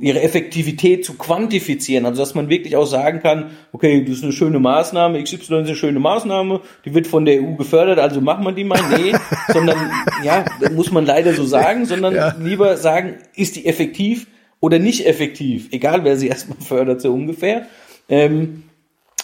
ihre 0.00 0.22
Effektivität 0.22 1.04
zu 1.04 1.14
quantifizieren. 1.14 2.06
Also 2.06 2.22
dass 2.22 2.34
man 2.34 2.48
wirklich 2.48 2.76
auch 2.76 2.86
sagen 2.86 3.20
kann, 3.20 3.50
okay, 3.72 4.04
das 4.04 4.18
ist 4.18 4.22
eine 4.22 4.32
schöne 4.32 4.60
Maßnahme, 4.60 5.22
XY 5.22 5.36
ist 5.36 5.50
eine 5.50 5.74
schöne 5.74 5.98
Maßnahme, 5.98 6.60
die 6.84 6.94
wird 6.94 7.08
von 7.08 7.24
der 7.24 7.42
EU 7.42 7.54
gefördert, 7.54 7.98
also 7.98 8.20
machen 8.20 8.44
wir 8.44 8.52
die 8.52 8.64
mal. 8.64 8.80
Nee, 8.96 9.12
sondern 9.52 9.76
ja, 10.22 10.44
muss 10.72 10.92
man 10.92 11.04
leider 11.04 11.34
so 11.34 11.44
sagen, 11.44 11.84
sondern 11.84 12.14
ja. 12.14 12.36
lieber 12.38 12.76
sagen, 12.76 13.16
ist 13.34 13.56
die 13.56 13.66
effektiv 13.66 14.28
oder 14.60 14.78
nicht 14.78 15.04
effektiv, 15.04 15.68
egal 15.72 16.04
wer 16.04 16.16
sie 16.16 16.28
erstmal 16.28 16.58
fördert, 16.58 17.00
so 17.00 17.12
ungefähr. 17.12 17.66
Ähm, 18.08 18.62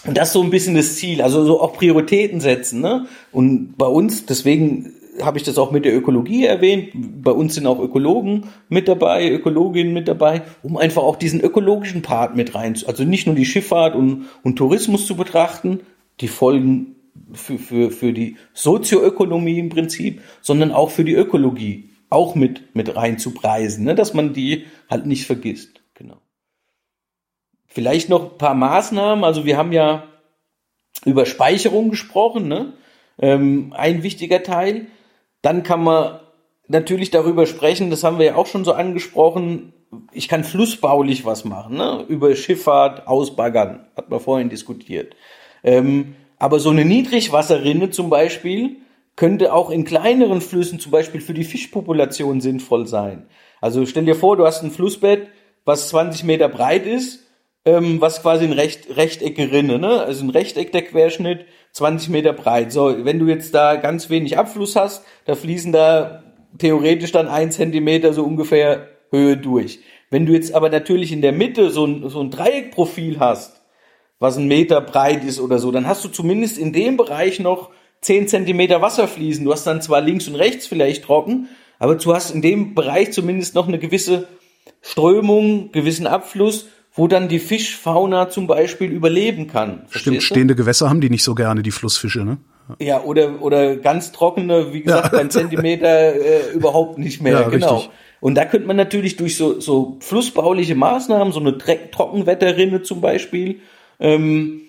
und 0.06 0.18
das 0.18 0.28
ist 0.28 0.34
so 0.34 0.42
ein 0.42 0.50
bisschen 0.50 0.74
das 0.74 0.96
Ziel, 0.96 1.22
also 1.22 1.44
so 1.44 1.62
auch 1.62 1.74
Prioritäten 1.74 2.40
setzen. 2.40 2.80
Ne? 2.80 3.06
Und 3.32 3.78
bei 3.78 3.86
uns, 3.86 4.26
deswegen 4.26 4.92
habe 5.22 5.38
ich 5.38 5.44
das 5.44 5.58
auch 5.58 5.70
mit 5.70 5.84
der 5.84 5.96
Ökologie 5.96 6.44
erwähnt. 6.44 6.90
Bei 6.94 7.30
uns 7.30 7.54
sind 7.54 7.66
auch 7.66 7.78
Ökologen 7.78 8.48
mit 8.68 8.88
dabei, 8.88 9.30
Ökologinnen 9.30 9.92
mit 9.92 10.08
dabei, 10.08 10.42
um 10.62 10.76
einfach 10.76 11.02
auch 11.02 11.16
diesen 11.16 11.40
ökologischen 11.40 12.02
Part 12.02 12.36
mit 12.36 12.54
rein, 12.54 12.76
also 12.86 13.04
nicht 13.04 13.26
nur 13.26 13.36
die 13.36 13.44
Schifffahrt 13.44 13.94
und, 13.94 14.26
und 14.42 14.56
Tourismus 14.56 15.06
zu 15.06 15.16
betrachten, 15.16 15.80
die 16.20 16.28
Folgen 16.28 16.96
für, 17.32 17.58
für, 17.58 17.90
für 17.90 18.12
die 18.12 18.36
Sozioökonomie 18.52 19.58
im 19.58 19.68
Prinzip, 19.68 20.20
sondern 20.40 20.72
auch 20.72 20.90
für 20.90 21.04
die 21.04 21.14
Ökologie 21.14 21.90
auch 22.10 22.34
mit, 22.34 22.74
mit 22.74 22.94
rein 22.96 23.18
zu 23.18 23.32
preisen, 23.32 23.84
ne? 23.84 23.94
dass 23.94 24.14
man 24.14 24.32
die 24.32 24.66
halt 24.88 25.06
nicht 25.06 25.26
vergisst. 25.26 25.82
Genau. 25.94 26.18
Vielleicht 27.66 28.08
noch 28.08 28.32
ein 28.32 28.38
paar 28.38 28.54
Maßnahmen. 28.54 29.24
Also 29.24 29.44
wir 29.44 29.56
haben 29.56 29.72
ja 29.72 30.04
über 31.04 31.26
Speicherung 31.26 31.90
gesprochen, 31.90 32.46
ne? 32.48 32.74
Ähm, 33.18 33.72
ein 33.76 34.02
wichtiger 34.02 34.42
Teil. 34.42 34.86
Dann 35.44 35.62
kann 35.62 35.84
man 35.84 36.20
natürlich 36.68 37.10
darüber 37.10 37.44
sprechen, 37.44 37.90
das 37.90 38.02
haben 38.02 38.18
wir 38.18 38.24
ja 38.24 38.34
auch 38.36 38.46
schon 38.46 38.64
so 38.64 38.72
angesprochen, 38.72 39.74
ich 40.10 40.26
kann 40.26 40.42
flussbaulich 40.42 41.26
was 41.26 41.44
machen, 41.44 41.76
ne? 41.76 42.02
über 42.08 42.34
Schifffahrt, 42.34 43.06
Ausbaggern, 43.06 43.84
hat 43.94 44.08
man 44.08 44.20
vorhin 44.20 44.48
diskutiert. 44.48 45.14
Ähm, 45.62 46.16
aber 46.38 46.60
so 46.60 46.70
eine 46.70 46.86
Niedrigwasserrinne 46.86 47.90
zum 47.90 48.08
Beispiel 48.08 48.76
könnte 49.16 49.52
auch 49.52 49.68
in 49.68 49.84
kleineren 49.84 50.40
Flüssen 50.40 50.80
zum 50.80 50.90
Beispiel 50.90 51.20
für 51.20 51.34
die 51.34 51.44
Fischpopulation 51.44 52.40
sinnvoll 52.40 52.86
sein. 52.86 53.26
Also 53.60 53.84
stell 53.84 54.06
dir 54.06 54.16
vor, 54.16 54.38
du 54.38 54.46
hast 54.46 54.62
ein 54.62 54.70
Flussbett, 54.70 55.28
was 55.66 55.90
20 55.90 56.24
Meter 56.24 56.48
breit 56.48 56.86
ist, 56.86 57.23
ähm, 57.64 58.00
was 58.00 58.22
quasi 58.22 58.44
ein 58.44 58.52
Recht, 58.52 58.96
Rechteck 58.96 59.38
Rinne, 59.38 59.78
ne? 59.78 60.02
also 60.02 60.24
ein 60.24 60.30
Rechteck 60.30 60.72
der 60.72 60.82
Querschnitt 60.82 61.46
20 61.72 62.10
Meter 62.10 62.32
breit. 62.32 62.72
So, 62.72 63.04
wenn 63.04 63.18
du 63.18 63.26
jetzt 63.26 63.54
da 63.54 63.76
ganz 63.76 64.10
wenig 64.10 64.38
Abfluss 64.38 64.76
hast, 64.76 65.04
da 65.24 65.34
fließen 65.34 65.72
da 65.72 66.22
theoretisch 66.58 67.12
dann 67.12 67.28
ein 67.28 67.50
Zentimeter 67.50 68.12
so 68.12 68.22
ungefähr 68.22 68.88
Höhe 69.10 69.36
durch. 69.36 69.80
Wenn 70.10 70.26
du 70.26 70.32
jetzt 70.32 70.54
aber 70.54 70.68
natürlich 70.68 71.10
in 71.10 71.22
der 71.22 71.32
Mitte 71.32 71.70
so 71.70 71.86
ein, 71.86 72.08
so 72.08 72.20
ein 72.20 72.30
Dreieckprofil 72.30 73.18
hast, 73.18 73.62
was 74.20 74.36
ein 74.36 74.46
Meter 74.46 74.80
breit 74.80 75.24
ist 75.24 75.40
oder 75.40 75.58
so, 75.58 75.72
dann 75.72 75.88
hast 75.88 76.04
du 76.04 76.08
zumindest 76.08 76.58
in 76.58 76.72
dem 76.72 76.96
Bereich 76.96 77.40
noch 77.40 77.70
10 78.02 78.28
Zentimeter 78.28 78.82
Wasser 78.82 79.08
fließen. 79.08 79.44
Du 79.44 79.52
hast 79.52 79.66
dann 79.66 79.82
zwar 79.82 80.00
links 80.00 80.28
und 80.28 80.36
rechts 80.36 80.66
vielleicht 80.66 81.04
trocken, 81.04 81.48
aber 81.78 81.96
du 81.96 82.14
hast 82.14 82.30
in 82.30 82.42
dem 82.42 82.74
Bereich 82.74 83.12
zumindest 83.12 83.54
noch 83.54 83.66
eine 83.66 83.78
gewisse 83.78 84.28
Strömung, 84.82 85.72
gewissen 85.72 86.06
Abfluss 86.06 86.68
wo 86.94 87.08
dann 87.08 87.28
die 87.28 87.40
Fischfauna 87.40 88.28
zum 88.30 88.46
Beispiel 88.46 88.90
überleben 88.90 89.48
kann. 89.48 89.86
Stimmt, 89.90 90.22
stehende 90.22 90.54
Gewässer 90.54 90.88
haben 90.88 91.00
die 91.00 91.10
nicht 91.10 91.24
so 91.24 91.34
gerne, 91.34 91.62
die 91.62 91.72
Flussfische, 91.72 92.24
ne? 92.24 92.38
Ja, 92.78 93.02
oder, 93.02 93.42
oder 93.42 93.76
ganz 93.76 94.12
trockene, 94.12 94.72
wie 94.72 94.82
gesagt, 94.82 95.12
ja. 95.12 95.18
ein 95.18 95.28
Zentimeter 95.28 96.14
äh, 96.14 96.52
überhaupt 96.54 96.98
nicht 96.98 97.20
mehr. 97.20 97.32
Ja, 97.32 97.48
genau. 97.48 97.74
Richtig. 97.76 97.90
Und 98.20 98.36
da 98.36 98.46
könnte 98.46 98.66
man 98.66 98.76
natürlich 98.76 99.16
durch 99.16 99.36
so, 99.36 99.60
so 99.60 99.98
flussbauliche 100.00 100.74
Maßnahmen, 100.74 101.32
so 101.32 101.40
eine 101.40 101.58
Trockenwetterrinne 101.58 102.80
zum 102.82 103.02
Beispiel, 103.02 103.60
ähm, 104.00 104.62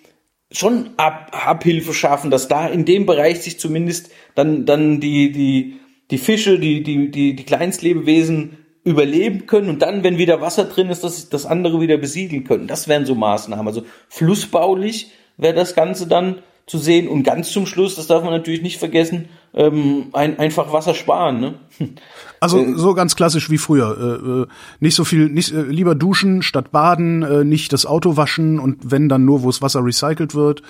schon 0.51 0.89
Ab 0.97 1.31
Abhilfe 1.31 1.93
schaffen, 1.93 2.31
dass 2.31 2.49
da 2.49 2.67
in 2.67 2.83
dem 2.83 3.05
Bereich 3.05 3.41
sich 3.41 3.59
zumindest 3.59 4.09
dann, 4.35 4.65
dann 4.65 4.99
die, 4.99 5.31
die, 5.31 5.79
die 6.11 6.17
Fische, 6.17 6.59
die, 6.59 6.83
die, 6.83 7.11
die, 7.11 7.35
die 7.35 7.43
Kleinstlebewesen 7.45 8.64
überleben 8.85 9.47
können 9.47 9.69
und 9.69 9.81
dann, 9.81 10.03
wenn 10.03 10.17
wieder 10.17 10.39
Wasser 10.39 10.65
drin 10.65 10.89
ist, 10.89 11.03
dass 11.03 11.27
das 11.27 11.45
andere 11.45 11.81
wieder 11.81 11.97
besiedeln 11.97 12.45
können. 12.45 12.67
Das 12.67 12.87
wären 12.87 13.05
so 13.05 13.15
Maßnahmen. 13.15 13.67
Also 13.67 13.83
flussbaulich 14.07 15.11
wäre 15.37 15.55
das 15.55 15.75
Ganze 15.75 16.07
dann 16.07 16.35
zu 16.67 16.77
sehen 16.77 17.07
und 17.07 17.23
ganz 17.23 17.51
zum 17.51 17.65
Schluss, 17.65 17.95
das 17.95 18.07
darf 18.07 18.23
man 18.23 18.31
natürlich 18.31 18.61
nicht 18.61 18.77
vergessen, 18.77 19.29
ähm, 19.53 20.07
ein, 20.13 20.39
einfach 20.39 20.71
Wasser 20.71 20.93
sparen. 20.93 21.39
Ne? 21.39 21.53
Also 22.41 22.59
äh, 22.59 22.73
so 22.75 22.93
ganz 22.93 23.15
klassisch 23.15 23.49
wie 23.49 23.57
früher. 23.57 23.97
Äh, 23.97 24.41
äh, 24.41 24.47
nicht 24.79 24.93
so 24.93 25.03
viel, 25.03 25.29
nicht 25.29 25.51
äh, 25.51 25.63
lieber 25.63 25.95
duschen 25.95 26.43
statt 26.43 26.71
baden, 26.71 27.23
äh, 27.23 27.43
nicht 27.43 27.73
das 27.73 27.87
Auto 27.87 28.17
waschen 28.17 28.59
und 28.59 28.91
wenn 28.91 29.09
dann 29.09 29.25
nur, 29.25 29.41
wo 29.41 29.47
das 29.47 29.63
Wasser 29.63 29.83
recycelt 29.83 30.35
wird. 30.35 30.61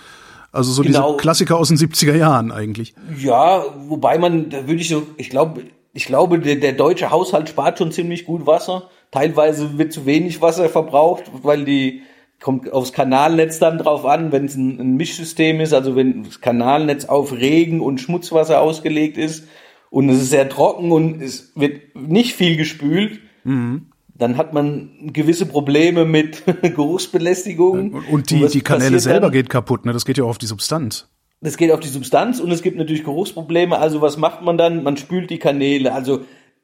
Also 0.53 0.71
so 0.71 0.83
genau. 0.83 1.11
diese 1.11 1.17
Klassiker 1.17 1.57
aus 1.57 1.67
den 1.67 1.77
70er 1.77 2.15
Jahren 2.15 2.51
eigentlich. 2.51 2.93
Ja, 3.17 3.63
wobei 3.87 4.17
man, 4.17 4.49
da 4.49 4.67
würde 4.67 4.79
ich 4.79 4.87
so, 4.87 5.03
ich 5.17 5.29
glaube, 5.29 5.63
ich 5.95 6.05
glaube, 6.05 6.39
der, 6.39 6.57
der 6.57 6.73
deutsche 6.73 7.09
Haushalt 7.09 7.47
spart 7.47 7.77
schon 7.77 7.93
ziemlich 7.93 8.25
gut 8.25 8.45
Wasser. 8.45 8.89
Teilweise 9.11 9.77
wird 9.77 9.93
zu 9.93 10.05
wenig 10.05 10.41
Wasser 10.41 10.67
verbraucht, 10.67 11.23
weil 11.41 11.63
die 11.63 12.01
kommt 12.41 12.71
aufs 12.71 12.91
Kanalnetz 12.91 13.59
dann 13.59 13.77
drauf 13.77 14.05
an, 14.05 14.33
wenn 14.33 14.43
es 14.43 14.55
ein, 14.55 14.77
ein 14.77 14.97
Mischsystem 14.97 15.61
ist, 15.61 15.73
also 15.73 15.95
wenn 15.95 16.23
das 16.23 16.41
Kanalnetz 16.41 17.05
auf 17.05 17.31
Regen 17.31 17.79
und 17.79 18.01
Schmutzwasser 18.01 18.59
ausgelegt 18.59 19.17
ist 19.17 19.47
und 19.89 20.09
es 20.09 20.23
ist 20.23 20.31
sehr 20.31 20.49
trocken 20.49 20.91
und 20.91 21.21
es 21.21 21.53
wird 21.55 21.95
nicht 21.95 22.35
viel 22.35 22.57
gespült, 22.57 23.21
mhm. 23.45 23.85
dann 24.13 24.35
hat 24.35 24.53
man 24.53 25.13
gewisse 25.13 25.45
Probleme 25.45 26.03
mit 26.03 26.43
Geruchsbelästigung. 26.61 27.93
Und, 27.93 28.09
und 28.09 28.29
die, 28.31 28.45
die 28.47 28.61
Kanäle 28.61 28.99
selber 28.99 29.27
dann? 29.27 29.31
geht 29.31 29.49
kaputt, 29.49 29.85
ne? 29.85 29.93
Das 29.93 30.03
geht 30.03 30.17
ja 30.17 30.25
auch 30.25 30.29
auf 30.31 30.39
die 30.39 30.47
Substanz. 30.47 31.07
Das 31.45 31.57
geht 31.57 31.71
auf 31.71 31.79
die 31.79 31.89
Substanz 31.89 32.39
und 32.39 32.49
es 32.51 32.63
gibt 32.63 32.75
natürlich 32.75 33.03
Geruchsprobleme. 33.03 33.77
Also 33.77 34.01
was 34.01 34.17
macht 34.17 34.41
man 34.41 34.57
dann? 34.57 34.81
Man 34.81 34.97
spült 34.97 35.29
die 35.29 35.37
Kanäle. 35.37 35.93
Also 35.93 36.21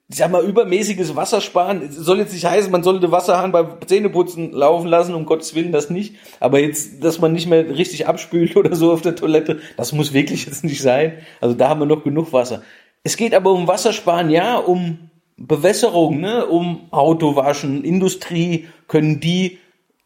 ich 0.10 0.16
sag 0.16 0.32
mal, 0.32 0.44
übermäßiges 0.44 1.16
Wassersparen 1.16 1.92
soll 1.92 2.18
jetzt 2.18 2.34
nicht 2.34 2.46
heißen, 2.46 2.72
man 2.72 2.82
sollte 2.82 3.12
Wasserhahn 3.12 3.52
beim 3.52 3.76
Zähneputzen 3.86 4.52
laufen 4.54 4.88
lassen, 4.88 5.14
um 5.14 5.28
Gottes 5.28 5.54
Willen 5.54 5.72
das 5.72 5.92
nicht. 5.92 6.16
Aber 6.40 6.60
jetzt, 6.60 7.04
dass 7.04 7.20
man 7.20 7.32
nicht 7.32 7.48
mehr 7.48 7.78
richtig 7.78 8.08
abspült 8.08 8.56
oder 8.56 8.76
so 8.76 8.92
auf 8.92 9.04
der 9.04 9.16
Toilette, 9.16 9.60
das 9.78 9.94
muss 9.94 10.14
wirklich 10.14 10.48
jetzt 10.48 10.64
nicht 10.64 10.82
sein. 10.82 11.20
Also 11.42 11.54
da 11.54 11.70
haben 11.70 11.80
wir 11.80 11.86
noch 11.86 12.04
genug 12.04 12.34
Wasser. 12.34 12.64
Es 13.04 13.18
geht 13.18 13.36
aber 13.36 13.52
um 13.52 13.68
Wassersparen, 13.68 14.32
ja, 14.32 14.58
um 14.58 15.12
Bewässerung, 15.38 16.20
ne, 16.20 16.48
um 16.48 16.88
Autowaschen, 16.90 17.84
Industrie, 17.84 18.68
können 18.88 19.20
die 19.20 19.60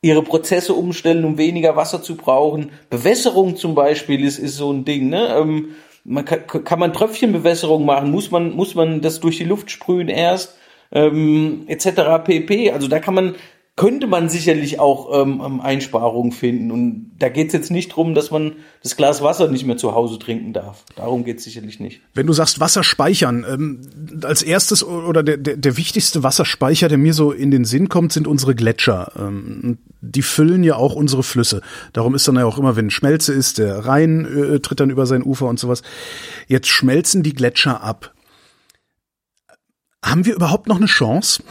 ihre 0.05 0.21
Prozesse 0.21 0.75
umstellen, 0.75 1.25
um 1.25 1.39
weniger 1.39 1.75
Wasser 1.75 2.03
zu 2.03 2.15
brauchen. 2.15 2.69
Bewässerung 2.91 3.55
zum 3.55 3.73
Beispiel 3.73 4.23
ist, 4.23 4.37
ist 4.37 4.55
so 4.55 4.71
ein 4.71 4.85
Ding. 4.85 5.09
Ne? 5.09 5.35
Ähm, 5.35 5.69
man 6.03 6.23
kann, 6.23 6.45
kann 6.45 6.77
man 6.77 6.93
Tröpfchenbewässerung 6.93 7.85
machen? 7.85 8.11
Muss 8.11 8.29
man, 8.29 8.55
muss 8.55 8.75
man 8.75 9.01
das 9.01 9.19
durch 9.19 9.37
die 9.37 9.45
Luft 9.45 9.71
sprühen 9.71 10.07
erst? 10.07 10.57
Ähm, 10.91 11.63
etc. 11.65 12.23
pp. 12.23 12.69
Also 12.69 12.87
da 12.87 12.99
kann 12.99 13.15
man 13.15 13.35
könnte 13.77 14.07
man 14.07 14.29
sicherlich 14.29 14.79
auch 14.79 15.21
ähm, 15.21 15.41
ähm, 15.45 15.59
Einsparungen 15.59 16.31
finden. 16.31 16.71
Und 16.71 17.11
da 17.19 17.27
geht's 17.27 17.53
jetzt 17.53 17.71
nicht 17.71 17.89
drum, 17.89 18.15
dass 18.15 18.31
man 18.31 18.53
das 18.81 18.95
Glas 18.95 19.21
Wasser 19.21 19.49
nicht 19.49 19.65
mehr 19.65 19.75
zu 19.75 19.93
Hause 19.93 20.17
trinken 20.17 20.53
darf. 20.53 20.85
Darum 20.95 21.25
geht's 21.25 21.43
sicherlich 21.43 21.81
nicht. 21.81 22.01
Wenn 22.13 22.25
du 22.25 22.31
sagst 22.31 22.61
Wasser 22.61 22.83
speichern, 22.83 23.45
ähm, 23.47 23.81
als 24.23 24.43
erstes 24.43 24.81
oder 24.81 25.23
der, 25.23 25.35
der, 25.35 25.57
der 25.57 25.75
wichtigste 25.75 26.23
Wasserspeicher, 26.23 26.87
der 26.87 26.97
mir 26.97 27.13
so 27.13 27.33
in 27.33 27.51
den 27.51 27.65
Sinn 27.65 27.89
kommt, 27.89 28.13
sind 28.13 28.27
unsere 28.27 28.55
Gletscher. 28.55 29.11
Ähm, 29.17 29.77
die 29.99 30.21
füllen 30.21 30.63
ja 30.63 30.77
auch 30.77 30.95
unsere 30.95 31.23
Flüsse. 31.23 31.61
Darum 31.91 32.15
ist 32.15 32.25
dann 32.29 32.37
ja 32.37 32.45
auch 32.45 32.57
immer, 32.57 32.77
wenn 32.77 32.89
Schmelze 32.89 33.33
ist, 33.33 33.57
der 33.57 33.85
Rhein 33.85 34.25
äh, 34.25 34.59
tritt 34.61 34.79
dann 34.79 34.89
über 34.89 35.05
sein 35.05 35.21
Ufer 35.21 35.47
und 35.47 35.59
sowas. 35.59 35.81
Jetzt 36.47 36.67
schmelzen 36.67 37.23
die 37.23 37.33
Gletscher 37.33 37.83
ab. 37.83 38.13
Haben 40.01 40.25
wir 40.25 40.35
überhaupt 40.35 40.67
noch 40.67 40.77
eine 40.77 40.85
Chance? 40.85 41.43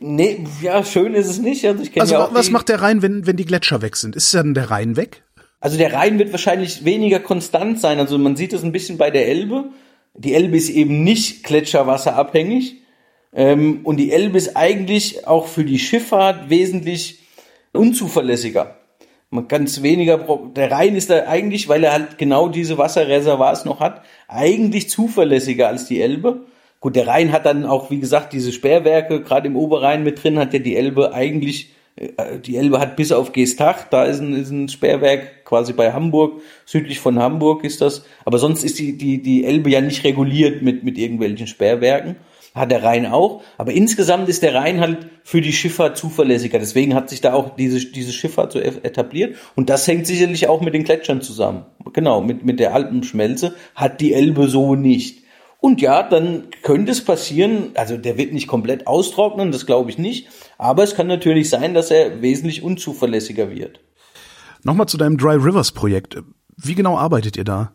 Nee, 0.00 0.44
ja, 0.62 0.84
schön 0.84 1.14
ist 1.14 1.26
es 1.26 1.38
nicht. 1.38 1.64
Also, 1.64 1.82
ich 1.82 2.00
Also 2.00 2.14
ja 2.14 2.28
was 2.32 2.50
macht 2.50 2.68
der 2.68 2.80
Rhein, 2.80 3.02
wenn, 3.02 3.26
wenn 3.26 3.36
die 3.36 3.44
Gletscher 3.44 3.82
weg 3.82 3.96
sind? 3.96 4.16
Ist 4.16 4.32
dann 4.34 4.54
der 4.54 4.70
Rhein 4.70 4.96
weg? 4.96 5.22
Also 5.60 5.76
der 5.76 5.92
Rhein 5.92 6.18
wird 6.18 6.30
wahrscheinlich 6.32 6.84
weniger 6.84 7.20
konstant 7.20 7.80
sein. 7.80 7.98
Also 7.98 8.18
man 8.18 8.36
sieht 8.36 8.52
es 8.52 8.62
ein 8.62 8.72
bisschen 8.72 8.98
bei 8.98 9.10
der 9.10 9.26
Elbe. 9.26 9.70
Die 10.14 10.34
Elbe 10.34 10.56
ist 10.56 10.70
eben 10.70 11.02
nicht 11.02 11.44
gletscherwasserabhängig. 11.44 12.82
Ähm, 13.32 13.80
und 13.84 13.96
die 13.98 14.12
Elbe 14.12 14.38
ist 14.38 14.56
eigentlich 14.56 15.26
auch 15.26 15.46
für 15.46 15.64
die 15.64 15.78
Schifffahrt 15.78 16.48
wesentlich 16.48 17.20
unzuverlässiger. 17.72 18.76
Man 19.30 19.46
ganz 19.46 19.82
weniger, 19.82 20.18
der 20.56 20.70
Rhein 20.70 20.96
ist 20.96 21.10
da 21.10 21.26
eigentlich, 21.26 21.68
weil 21.68 21.84
er 21.84 21.92
halt 21.92 22.16
genau 22.16 22.48
diese 22.48 22.78
Wasserreservoirs 22.78 23.66
noch 23.66 23.80
hat, 23.80 24.02
eigentlich 24.26 24.88
zuverlässiger 24.88 25.68
als 25.68 25.84
die 25.86 26.00
Elbe. 26.00 26.46
Gut, 26.80 26.94
der 26.94 27.08
Rhein 27.08 27.32
hat 27.32 27.44
dann 27.44 27.64
auch, 27.64 27.90
wie 27.90 27.98
gesagt, 27.98 28.32
diese 28.32 28.52
Sperrwerke, 28.52 29.20
gerade 29.22 29.48
im 29.48 29.56
Oberrhein 29.56 30.04
mit 30.04 30.22
drin, 30.22 30.38
hat 30.38 30.52
ja 30.52 30.60
die 30.60 30.76
Elbe 30.76 31.12
eigentlich, 31.12 31.70
äh, 31.96 32.38
die 32.38 32.56
Elbe 32.56 32.78
hat 32.78 32.94
bis 32.94 33.10
auf 33.10 33.32
Geestach, 33.32 33.88
da 33.90 34.04
ist 34.04 34.20
ein, 34.20 34.34
ist 34.34 34.50
ein 34.50 34.68
Sperrwerk, 34.68 35.44
quasi 35.44 35.72
bei 35.72 35.92
Hamburg, 35.92 36.40
südlich 36.66 37.00
von 37.00 37.18
Hamburg 37.18 37.64
ist 37.64 37.80
das. 37.80 38.04
Aber 38.24 38.38
sonst 38.38 38.62
ist 38.62 38.78
die, 38.78 38.96
die, 38.96 39.20
die 39.22 39.44
Elbe 39.44 39.70
ja 39.70 39.80
nicht 39.80 40.04
reguliert 40.04 40.62
mit, 40.62 40.84
mit 40.84 40.98
irgendwelchen 40.98 41.46
Sperrwerken. 41.46 42.16
Hat 42.54 42.70
der 42.70 42.82
Rhein 42.82 43.06
auch. 43.06 43.42
Aber 43.56 43.72
insgesamt 43.72 44.28
ist 44.28 44.42
der 44.42 44.54
Rhein 44.54 44.80
halt 44.80 45.06
für 45.22 45.40
die 45.40 45.52
Schifffahrt 45.52 45.96
zuverlässiger. 45.96 46.58
Deswegen 46.58 46.94
hat 46.94 47.08
sich 47.08 47.20
da 47.20 47.32
auch 47.32 47.56
diese, 47.56 47.86
diese 47.86 48.12
Schifffahrt 48.12 48.52
so 48.52 48.58
etabliert. 48.58 49.36
Und 49.54 49.68
das 49.70 49.86
hängt 49.86 50.06
sicherlich 50.06 50.48
auch 50.48 50.60
mit 50.60 50.74
den 50.74 50.84
Gletschern 50.84 51.20
zusammen. 51.20 51.66
Genau, 51.92 52.20
mit, 52.20 52.44
mit 52.44 52.58
der 52.58 52.74
Alpenschmelze 52.74 53.54
hat 53.74 54.00
die 54.00 54.12
Elbe 54.12 54.48
so 54.48 54.74
nicht. 54.74 55.27
Und 55.60 55.80
ja, 55.80 56.04
dann 56.04 56.44
könnte 56.62 56.92
es 56.92 57.04
passieren, 57.04 57.72
also 57.74 57.96
der 57.96 58.16
wird 58.16 58.32
nicht 58.32 58.46
komplett 58.46 58.86
austrocknen, 58.86 59.50
das 59.50 59.66
glaube 59.66 59.90
ich 59.90 59.98
nicht, 59.98 60.28
aber 60.56 60.84
es 60.84 60.94
kann 60.94 61.08
natürlich 61.08 61.50
sein, 61.50 61.74
dass 61.74 61.90
er 61.90 62.22
wesentlich 62.22 62.62
unzuverlässiger 62.62 63.50
wird. 63.50 63.80
Nochmal 64.62 64.86
zu 64.86 64.96
deinem 64.96 65.18
Dry 65.18 65.34
Rivers 65.34 65.72
Projekt. 65.72 66.22
Wie 66.56 66.74
genau 66.74 66.96
arbeitet 66.96 67.36
ihr 67.36 67.44
da? 67.44 67.72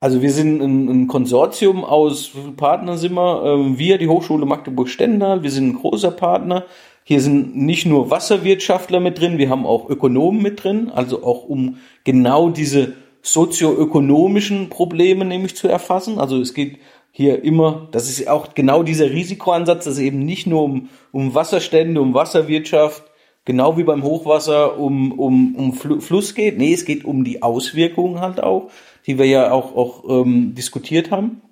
Also 0.00 0.20
wir 0.20 0.32
sind 0.32 0.60
ein, 0.60 0.88
ein 0.88 1.06
Konsortium 1.06 1.84
aus, 1.84 2.32
Partner 2.56 2.98
sind 2.98 3.14
wir? 3.14 3.44
Ähm, 3.44 3.78
wir, 3.78 3.98
die 3.98 4.08
Hochschule 4.08 4.44
Magdeburg-Stendal, 4.46 5.44
wir 5.44 5.50
sind 5.50 5.68
ein 5.68 5.78
großer 5.78 6.10
Partner. 6.10 6.64
Hier 7.04 7.20
sind 7.20 7.56
nicht 7.56 7.86
nur 7.86 8.10
Wasserwirtschaftler 8.10 8.98
mit 8.98 9.20
drin, 9.20 9.38
wir 9.38 9.48
haben 9.48 9.64
auch 9.64 9.88
Ökonomen 9.88 10.42
mit 10.42 10.64
drin, 10.64 10.90
also 10.90 11.24
auch 11.24 11.44
um 11.44 11.78
genau 12.02 12.50
diese 12.50 12.94
sozioökonomischen 13.22 14.68
Probleme 14.68 15.24
nämlich 15.24 15.56
zu 15.56 15.68
erfassen. 15.68 16.18
Also 16.18 16.40
es 16.40 16.54
geht 16.54 16.78
hier 17.12 17.44
immer, 17.44 17.88
das 17.92 18.08
ist 18.08 18.28
auch 18.28 18.54
genau 18.54 18.82
dieser 18.82 19.10
Risikoansatz, 19.10 19.84
dass 19.84 19.94
es 19.94 20.00
eben 20.00 20.20
nicht 20.20 20.46
nur 20.46 20.62
um, 20.64 20.88
um 21.12 21.34
Wasserstände, 21.34 22.00
um 22.00 22.14
Wasserwirtschaft, 22.14 23.04
genau 23.44 23.76
wie 23.76 23.84
beim 23.84 24.02
Hochwasser 24.02 24.78
um, 24.78 25.12
um, 25.12 25.54
um 25.54 25.72
Fl 25.74 26.00
Fluss 26.00 26.34
geht. 26.34 26.58
Nee, 26.58 26.72
es 26.72 26.84
geht 26.84 27.04
um 27.04 27.22
die 27.22 27.42
Auswirkungen 27.42 28.20
halt 28.20 28.42
auch, 28.42 28.70
die 29.06 29.18
wir 29.18 29.26
ja 29.26 29.52
auch, 29.52 29.76
auch 29.76 30.04
ähm, 30.08 30.54
diskutiert 30.54 31.10
haben. 31.10 31.42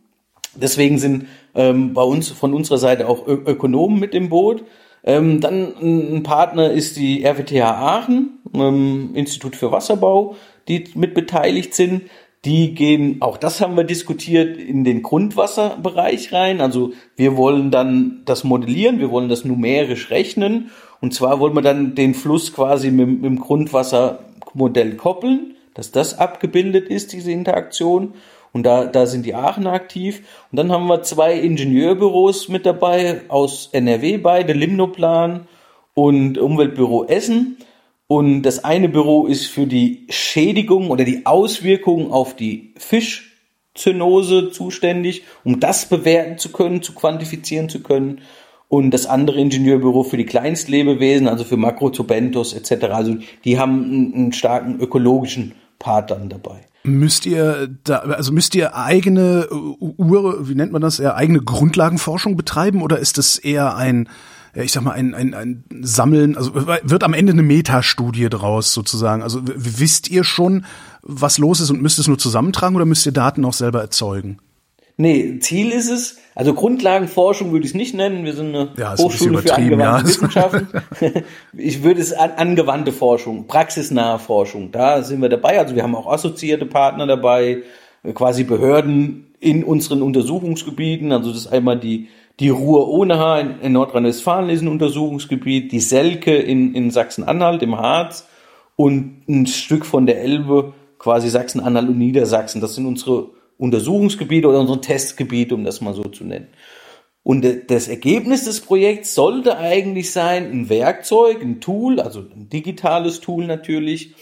Deswegen 0.55 0.99
sind 0.99 1.27
ähm, 1.55 1.95
bei 1.95 2.03
uns 2.03 2.29
von 2.31 2.55
unserer 2.55 2.79
Seite 2.79 3.09
auch 3.09 3.27
Ö 3.27 3.35
Ökonomen 3.47 4.01
mit 4.01 4.15
im 4.15 4.29
Boot. 4.29 4.65
Ähm, 5.05 5.41
dann 5.41 5.75
ein 5.81 6.23
Partner 6.23 6.71
ist 6.71 6.97
die 6.97 7.25
RWTH 7.25 7.63
Aachen, 7.63 8.41
ähm, 8.55 9.11
Institut 9.15 9.57
für 9.57 9.73
Wasserbau, 9.73 10.37
die 10.71 10.85
mit 10.95 11.15
beteiligt 11.15 11.75
sind. 11.75 12.03
Die 12.45 12.75
gehen, 12.75 13.21
auch 13.21 13.37
das 13.37 13.61
haben 13.61 13.77
wir 13.77 13.85
diskutiert, 13.85 14.57
in 14.57 14.85
den 14.85 15.03
Grundwasserbereich 15.03 16.33
rein. 16.33 16.63
Also 16.63 16.93
wir 17.17 17.37
wollen 17.37 17.71
dann 17.71 18.23
das 18.25 18.45
modellieren, 18.45 18.99
wir 18.99 19.11
wollen 19.11 19.29
das 19.29 19.45
numerisch 19.45 20.11
rechnen. 20.11 20.71
Und 21.03 21.13
zwar 21.13 21.39
wollen 21.41 21.55
wir 21.55 21.63
dann 21.63 21.95
den 21.95 22.15
Fluss 22.15 22.55
quasi 22.55 22.91
mit, 22.91 23.09
mit 23.09 23.25
dem 23.25 23.41
Grundwassermodell 23.41 24.97
koppeln, 24.97 25.57
dass 25.75 25.91
das 25.91 26.19
abgebildet 26.19 26.89
ist, 26.89 27.13
diese 27.13 27.33
Interaktion. 27.33 28.15
Und 28.53 28.65
da, 28.65 28.87
da 28.87 29.07
sind 29.07 29.27
die 29.27 29.35
Aachener 29.35 29.73
aktiv. 29.73 30.23
Und 30.51 30.57
dann 30.57 30.73
haben 30.73 30.87
wir 30.87 31.03
zwei 31.03 31.35
Ingenieurbüros 31.35 32.49
mit 32.49 32.65
dabei 32.65 33.23
aus 33.29 33.69
NRW 33.73 34.17
beide, 34.17 34.55
Limnoplan 34.55 35.47
und 35.95 36.39
Umweltbüro 36.39 37.05
Essen. 37.05 37.59
Und 38.11 38.43
das 38.43 38.65
eine 38.65 38.89
Büro 38.89 39.29
ist 39.29 39.47
für 39.47 39.69
die 39.69 40.05
Schädigung 40.09 40.91
oder 40.91 41.05
die 41.05 41.27
Auswirkungen 41.27 42.11
auf 42.11 42.35
die 42.35 42.75
Fischzynose 42.77 44.51
zuständig, 44.51 45.23
um 45.45 45.61
das 45.61 45.89
bewerten 45.89 46.37
zu 46.37 46.51
können, 46.51 46.83
zu 46.83 46.93
quantifizieren 46.93 47.69
zu 47.69 47.85
können. 47.85 48.23
Und 48.67 48.91
das 48.91 49.07
andere 49.07 49.39
Ingenieurbüro 49.39 50.03
für 50.03 50.17
die 50.17 50.27
Kleinstlebewesen, 50.27 51.29
also 51.29 51.45
für 51.45 51.57
Makrozobentos 51.57 52.53
etc. 52.53 52.87
Also 52.87 53.17
die 53.45 53.61
haben 53.61 54.13
einen, 54.13 54.33
starken 54.33 54.81
ökologischen 54.81 55.55
Part 55.79 56.11
dann 56.11 56.29
dabei. 56.29 56.63
Müsst 56.83 57.27
ihr 57.27 57.69
da, 57.85 57.99
also 57.99 58.33
müsst 58.33 58.57
ihr 58.57 58.75
eigene 58.75 59.47
Uhr, 59.53 60.49
wie 60.49 60.57
nennt 60.57 60.73
man 60.73 60.83
das, 60.83 60.99
eher 60.99 61.15
eigene 61.15 61.43
Grundlagenforschung 61.43 62.37
betreiben 62.37 62.83
oder 62.83 62.99
ist 62.99 63.19
das 63.19 63.39
eher 63.39 63.77
ein, 63.77 64.09
ich 64.55 64.73
sag 64.73 64.83
mal, 64.83 64.93
ein, 64.93 65.15
ein, 65.15 65.35
ein 65.35 65.65
Sammeln, 65.83 66.37
also 66.37 66.55
wird 66.55 67.05
am 67.05 67.15
Ende 67.15 67.33
eine 67.33 67.43
Metastudie 67.43 68.29
draus 68.29 68.73
sozusagen? 68.73 69.23
Also 69.23 69.41
wisst 69.43 70.11
ihr 70.11 70.25
schon, 70.25 70.65
was 71.03 71.39
los 71.39 71.61
ist 71.61 71.71
und 71.71 71.83
müsst 71.83 71.99
es 71.99 72.09
nur 72.09 72.19
zusammentragen 72.19 72.77
oder 72.77 72.85
müsst 72.85 73.07
ihr 73.07 73.13
Daten 73.13 73.45
auch 73.45 73.53
selber 73.53 73.81
erzeugen? 73.81 74.39
Nee, 75.01 75.39
Ziel 75.39 75.71
ist 75.71 75.89
es, 75.89 76.19
also 76.35 76.53
Grundlagenforschung 76.53 77.53
würde 77.53 77.65
ich 77.65 77.71
es 77.71 77.75
nicht 77.75 77.95
nennen, 77.95 78.27
wir 78.27 78.35
sind 78.35 78.55
eine 78.55 78.69
ja, 78.77 78.99
Hochschule 78.99 79.39
für 79.39 79.55
angewandte 79.55 79.83
ja. 79.83 80.05
Wissenschaften. 80.07 80.69
ich 81.57 81.83
würde 81.83 82.03
es 82.03 82.13
an, 82.13 82.33
angewandte 82.37 82.93
Forschung, 82.93 83.47
praxisnahe 83.47 84.19
Forschung, 84.19 84.73
da 84.73 85.03
sind 85.03 85.23
wir 85.23 85.31
dabei, 85.31 85.59
also 85.59 85.75
wir 85.75 85.85
haben 85.85 85.95
auch 85.95 86.13
assoziierte 86.13 86.67
Partner 86.67 87.07
dabei, 87.07 87.63
quasi 88.13 88.45
Behörden 88.45 89.29
in 89.41 89.65
unseren 89.65 90.03
Untersuchungsgebieten, 90.03 91.13
also 91.13 91.31
das 91.31 91.47
ist 91.47 91.47
einmal 91.47 91.81
die 91.81 92.09
die 92.41 92.49
Ruhr-Onaha 92.49 93.39
in, 93.39 93.61
in 93.61 93.73
Nordrhein-Westfalen 93.73 94.49
ist 94.49 94.63
ein 94.63 94.69
Untersuchungsgebiet, 94.69 95.71
die 95.73 95.81
Selke 95.81 96.35
in, 96.35 96.75
in 96.75 96.91
Sachsen-Anhalt 96.91 97.63
im 97.63 97.77
Harz 97.77 98.27
und 98.77 99.23
ein 99.29 99.47
Stück 99.47 99.85
von 99.85 100.07
der 100.07 100.23
Elbe, 100.23 100.73
quasi 100.99 101.29
Sachsen-Anhalt 101.29 101.89
und 101.89 101.99
Niedersachsen. 101.99 102.63
Das 102.63 102.75
sind 102.75 102.87
unsere 102.87 103.29
Untersuchungsgebiete 103.59 104.49
oder 104.49 104.61
unsere 104.61 104.81
Testgebiete, 104.81 105.55
um 105.55 105.65
das 105.65 105.83
mal 105.83 105.93
so 105.93 106.05
zu 106.05 106.25
nennen. 106.25 106.49
Und 107.23 107.47
das 107.69 107.89
Ergebnis 107.89 108.47
des 108.47 108.61
Projekts 108.61 109.15
sollte 109.15 109.59
eigentlich 109.59 110.11
sein, 110.11 110.51
ein 110.51 110.69
Werkzeug, 110.71 111.43
ein 111.43 111.61
Tool, 111.61 112.01
also 112.01 112.21
ein 112.21 112.49
digitales 112.49 113.21
Tool 113.21 113.47
natürlich, 113.47 114.15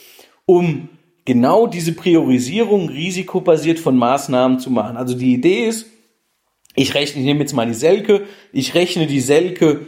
um 0.44 0.88
genau 1.24 1.68
diese 1.68 1.92
Priorisierung 1.92 2.88
risikobasiert 2.88 3.78
von 3.78 3.96
Maßnahmen 3.96 4.58
zu 4.58 4.70
machen. 4.70 4.96
Also 4.96 5.16
die 5.16 5.32
Idee 5.32 5.68
ist, 5.68 5.86
ich 6.78 6.94
rechne, 6.94 7.20
ich 7.20 7.26
nehme 7.26 7.40
jetzt 7.40 7.54
mal 7.54 7.66
die 7.66 7.74
Selke, 7.74 8.22
ich 8.52 8.74
rechne 8.74 9.06
die 9.06 9.20
Selke, 9.20 9.86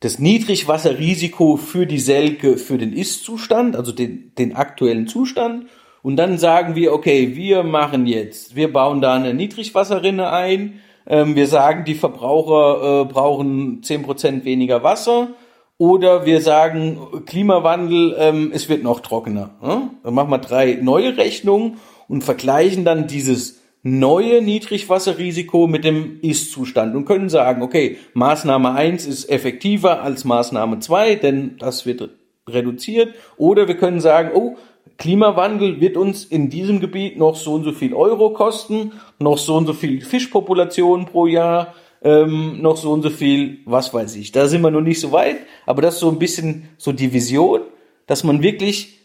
das 0.00 0.18
Niedrigwasserrisiko 0.18 1.56
für 1.56 1.86
die 1.86 1.98
Selke 1.98 2.56
für 2.56 2.78
den 2.78 2.92
Ist-Zustand, 2.92 3.76
also 3.76 3.92
den, 3.92 4.32
den 4.36 4.54
aktuellen 4.54 5.06
Zustand. 5.06 5.66
Und 6.02 6.16
dann 6.16 6.38
sagen 6.38 6.74
wir, 6.74 6.92
okay, 6.92 7.36
wir 7.36 7.62
machen 7.62 8.06
jetzt, 8.06 8.56
wir 8.56 8.72
bauen 8.72 9.00
da 9.00 9.14
eine 9.14 9.34
Niedrigwasserrinne 9.34 10.30
ein, 10.30 10.80
ähm, 11.06 11.36
wir 11.36 11.46
sagen, 11.46 11.84
die 11.84 11.94
Verbraucher 11.94 13.02
äh, 13.02 13.04
brauchen 13.12 13.82
zehn 13.82 14.02
Prozent 14.02 14.44
weniger 14.44 14.82
Wasser. 14.82 15.28
Oder 15.76 16.26
wir 16.26 16.42
sagen, 16.42 16.98
Klimawandel, 17.24 18.14
ähm, 18.18 18.50
es 18.54 18.68
wird 18.68 18.82
noch 18.82 19.00
trockener. 19.00 19.50
Ne? 19.62 19.90
Dann 20.02 20.14
machen 20.14 20.30
wir 20.30 20.38
drei 20.38 20.78
neue 20.80 21.16
Rechnungen 21.16 21.78
und 22.06 22.22
vergleichen 22.22 22.84
dann 22.84 23.06
dieses 23.06 23.59
neue 23.82 24.42
Niedrigwasserrisiko 24.42 25.66
mit 25.66 25.84
dem 25.84 26.20
Ist-Zustand 26.20 26.94
und 26.94 27.06
können 27.06 27.28
sagen, 27.28 27.62
okay, 27.62 27.96
Maßnahme 28.14 28.72
eins 28.72 29.06
ist 29.06 29.30
effektiver 29.30 30.02
als 30.02 30.24
Maßnahme 30.24 30.80
zwei, 30.80 31.14
denn 31.14 31.56
das 31.58 31.86
wird 31.86 32.10
reduziert. 32.48 33.14
Oder 33.36 33.68
wir 33.68 33.76
können 33.76 34.00
sagen, 34.00 34.30
oh, 34.34 34.56
Klimawandel 34.98 35.80
wird 35.80 35.96
uns 35.96 36.24
in 36.24 36.50
diesem 36.50 36.80
Gebiet 36.80 37.16
noch 37.16 37.36
so 37.36 37.54
und 37.54 37.64
so 37.64 37.72
viel 37.72 37.94
Euro 37.94 38.30
kosten, 38.30 38.92
noch 39.18 39.38
so 39.38 39.56
und 39.56 39.66
so 39.66 39.72
viel 39.72 40.02
Fischpopulation 40.02 41.06
pro 41.06 41.26
Jahr, 41.26 41.74
ähm, 42.02 42.60
noch 42.60 42.76
so 42.76 42.92
und 42.92 43.02
so 43.02 43.10
viel, 43.10 43.60
was 43.64 43.94
weiß 43.94 44.16
ich. 44.16 44.32
Da 44.32 44.46
sind 44.46 44.60
wir 44.60 44.70
noch 44.70 44.82
nicht 44.82 45.00
so 45.00 45.10
weit, 45.12 45.38
aber 45.64 45.80
das 45.80 45.94
ist 45.94 46.00
so 46.00 46.10
ein 46.10 46.18
bisschen 46.18 46.68
so 46.76 46.92
die 46.92 47.14
Vision, 47.14 47.62
dass 48.06 48.24
man 48.24 48.42
wirklich 48.42 48.99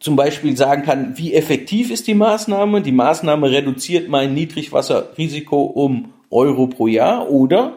zum 0.00 0.16
Beispiel 0.16 0.56
sagen 0.56 0.82
kann, 0.82 1.18
wie 1.18 1.34
effektiv 1.34 1.90
ist 1.90 2.06
die 2.06 2.14
Maßnahme? 2.14 2.82
Die 2.82 2.92
Maßnahme 2.92 3.50
reduziert 3.50 4.08
mein 4.08 4.34
Niedrigwasserrisiko 4.34 5.62
um 5.62 6.12
Euro 6.30 6.66
pro 6.66 6.86
Jahr 6.86 7.30
oder 7.30 7.74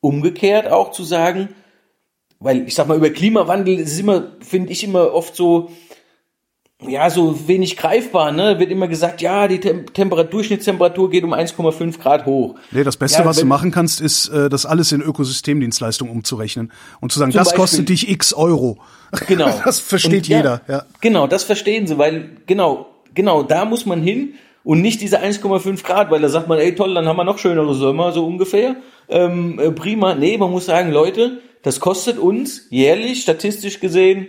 umgekehrt 0.00 0.70
auch 0.70 0.90
zu 0.90 1.04
sagen, 1.04 1.50
weil 2.38 2.66
ich 2.66 2.74
sag 2.74 2.88
mal, 2.88 2.96
über 2.96 3.10
Klimawandel 3.10 3.78
ist 3.78 4.00
immer, 4.00 4.32
finde 4.40 4.72
ich 4.72 4.82
immer 4.82 5.12
oft 5.12 5.36
so, 5.36 5.70
ja, 6.86 7.10
so 7.10 7.46
wenig 7.48 7.76
greifbar, 7.76 8.32
ne? 8.32 8.58
Wird 8.58 8.70
immer 8.70 8.88
gesagt, 8.88 9.20
ja, 9.20 9.48
die 9.48 9.60
Tem 9.60 9.92
Temperatur, 9.92 10.30
Durchschnittstemperatur 10.30 11.10
geht 11.10 11.24
um 11.24 11.32
1,5 11.34 11.98
Grad 11.98 12.26
hoch. 12.26 12.54
Nee, 12.70 12.84
das 12.84 12.96
Beste, 12.96 13.20
Ja, 13.20 13.24
was 13.24 13.38
du 13.38 13.46
machen 13.46 13.70
kannst, 13.70 14.00
ist, 14.00 14.28
äh, 14.28 14.48
das 14.48 14.64
alles 14.66 14.92
in 14.92 15.02
Ökosystemdienstleistung 15.02 16.10
umzurechnen 16.10 16.72
und 17.00 17.12
zu 17.12 17.18
sagen, 17.18 17.32
das 17.32 17.48
Beispiel- 17.48 17.60
kostet 17.60 17.88
dich 17.88 18.08
x 18.08 18.32
Euro. 18.32 18.78
Genau. 19.26 19.50
Das 19.64 19.80
versteht 19.80 20.12
Und 20.12 20.28
ja, 20.28 20.36
jeder, 20.36 20.60
ja. 20.68 20.84
Genau, 21.00 21.26
das 21.26 21.42
verstehen 21.42 21.86
sie, 21.88 21.98
weil, 21.98 22.36
genau, 22.46 22.86
genau, 23.12 23.42
da 23.42 23.64
muss 23.64 23.84
man 23.84 24.00
hin 24.02 24.34
und 24.62 24.80
nicht 24.82 25.00
diese 25.00 25.20
1,5 25.20 25.82
Grad, 25.82 26.10
weil 26.10 26.20
da 26.20 26.28
sagt 26.28 26.46
man, 26.48 26.58
ey 26.58 26.74
toll, 26.74 26.94
dann 26.94 27.06
haben 27.08 27.16
wir 27.16 27.24
noch 27.24 27.38
schönere 27.38 27.74
Sommer, 27.74 28.12
so 28.12 28.24
ungefähr. 28.26 28.76
Ähm, 29.08 29.58
äh, 29.58 29.70
prima. 29.72 30.14
Nee, 30.14 30.38
man 30.38 30.50
muss 30.50 30.66
sagen, 30.66 30.92
Leute, 30.92 31.40
das 31.62 31.80
kostet 31.80 32.18
uns 32.18 32.68
jährlich, 32.70 33.22
statistisch 33.22 33.80
gesehen, 33.80 34.28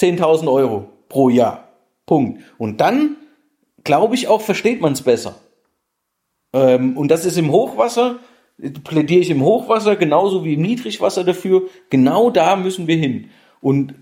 10.000 0.00 0.50
Euro 0.52 0.88
pro 1.08 1.28
Jahr. 1.28 1.67
Punkt. 2.08 2.42
Und 2.58 2.80
dann, 2.80 3.16
glaube 3.84 4.16
ich, 4.16 4.26
auch 4.26 4.40
versteht 4.40 4.80
man 4.80 4.94
es 4.94 5.02
besser. 5.02 5.36
Ähm, 6.52 6.96
und 6.96 7.08
das 7.12 7.24
ist 7.24 7.38
im 7.38 7.52
Hochwasser, 7.52 8.16
plädiere 8.82 9.20
ich 9.20 9.30
im 9.30 9.44
Hochwasser 9.44 9.94
genauso 9.94 10.44
wie 10.44 10.54
im 10.54 10.62
Niedrigwasser 10.62 11.22
dafür. 11.22 11.68
Genau 11.90 12.30
da 12.30 12.56
müssen 12.56 12.88
wir 12.88 12.96
hin. 12.96 13.30
Und 13.60 13.94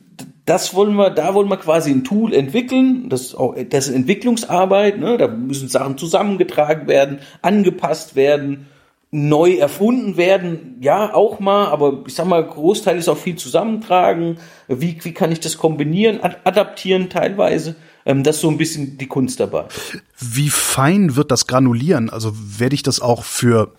das 0.47 0.75
wollen 0.75 0.95
wir, 0.95 1.11
da 1.11 1.35
wollen 1.35 1.49
wir 1.49 1.57
quasi 1.57 1.91
ein 1.91 2.05
Tool 2.05 2.33
entwickeln. 2.33 3.09
Das 3.09 3.23
ist, 3.23 3.35
auch, 3.35 3.55
das 3.69 3.89
ist 3.89 3.95
Entwicklungsarbeit. 3.95 4.99
Ne? 4.99 5.19
Da 5.19 5.29
müssen 5.29 5.69
Sachen 5.69 5.99
zusammengetragen 5.99 6.87
werden, 6.89 7.19
angepasst 7.43 8.17
werden, 8.17 8.69
neu 9.11 9.55
erfunden 9.55 10.17
werden. 10.17 10.77
Ja, 10.81 11.13
auch 11.15 11.41
mal. 11.41 11.67
Aber 11.67 12.05
ich 12.07 12.15
sag 12.15 12.27
mal, 12.27 12.45
Großteil 12.45 12.97
ist 12.97 13.09
auch 13.09 13.19
viel 13.19 13.37
zusammentragen. 13.37 14.39
Wie, 14.69 14.97
wie 15.03 15.13
kann 15.13 15.33
ich 15.33 15.41
das 15.41 15.59
kombinieren, 15.59 16.23
ad 16.23 16.37
adaptieren 16.45 17.11
teilweise? 17.11 17.75
Ähm, 18.07 18.23
das 18.23 18.37
ist 18.37 18.43
so 18.43 18.49
ein 18.49 18.57
bisschen 18.57 18.97
die 18.97 19.09
Kunst 19.09 19.41
dabei. 19.41 19.67
Wie 20.19 20.49
fein 20.49 21.17
wird 21.17 21.31
das 21.31 21.47
granulieren? 21.47 22.09
Also 22.09 22.33
werde 22.35 22.75
ich 22.75 22.83
das 22.83 23.01
auch 23.01 23.25
für 23.25 23.73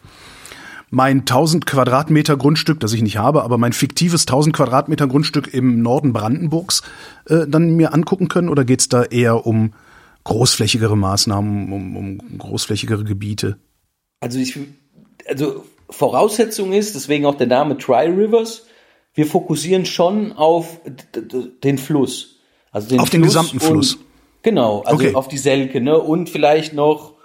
mein 0.90 1.20
1000 1.20 1.66
Quadratmeter 1.66 2.38
Grundstück, 2.38 2.80
das 2.80 2.94
ich 2.94 3.02
nicht 3.02 3.18
habe, 3.18 3.44
aber 3.44 3.58
mein 3.58 3.74
fiktives 3.74 4.22
1000 4.24 4.56
Quadratmeter 4.56 5.08
Grundstück 5.08 5.54
im 5.54 5.82
Norden 5.82 6.14
Brandenburgs 6.14 6.84
äh, 7.26 7.48
dann 7.48 7.72
mir 7.72 7.94
angucken 7.94 8.28
können? 8.28 8.50
Oder 8.50 8.66
geht's 8.66 8.90
da 8.90 9.04
eher 9.04 9.48
um 9.48 9.74
großflächigere 10.26 10.98
Maßnahmen, 10.98 11.72
um, 11.72 11.96
um 11.96 12.38
großflächigere 12.38 13.06
Gebiete? 13.06 13.58
Also 14.20 14.40
ich, 14.40 14.60
also 15.28 15.64
Voraussetzung 15.90 16.74
ist, 16.74 16.96
deswegen 16.96 17.26
auch 17.26 17.36
der 17.36 17.48
Name 17.48 17.78
Tri 17.78 18.08
Rivers, 18.08 18.66
wir 19.14 19.26
fokussieren 19.26 19.86
schon 19.86 20.34
auf 20.34 20.82
den 21.64 21.78
Fluss. 21.78 22.40
Also 22.72 22.90
den 22.90 23.00
Auf 23.00 23.10
den 23.10 23.24
gesamten 23.24 23.60
Fluss. 23.60 23.98
Genau, 24.48 24.82
also 24.86 25.04
Okay. 25.04 25.14
auf 25.14 25.28
die 25.28 25.38
Selke, 25.38 25.82
ne? 25.82 26.00
Und 26.00 26.30
vielleicht 26.30 26.74
noch 26.74 27.16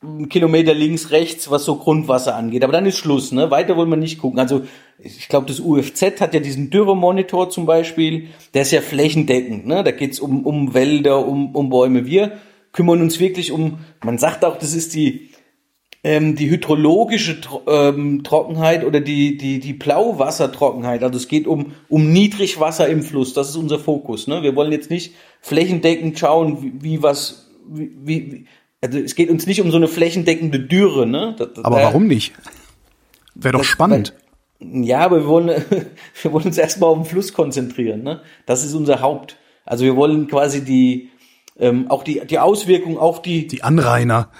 einen 0.00 0.28
Kilometer 0.28 0.74
links, 0.74 1.10
rechts, 1.10 1.50
was 1.50 1.64
so 1.64 1.74
Grundwasser 1.74 2.36
angeht. 2.36 2.62
Aber 2.62 2.72
dann 2.72 2.86
ist 2.86 2.98
Schluss, 2.98 3.32
ne? 3.32 3.50
Weiter 3.50 3.76
wollen 3.76 3.90
wir 3.90 3.96
nicht 3.96 4.20
gucken. 4.20 4.38
Also 4.38 4.62
ich 5.00 5.28
glaube, 5.28 5.46
das 5.48 5.58
UFZ 5.58 6.20
hat 6.20 6.34
ja 6.34 6.38
diesen 6.38 6.70
Dürremonitor 6.70 7.50
zum 7.50 7.66
Beispiel, 7.66 8.28
der 8.54 8.62
ist 8.62 8.70
ja 8.70 8.80
flächendeckend, 8.80 9.66
ne? 9.66 9.82
Da 9.82 9.90
geht's 9.90 10.20
um, 10.20 10.46
um 10.46 10.72
Wälder, 10.72 11.26
um, 11.26 11.52
um 11.56 11.68
Bäume. 11.68 12.06
Wir 12.06 12.38
kümmern 12.70 13.02
uns 13.02 13.18
wirklich 13.18 13.50
um, 13.50 13.78
man 14.04 14.16
sagt 14.16 14.44
auch, 14.44 14.56
das 14.56 14.72
ist 14.72 14.94
die, 14.94 15.30
ähm, 16.06 16.36
die 16.36 16.48
hydrologische 16.48 17.38
ähm, 17.66 18.22
Trockenheit 18.22 18.84
oder 18.84 19.00
die, 19.00 19.36
die, 19.36 19.58
die 19.58 19.72
Blauwassertrockenheit. 19.72 21.02
Also 21.02 21.16
es 21.16 21.26
geht 21.26 21.48
um, 21.48 21.72
um 21.88 22.12
Niedrigwasser 22.12 22.86
im 22.88 23.02
Fluss. 23.02 23.34
Das 23.34 23.48
ist 23.48 23.56
unser 23.56 23.80
Fokus. 23.80 24.28
Ne? 24.28 24.42
Wir 24.44 24.54
wollen 24.54 24.70
jetzt 24.70 24.88
nicht 24.88 25.14
flächendeckend 25.40 26.16
schauen, 26.16 26.62
wie, 26.62 26.72
wie 26.82 27.02
was, 27.02 27.48
wie, 27.68 27.90
wie, 28.04 28.44
also 28.80 28.98
es 29.00 29.16
geht 29.16 29.30
uns 29.30 29.46
nicht 29.48 29.60
um 29.60 29.72
so 29.72 29.78
eine 29.78 29.88
flächendeckende 29.88 30.60
Dürre. 30.60 31.06
Ne? 31.08 31.34
Das, 31.36 31.48
das- 31.54 31.64
Aber 31.64 31.78
warum 31.78 32.06
nicht? 32.06 32.34
Wäre 33.34 33.52
doch 33.54 33.60
das- 33.60 33.66
spannend. 33.66 34.14
ja, 34.60 35.00
aber 35.00 35.22
wir 35.22 35.26
wollen, 35.26 35.48
wir 36.22 36.32
wollen 36.32 36.44
uns 36.46 36.56
erstmal 36.56 36.90
auf 36.90 36.98
den 36.98 37.04
Fluss 37.06 37.32
konzentrieren. 37.32 38.04
Ne? 38.04 38.20
Das 38.46 38.64
ist 38.64 38.74
unser 38.74 39.00
Haupt. 39.00 39.38
Also 39.64 39.84
wir 39.84 39.96
wollen 39.96 40.28
quasi 40.28 40.64
die, 40.64 41.08
ähm, 41.58 41.90
auch 41.90 42.04
die, 42.04 42.22
die 42.24 42.38
Auswirkung 42.38 42.96
auf 42.96 43.22
die, 43.22 43.48
Die 43.48 43.64
Anrainer. 43.64 44.30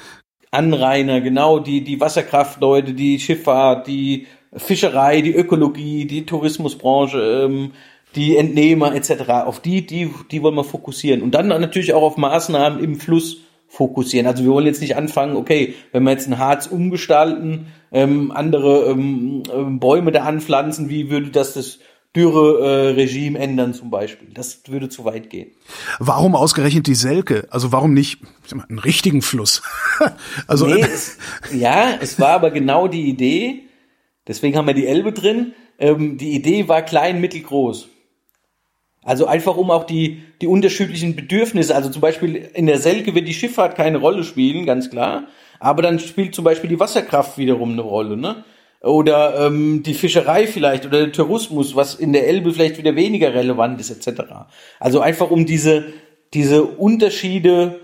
Anrainer, 0.56 1.20
genau, 1.20 1.58
die, 1.58 1.82
die 1.82 2.00
Wasserkraftleute, 2.00 2.94
die 2.94 3.20
Schifffahrt, 3.20 3.86
die 3.86 4.26
Fischerei, 4.56 5.20
die 5.20 5.34
Ökologie, 5.34 6.06
die 6.06 6.24
Tourismusbranche, 6.24 7.44
ähm, 7.44 7.72
die 8.14 8.36
Entnehmer 8.36 8.94
etc. 8.94 9.30
Auf 9.44 9.60
die, 9.60 9.86
die, 9.86 10.10
die 10.30 10.42
wollen 10.42 10.54
wir 10.54 10.64
fokussieren. 10.64 11.22
Und 11.22 11.34
dann 11.34 11.48
natürlich 11.48 11.92
auch 11.92 12.02
auf 12.02 12.16
Maßnahmen 12.16 12.82
im 12.82 12.96
Fluss 12.96 13.42
fokussieren. 13.68 14.26
Also 14.26 14.44
wir 14.44 14.50
wollen 14.50 14.66
jetzt 14.66 14.80
nicht 14.80 14.96
anfangen, 14.96 15.36
okay, 15.36 15.74
wenn 15.92 16.04
wir 16.04 16.12
jetzt 16.12 16.26
ein 16.26 16.38
Harz 16.38 16.66
umgestalten, 16.66 17.66
ähm, 17.92 18.32
andere 18.32 18.86
ähm, 18.90 19.42
ähm, 19.54 19.78
Bäume 19.78 20.12
da 20.12 20.22
anpflanzen, 20.22 20.88
wie 20.88 21.10
würde 21.10 21.30
das 21.30 21.54
das 21.54 21.78
Dürre-Regime 22.16 23.38
ändern 23.38 23.74
zum 23.74 23.90
Beispiel? 23.90 24.28
Das 24.32 24.62
würde 24.68 24.88
zu 24.88 25.04
weit 25.04 25.28
gehen. 25.28 25.50
Warum 25.98 26.34
ausgerechnet 26.34 26.86
die 26.86 26.94
Selke? 26.94 27.46
Also 27.50 27.70
warum 27.72 27.92
nicht 27.92 28.20
mal, 28.54 28.64
einen 28.68 28.78
richtigen 28.78 29.20
Fluss? 29.22 29.62
also 30.46 30.66
Nee, 30.66 30.80
es, 30.80 31.18
ja, 31.52 31.98
es 32.00 32.18
war 32.18 32.30
aber 32.30 32.50
genau 32.50 32.88
die 32.88 33.08
Idee, 33.08 33.64
deswegen 34.26 34.56
haben 34.56 34.66
wir 34.66 34.74
die 34.74 34.86
Elbe 34.86 35.12
drin, 35.12 35.52
ähm, 35.78 36.16
die 36.16 36.32
Idee 36.34 36.68
war 36.68 36.82
klein, 36.82 37.20
mittelgroß. 37.20 37.88
Also 39.04 39.26
einfach 39.26 39.56
um 39.56 39.70
auch 39.70 39.84
die, 39.84 40.22
die 40.40 40.48
unterschiedlichen 40.48 41.14
Bedürfnisse, 41.14 41.76
also 41.76 41.90
zum 41.90 42.00
Beispiel 42.00 42.34
in 42.54 42.66
der 42.66 42.78
Selke 42.78 43.14
wird 43.14 43.28
die 43.28 43.34
Schifffahrt 43.34 43.76
keine 43.76 43.98
Rolle 43.98 44.24
spielen, 44.24 44.66
ganz 44.66 44.90
klar, 44.90 45.28
aber 45.60 45.82
dann 45.82 46.00
spielt 46.00 46.34
zum 46.34 46.44
Beispiel 46.44 46.68
die 46.68 46.80
Wasserkraft 46.80 47.38
wiederum 47.38 47.72
eine 47.72 47.82
Rolle, 47.82 48.16
ne? 48.16 48.44
Oder 48.86 49.46
ähm, 49.46 49.82
die 49.82 49.94
Fischerei 49.94 50.46
vielleicht 50.46 50.86
oder 50.86 50.98
der 51.00 51.12
Tourismus, 51.12 51.74
was 51.74 51.94
in 51.94 52.12
der 52.12 52.28
Elbe 52.28 52.52
vielleicht 52.52 52.78
wieder 52.78 52.94
weniger 52.96 53.34
relevant 53.34 53.80
ist, 53.80 53.90
etc. 53.90 54.22
Also 54.80 55.00
einfach 55.00 55.30
um 55.30 55.44
diese, 55.46 55.84
diese 56.34 56.62
Unterschiede 56.62 57.80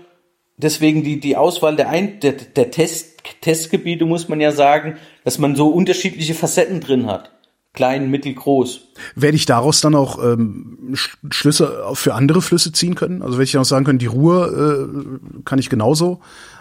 deswegen 0.57 1.03
die, 1.03 1.19
die 1.19 1.35
Auswahl 1.35 1.75
der, 1.75 1.89
Ein 1.89 2.19
der, 2.19 2.33
der 2.33 2.71
Test, 2.71 3.21
Testgebiete, 3.41 4.05
muss 4.05 4.29
man 4.29 4.39
ja 4.39 4.51
sagen, 4.51 4.97
dass 5.23 5.39
man 5.39 5.55
so 5.55 5.67
unterschiedliche 5.69 6.33
Facetten 6.35 6.79
drin 6.79 7.07
hat. 7.07 7.31
Klein, 7.73 8.11
mittel, 8.11 8.35
groß. 8.35 8.81
werde 9.15 9.35
ich 9.35 9.47
daraus 9.47 9.81
dann 9.81 9.95
auch 9.95 10.23
ähm, 10.23 10.93
Sch- 10.93 11.15
Schlüsse 11.31 11.83
für 11.93 12.13
andere 12.13 12.43
Flüsse 12.43 12.71
ziehen 12.71 12.93
können? 12.93 13.23
Also 13.23 13.33
werde 13.33 13.45
ich 13.45 13.51
dann 13.53 13.61
auch 13.61 13.65
sagen 13.65 13.83
können, 13.83 13.97
die 13.97 14.05
Ruhr 14.05 14.53
äh, 14.53 15.41
kann 15.43 15.57
ich 15.57 15.71
genauso 15.71 16.19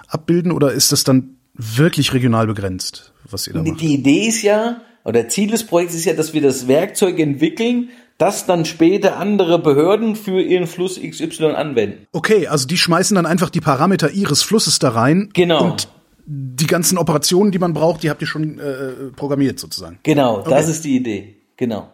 abbilden 0.09 0.53
oder 0.53 0.73
ist 0.73 0.91
das 0.91 1.05
dann 1.05 1.37
wirklich 1.55 2.13
regional 2.15 2.47
begrenzt, 2.47 3.13
was 3.31 3.47
ihr 3.47 3.53
da 3.55 3.63
macht? 3.63 3.81
die 3.81 3.95
Idee 3.95 4.27
ist 4.29 4.43
ja, 4.43 4.81
oder 5.05 5.29
Ziel 5.29 5.51
des 5.51 5.65
Projekts 5.67 5.95
ist 5.95 6.05
ja, 6.05 6.15
dass 6.15 6.33
wir 6.35 6.41
das 6.43 6.69
Werkzeug 6.69 7.19
entwickeln, 7.19 7.91
das 8.19 8.47
dann 8.47 8.65
später 8.65 9.17
andere 9.17 9.59
Behörden 9.59 10.15
für 10.17 10.41
ihren 10.41 10.67
Fluss 10.67 11.01
XY 11.01 11.47
anwenden. 11.57 12.07
Okay, 12.13 12.47
also 12.47 12.67
die 12.67 12.77
schmeißen 12.79 13.15
dann 13.15 13.27
einfach 13.27 13.51
die 13.51 13.61
Parameter 13.61 14.11
ihres 14.11 14.43
Flusses 14.43 14.79
da 14.79 14.91
rein 14.91 15.31
Genau. 15.35 15.65
und 15.73 15.89
die 16.25 16.69
ganzen 16.69 16.99
Operationen, 16.99 17.51
die 17.51 17.59
man 17.59 17.73
braucht, 17.73 18.05
die 18.05 18.11
habt 18.11 18.21
ihr 18.21 18.29
schon 18.29 18.61
äh, 18.61 19.11
programmiert 19.17 19.59
sozusagen. 19.59 19.99
Genau, 20.05 20.39
das 20.43 20.63
Okay. 20.65 20.71
ist 20.71 20.85
die 20.85 20.97
Idee. 20.97 21.37
Genau. 21.57 21.91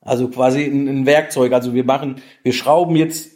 Also 0.00 0.28
quasi 0.28 0.64
ein, 0.64 0.86
ein 0.88 1.06
Werkzeug. 1.06 1.52
Also 1.52 1.74
wir 1.74 1.84
machen, 1.84 2.16
wir 2.44 2.52
schrauben 2.52 2.94
jetzt 2.94 3.30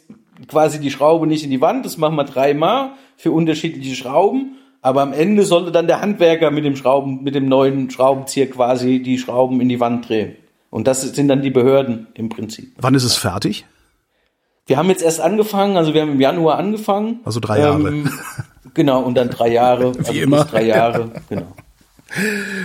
quasi 0.47 0.79
die 0.79 0.91
Schraube 0.91 1.27
nicht 1.27 1.43
in 1.43 1.51
die 1.51 1.59
Wand, 1.61 1.85
das 1.85 1.97
machen 1.97 2.15
wir 2.15 2.23
dreimal 2.23 2.91
für 3.17 3.31
unterschiedliche 3.31 3.95
Schrauben. 3.95 4.55
Aber 4.81 5.01
am 5.01 5.13
Ende 5.13 5.43
sollte 5.43 5.71
dann 5.71 5.87
der 5.87 6.01
Handwerker 6.01 6.51
mit 6.51 6.63
dem 6.63 6.75
Schrauben, 6.75 7.23
mit 7.23 7.35
dem 7.35 7.47
neuen 7.47 7.89
Schraubenzieher 7.89 8.49
quasi 8.49 9.01
die 9.01 9.17
Schrauben 9.17 9.59
in 9.59 9.69
die 9.69 9.79
Wand 9.79 10.07
drehen. 10.07 10.35
Und 10.69 10.87
das 10.87 11.01
sind 11.01 11.27
dann 11.27 11.41
die 11.41 11.49
Behörden 11.49 12.07
im 12.13 12.29
Prinzip. 12.29 12.73
Wann 12.77 12.95
ist 12.95 13.03
es 13.03 13.15
fertig? 13.15 13.65
Wir 14.65 14.77
haben 14.77 14.89
jetzt 14.89 15.01
erst 15.01 15.21
angefangen, 15.21 15.77
also 15.77 15.93
wir 15.93 16.01
haben 16.01 16.11
im 16.11 16.19
Januar 16.19 16.57
angefangen. 16.57 17.21
Also 17.23 17.39
drei 17.39 17.59
Jahre. 17.59 18.03
genau, 18.73 19.01
und 19.01 19.15
dann 19.15 19.29
drei 19.29 19.49
Jahre. 19.49 19.87
also 19.97 20.11
bis 20.11 20.21
immer. 20.21 20.43
Drei 20.43 20.63
Jahre, 20.65 21.11
genau. 21.29 21.47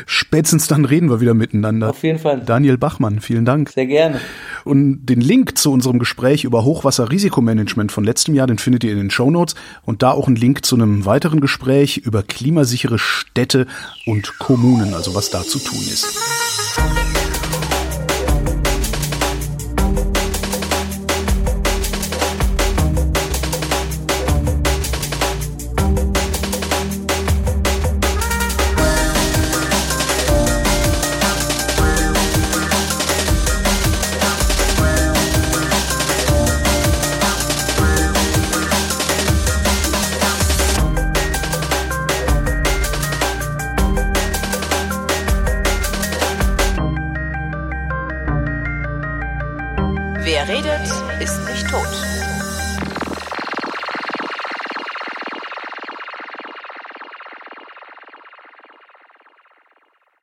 Spätestens 0.07 0.69
dann 0.69 0.85
reden 0.85 1.11
wir 1.11 1.21
wieder 1.21 1.35
miteinander. 1.35 1.91
Auf 1.91 2.03
jeden 2.03 2.19
Fall. 2.19 2.41
Daniel 2.45 2.79
Bachmann, 2.79 3.21
vielen 3.21 3.45
Dank. 3.45 3.71
Sehr 3.71 3.87
gerne. 3.87 4.21
Und 4.65 5.07
den 5.07 5.21
Link 5.21 5.59
zu 5.59 5.73
unserem 5.73 5.99
Gespräch 5.99 6.45
über 6.45 6.65
Hochwasserrisikomanagement 6.65 7.91
von 7.91 8.05
letztem 8.05 8.35
Jahr, 8.35 8.47
den 8.47 8.59
findet 8.59 8.85
ihr 8.85 8.93
in 8.93 8.99
den 8.99 9.11
Shownotes 9.11 9.55
und 9.85 10.03
da 10.03 10.13
auch 10.13 10.27
einen 10.27 10.37
Link 10.37 10.65
zu 10.65 10.77
einem 10.77 11.05
weiteren 11.05 11.41
Gespräch 11.41 11.99
über 11.99 12.23
klimasichere 12.23 12.99
Städte 12.99 13.67
und 14.07 14.39
Kommunen, 14.39 14.95
also 14.95 15.15
was 15.15 15.31
da 15.31 15.43
zu 15.43 15.59
tun 15.59 15.81
ist. 15.81 16.07